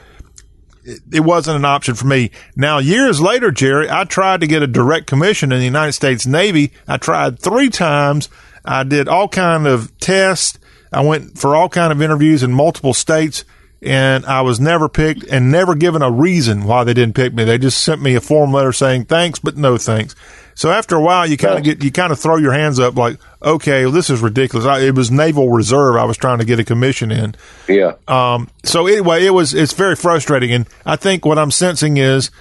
[0.86, 2.32] it wasn't an option for me.
[2.56, 6.26] Now, years later, Jerry, I tried to get a direct commission in the United States
[6.26, 6.74] Navy.
[6.88, 8.30] I tried three times.
[8.66, 10.60] I did all kind of tests.
[10.92, 13.46] I went for all kind of interviews in multiple states.
[13.82, 17.44] and I was never picked and never given a reason why they didn't pick me.
[17.44, 20.16] They just sent me a form letter saying thanks, but no thanks.
[20.56, 22.96] So after a while, you kind of get you kind of throw your hands up
[22.96, 24.66] like, okay, well, this is ridiculous.
[24.66, 25.96] I, it was Naval Reserve.
[25.96, 27.36] I was trying to get a commission in.
[27.68, 27.96] Yeah.
[28.08, 28.50] Um.
[28.64, 32.32] So anyway, it was it's very frustrating, and I think what I'm sensing is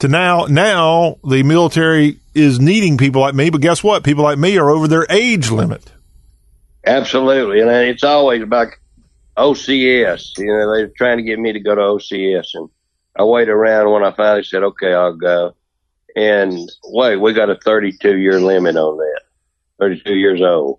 [0.00, 4.04] to now now the military is needing people like me, but guess what?
[4.04, 5.92] People like me are over their age limit.
[6.84, 8.68] Absolutely, and it's always about
[9.36, 10.38] OCS.
[10.38, 12.68] You know, they're trying to get me to go to OCS, and
[13.16, 13.90] I wait around.
[13.90, 15.54] When I finally said, "Okay, I'll go,"
[16.16, 19.22] and wait, we got a 32 year limit on that.
[19.78, 20.78] 32 years old,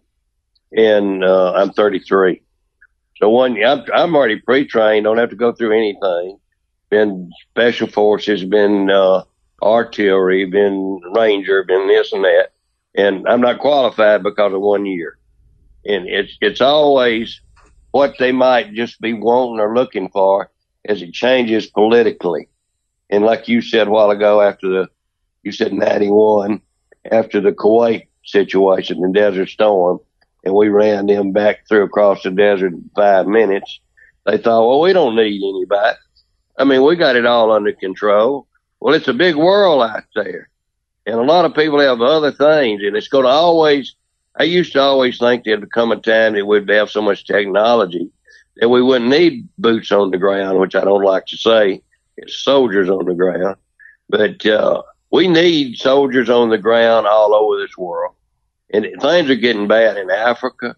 [0.76, 2.42] and uh, I'm 33.
[3.18, 5.04] So one, I'm, I'm already pre-trained.
[5.04, 6.40] Don't have to go through anything.
[6.90, 9.24] Been special forces, been uh,
[9.62, 12.50] artillery, been ranger, been this and that,
[12.96, 15.18] and I'm not qualified because of one year.
[15.86, 17.42] And it's it's always
[17.92, 20.50] what they might just be wanting or looking for
[20.86, 22.48] as it changes politically.
[23.10, 24.88] And like you said a while ago, after the
[25.44, 26.62] you said 91,
[27.12, 30.00] after the Kuwait situation, the Desert Storm,
[30.44, 33.80] and we ran them back through across the desert in five minutes.
[34.26, 35.98] They thought, well, we don't need anybody.
[36.58, 38.48] I mean, we got it all under control.
[38.80, 40.50] Well, it's a big world out there.
[41.06, 43.96] And a lot of people have other things, and it's going to always,
[44.38, 48.10] I used to always think there'd come a time that we'd have so much technology
[48.58, 51.82] that we wouldn't need boots on the ground, which I don't like to say.
[52.16, 53.56] It's soldiers on the ground.
[54.10, 54.84] But, uh,
[55.14, 58.16] we need soldiers on the ground all over this world.
[58.74, 60.76] And things are getting bad in Africa.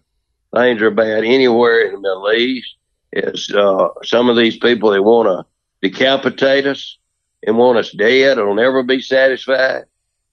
[0.54, 2.76] Things are bad anywhere in the Middle East.
[3.12, 5.46] Is uh, some of these people that want to
[5.80, 6.98] decapitate us
[7.46, 9.84] and want us dead will never be satisfied.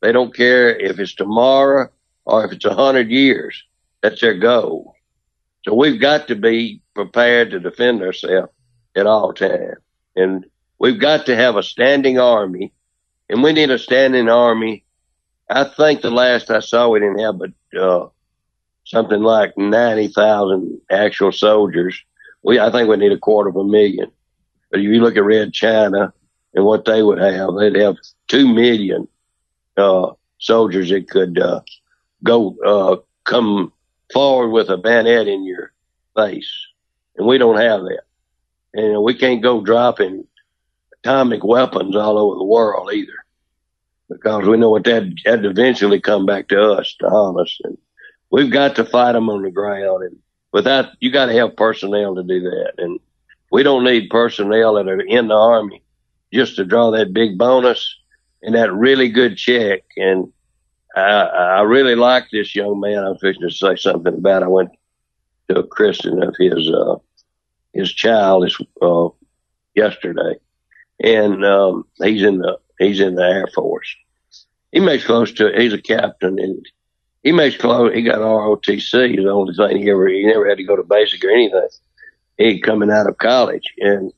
[0.01, 1.87] They don't care if it's tomorrow
[2.25, 3.63] or if it's a hundred years.
[4.01, 4.95] That's their goal.
[5.63, 8.51] So we've got to be prepared to defend ourselves
[8.97, 9.77] at all times.
[10.17, 10.45] And
[10.77, 12.73] we've got to have a standing army
[13.33, 14.85] and we need a standing army.
[15.49, 18.07] I think the last I saw, we didn't have but uh,
[18.85, 21.99] something like ninety thousand actual soldiers.
[22.43, 24.11] We, I think we need a quarter of a million.
[24.69, 26.13] But if you look at Red China
[26.53, 27.95] and what they would have, they'd have
[28.27, 29.07] two million
[29.77, 31.61] uh, soldiers that could uh,
[32.23, 33.73] go uh, come
[34.13, 35.73] forward with a bayonet in your
[36.15, 36.51] face,
[37.17, 38.03] and we don't have that.
[38.75, 40.27] And we can't go dropping
[41.03, 43.22] atomic weapons all over the world either,
[44.09, 47.77] because we know what that that eventually come back to us to us, and
[48.31, 50.03] we've got to fight them on the ground.
[50.03, 50.17] And
[50.51, 52.99] without you got to have personnel to do that, and
[53.51, 55.81] we don't need personnel that are in the army
[56.33, 57.95] just to draw that big bonus
[58.41, 59.83] and that really good check.
[59.97, 60.31] And
[60.95, 63.03] I, I really like this young man.
[63.03, 64.43] I'm fixing to say something about.
[64.43, 64.71] I went
[65.49, 66.95] to a christening of his uh,
[67.73, 69.09] his child this uh,
[69.75, 70.39] yesterday
[71.03, 73.95] and um, he's in the he's in the Air Force.
[74.71, 76.65] He makes close to he's a captain and
[77.23, 77.93] he makes close.
[77.93, 79.15] He got ROTC.
[79.15, 81.67] The only thing he ever he never had to go to basic or anything.
[82.37, 84.11] He coming out of college and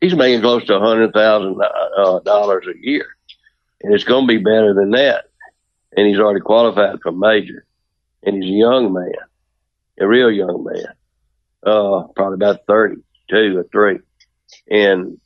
[0.00, 3.06] he's making close to a hundred thousand uh, dollars a year,
[3.82, 5.26] and it's going to be better than that.
[5.96, 7.64] And he's already qualified for major,
[8.22, 9.12] and he's a young man,
[9.98, 10.92] a real young man,
[11.64, 13.98] uh, probably about thirty-two or three,
[14.70, 15.18] and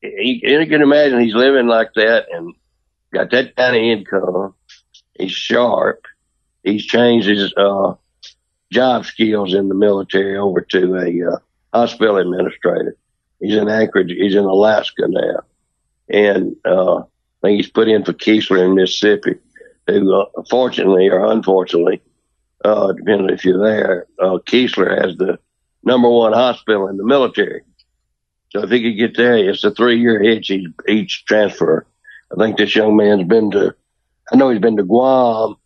[0.00, 2.54] he, you can imagine he's living like that and
[3.12, 4.54] got that kind of income.
[5.18, 6.04] He's sharp.
[6.62, 7.94] He's changed his uh,
[8.70, 11.38] job skills in the military over to a uh,
[11.72, 12.96] hospital administrator.
[13.40, 14.10] He's in Anchorage.
[14.10, 15.40] He's in Alaska now,
[16.08, 17.02] and uh, I
[17.42, 19.36] think he's put in for Keesler in Mississippi,
[19.86, 22.00] who, uh, fortunately or unfortunately,
[22.64, 25.38] uh, depending if you're there, uh, Keesler has the
[25.84, 27.62] number one hospital in the military.
[28.50, 31.86] So if he could get there, it's a three year hitch each, each transfer.
[32.32, 33.74] I think this young man's been to,
[34.32, 35.56] I know he's been to Guam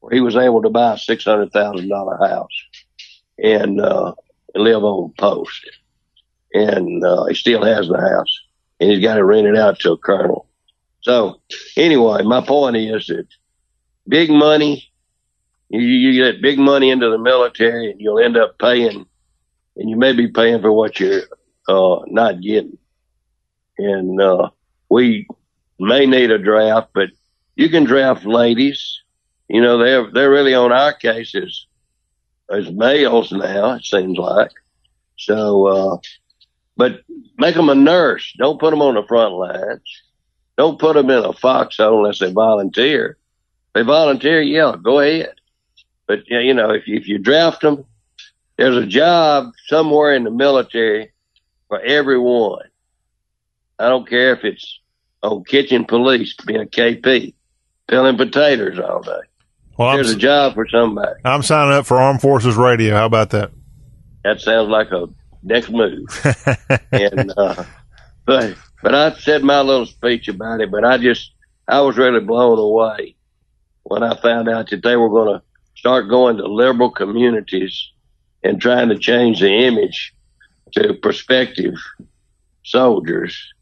[0.00, 2.48] where he was able to buy a $600,000 house
[3.42, 4.14] and, uh,
[4.54, 5.70] live on post.
[6.54, 8.40] And, uh, he still has the house
[8.80, 10.46] and he's got to rent it out to a colonel.
[11.02, 11.40] So
[11.76, 13.28] anyway, my point is that
[14.08, 14.90] big money,
[15.68, 19.06] you, you get big money into the military and you'll end up paying
[19.76, 21.22] and you may be paying for what you're
[21.68, 22.78] uh, not getting.
[23.78, 24.50] And uh,
[24.88, 25.26] we
[25.78, 27.10] may need a draft, but
[27.54, 29.02] you can draft ladies.
[29.48, 31.66] You know, they're they're really on our cases
[32.50, 33.74] as males now.
[33.74, 34.50] It seems like
[35.16, 35.66] so.
[35.66, 35.96] Uh,
[36.76, 37.00] but
[37.38, 38.34] make them a nurse.
[38.38, 40.02] Don't put them on the front lines.
[40.56, 43.18] Don't put them in a foxhole unless they volunteer.
[43.68, 45.34] If they volunteer, yeah, go ahead.
[46.06, 47.84] But you know, if you, if you draft them,
[48.56, 51.12] there's a job somewhere in the military
[51.68, 52.64] for everyone.
[53.78, 54.80] I don't care if it's
[55.22, 57.34] on kitchen police being a KP,
[57.88, 59.12] peeling potatoes all day.
[59.76, 61.20] Well, There's I'm, a job for somebody.
[61.24, 62.94] I'm signing up for Armed Forces Radio.
[62.94, 63.50] How about that?
[64.24, 65.06] That sounds like a
[65.42, 66.06] next move.
[66.92, 67.64] and uh,
[68.24, 70.70] but but I said my little speech about it.
[70.70, 71.32] But I just
[71.68, 73.16] I was really blown away
[73.82, 75.42] when I found out that they were going to
[75.76, 77.90] start going to liberal communities
[78.42, 80.14] and trying to change the image
[80.72, 81.74] to prospective
[82.64, 83.52] soldiers.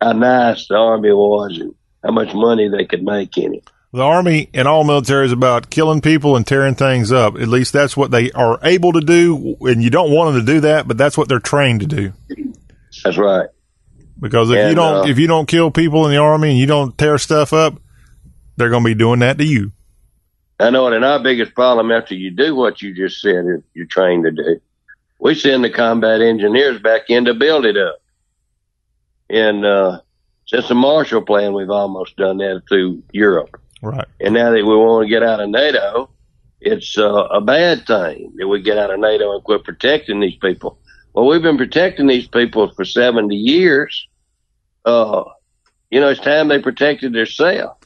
[0.00, 3.68] How nice the army was and how much money they could make in it.
[3.92, 7.36] The Army and all military is about killing people and tearing things up.
[7.36, 9.56] At least that's what they are able to do.
[9.62, 12.12] And you don't want them to do that, but that's what they're trained to do.
[13.02, 13.48] That's right.
[14.20, 16.66] Because if you don't, uh, if you don't kill people in the Army and you
[16.66, 17.80] don't tear stuff up,
[18.56, 19.72] they're going to be doing that to you.
[20.60, 20.94] I know it.
[20.94, 24.32] And our biggest problem after you do what you just said is you're trained to
[24.32, 24.60] do,
[25.18, 28.00] we send the combat engineers back in to build it up.
[29.28, 30.00] And uh,
[30.46, 33.60] since the Marshall Plan, we've almost done that through Europe.
[33.82, 34.06] Right.
[34.20, 36.10] And now that we want to get out of NATO,
[36.60, 40.36] it's uh, a bad thing that we get out of NATO and quit protecting these
[40.36, 40.78] people.
[41.12, 44.08] Well, we've been protecting these people for 70 years.
[44.84, 45.24] Uh,
[45.90, 47.76] you know, it's time they protected themselves.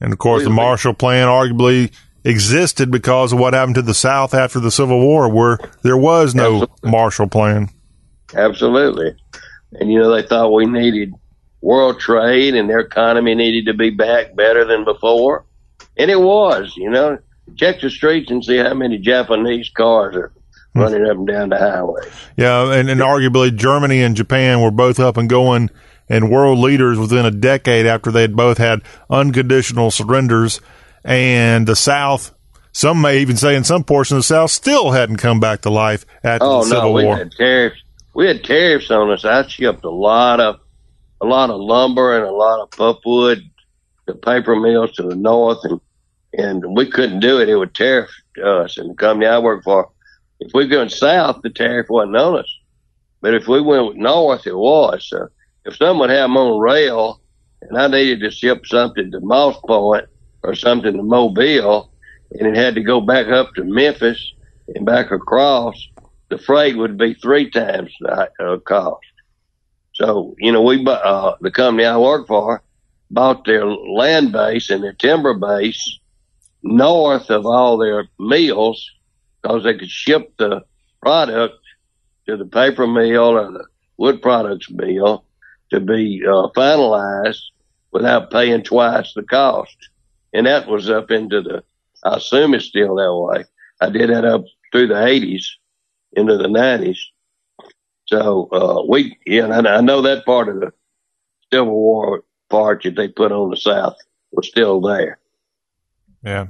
[0.00, 1.92] And of course, the Marshall Plan arguably
[2.24, 6.34] existed because of what happened to the South after the Civil War, where there was
[6.34, 7.68] no Marshall Plan.
[8.34, 9.14] Absolutely.
[9.74, 11.12] And, you know, they thought we needed
[11.60, 15.44] world trade and their economy needed to be back better than before.
[15.96, 17.18] And it was, you know.
[17.56, 20.32] Check the streets and see how many Japanese cars are
[20.74, 22.00] running up and down the highway.
[22.38, 25.68] Yeah, and, and arguably Germany and Japan were both up and going
[26.08, 28.80] and world leaders within a decade after they had both had
[29.10, 30.62] unconditional surrenders.
[31.04, 32.34] And the South,
[32.72, 35.70] some may even say in some portions of the South, still hadn't come back to
[35.70, 37.16] life after Oh the no, Civil we War.
[37.16, 37.82] had tariffs.
[38.14, 39.24] We had tariffs on us.
[39.24, 40.60] I shipped a lot of
[41.20, 43.42] a lot of lumber and a lot of pulpwood
[44.06, 45.80] to paper mills to the north, and
[46.32, 47.48] and we couldn't do it.
[47.48, 48.10] It would tariff
[48.44, 48.78] us.
[48.78, 49.90] And the company I work for,
[50.40, 52.58] if we went south, the tariff wasn't on us.
[53.20, 55.08] But if we went north, it was.
[55.08, 55.28] So
[55.64, 57.20] if someone had them on rail,
[57.62, 60.06] and I needed to ship something to Moss Point
[60.44, 61.90] or something to Mobile,
[62.32, 64.32] and it had to go back up to Memphis
[64.74, 65.76] and back across,
[66.28, 69.04] the freight would be three times the uh, cost.
[69.94, 72.62] So, you know, we, uh, the company I work for
[73.10, 75.98] bought their land base and their timber base
[76.62, 78.90] north of all their mills
[79.40, 80.62] because they could ship the
[81.00, 81.54] product
[82.26, 83.64] to the paper mill or the
[83.98, 85.24] wood products mill
[85.70, 87.42] to be uh, finalized
[87.92, 89.76] without paying twice the cost.
[90.34, 91.64] And that was up into the,
[92.04, 93.44] I assume it's still that way.
[93.80, 95.44] I did that up through the 80s
[96.12, 96.98] into the 90s.
[98.06, 100.72] So, uh, we, yeah, and I I know that part of the
[101.50, 103.96] Civil War part that they put on the South
[104.32, 105.18] was still there.
[106.22, 106.48] Yeah.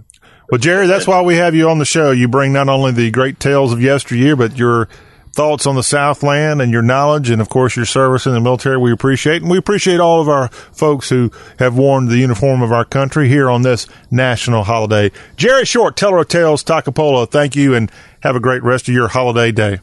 [0.51, 2.11] Well, Jerry, that's why we have you on the show.
[2.11, 4.89] You bring not only the great tales of yesteryear, but your
[5.35, 8.79] thoughts on the Southland and your knowledge, and of course your service in the military.
[8.79, 12.73] We appreciate, and we appreciate all of our folks who have worn the uniform of
[12.73, 15.11] our country here on this national holiday.
[15.37, 17.31] Jerry Short, Teller of Tales, Toccopola.
[17.31, 17.91] Thank you, and
[18.21, 19.81] have a great rest of your holiday day.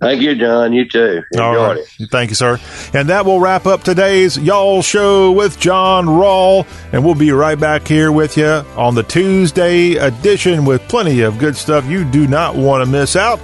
[0.00, 0.72] Thank you, John.
[0.72, 1.22] You too.
[1.38, 1.86] All Enjoyed right.
[1.98, 2.10] it.
[2.10, 2.58] Thank you, sir.
[2.94, 6.66] And that will wrap up today's Y'all Show with John Rawl.
[6.92, 11.38] And we'll be right back here with you on the Tuesday edition with plenty of
[11.38, 13.40] good stuff you do not want to miss out.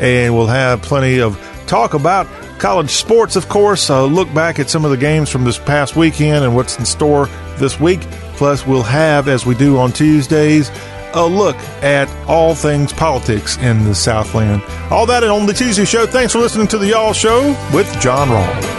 [0.00, 2.26] And we'll have plenty of talk about
[2.58, 3.90] college sports, of course.
[3.90, 7.26] Look back at some of the games from this past weekend and what's in store
[7.56, 8.00] this week.
[8.34, 10.70] Plus, we'll have, as we do on Tuesdays,
[11.14, 14.62] a look at all things politics in the Southland.
[14.90, 16.06] All that on the Tuesday show.
[16.06, 18.77] Thanks for listening to the Y'all Show with John Rawl.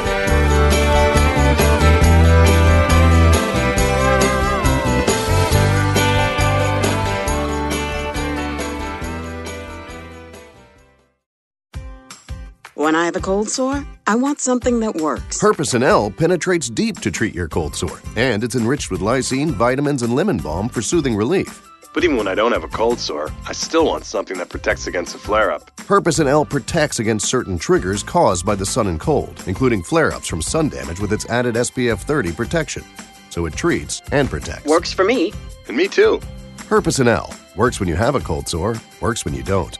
[12.79, 15.41] When I have a cold sore, I want something that works.
[15.41, 20.15] Herpecin-L penetrates deep to treat your cold sore, and it's enriched with lysine, vitamins, and
[20.15, 21.61] lemon balm for soothing relief.
[21.93, 24.87] But even when I don't have a cold sore, I still want something that protects
[24.87, 25.75] against a flare up.
[25.89, 30.41] Herpecin-L protects against certain triggers caused by the sun and cold, including flare ups from
[30.41, 32.85] sun damage with its added SPF 30 protection.
[33.29, 34.67] So it treats and protects.
[34.67, 35.33] Works for me.
[35.67, 36.21] And me too.
[36.69, 39.77] Herpecin-L works when you have a cold sore, works when you don't.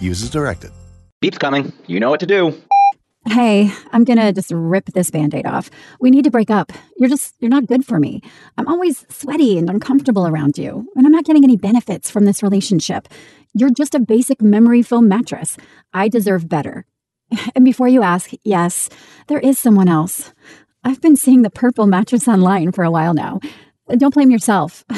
[0.00, 0.72] Use as directed.
[1.20, 1.72] Beep's coming.
[1.86, 2.54] You know what to do.
[3.26, 5.68] Hey, I'm gonna just rip this band aid off.
[6.00, 6.72] We need to break up.
[6.96, 8.22] You're just, you're not good for me.
[8.56, 12.42] I'm always sweaty and uncomfortable around you, and I'm not getting any benefits from this
[12.42, 13.08] relationship.
[13.52, 15.56] You're just a basic memory foam mattress.
[15.92, 16.86] I deserve better.
[17.54, 18.88] And before you ask, yes,
[19.26, 20.32] there is someone else.
[20.84, 23.40] I've been seeing the purple mattress online for a while now.
[23.96, 24.84] Don't blame yourself.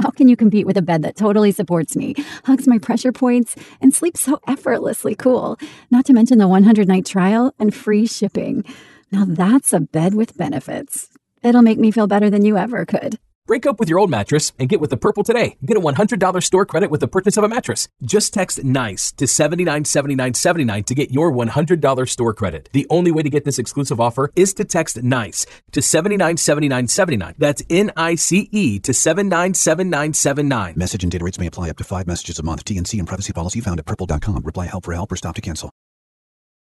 [0.00, 2.14] How can you compete with a bed that totally supports me,
[2.44, 5.58] hugs my pressure points, and sleeps so effortlessly cool?
[5.90, 8.64] Not to mention the 100 night trial and free shipping.
[9.12, 11.08] Now that's a bed with benefits.
[11.42, 13.18] It'll make me feel better than you ever could.
[13.48, 15.56] Break up with your old mattress and get with the Purple today.
[15.64, 17.88] Get a $100 store credit with the purchase of a mattress.
[18.02, 22.68] Just text NICE to 797979 to get your $100 store credit.
[22.74, 27.36] The only way to get this exclusive offer is to text NICE to 797979.
[27.38, 30.74] That's N I C E to 797979.
[30.76, 32.66] Message and data rates may apply up to five messages a month.
[32.66, 34.42] TNC and privacy policy found at purple.com.
[34.42, 35.70] Reply help for help or stop to cancel.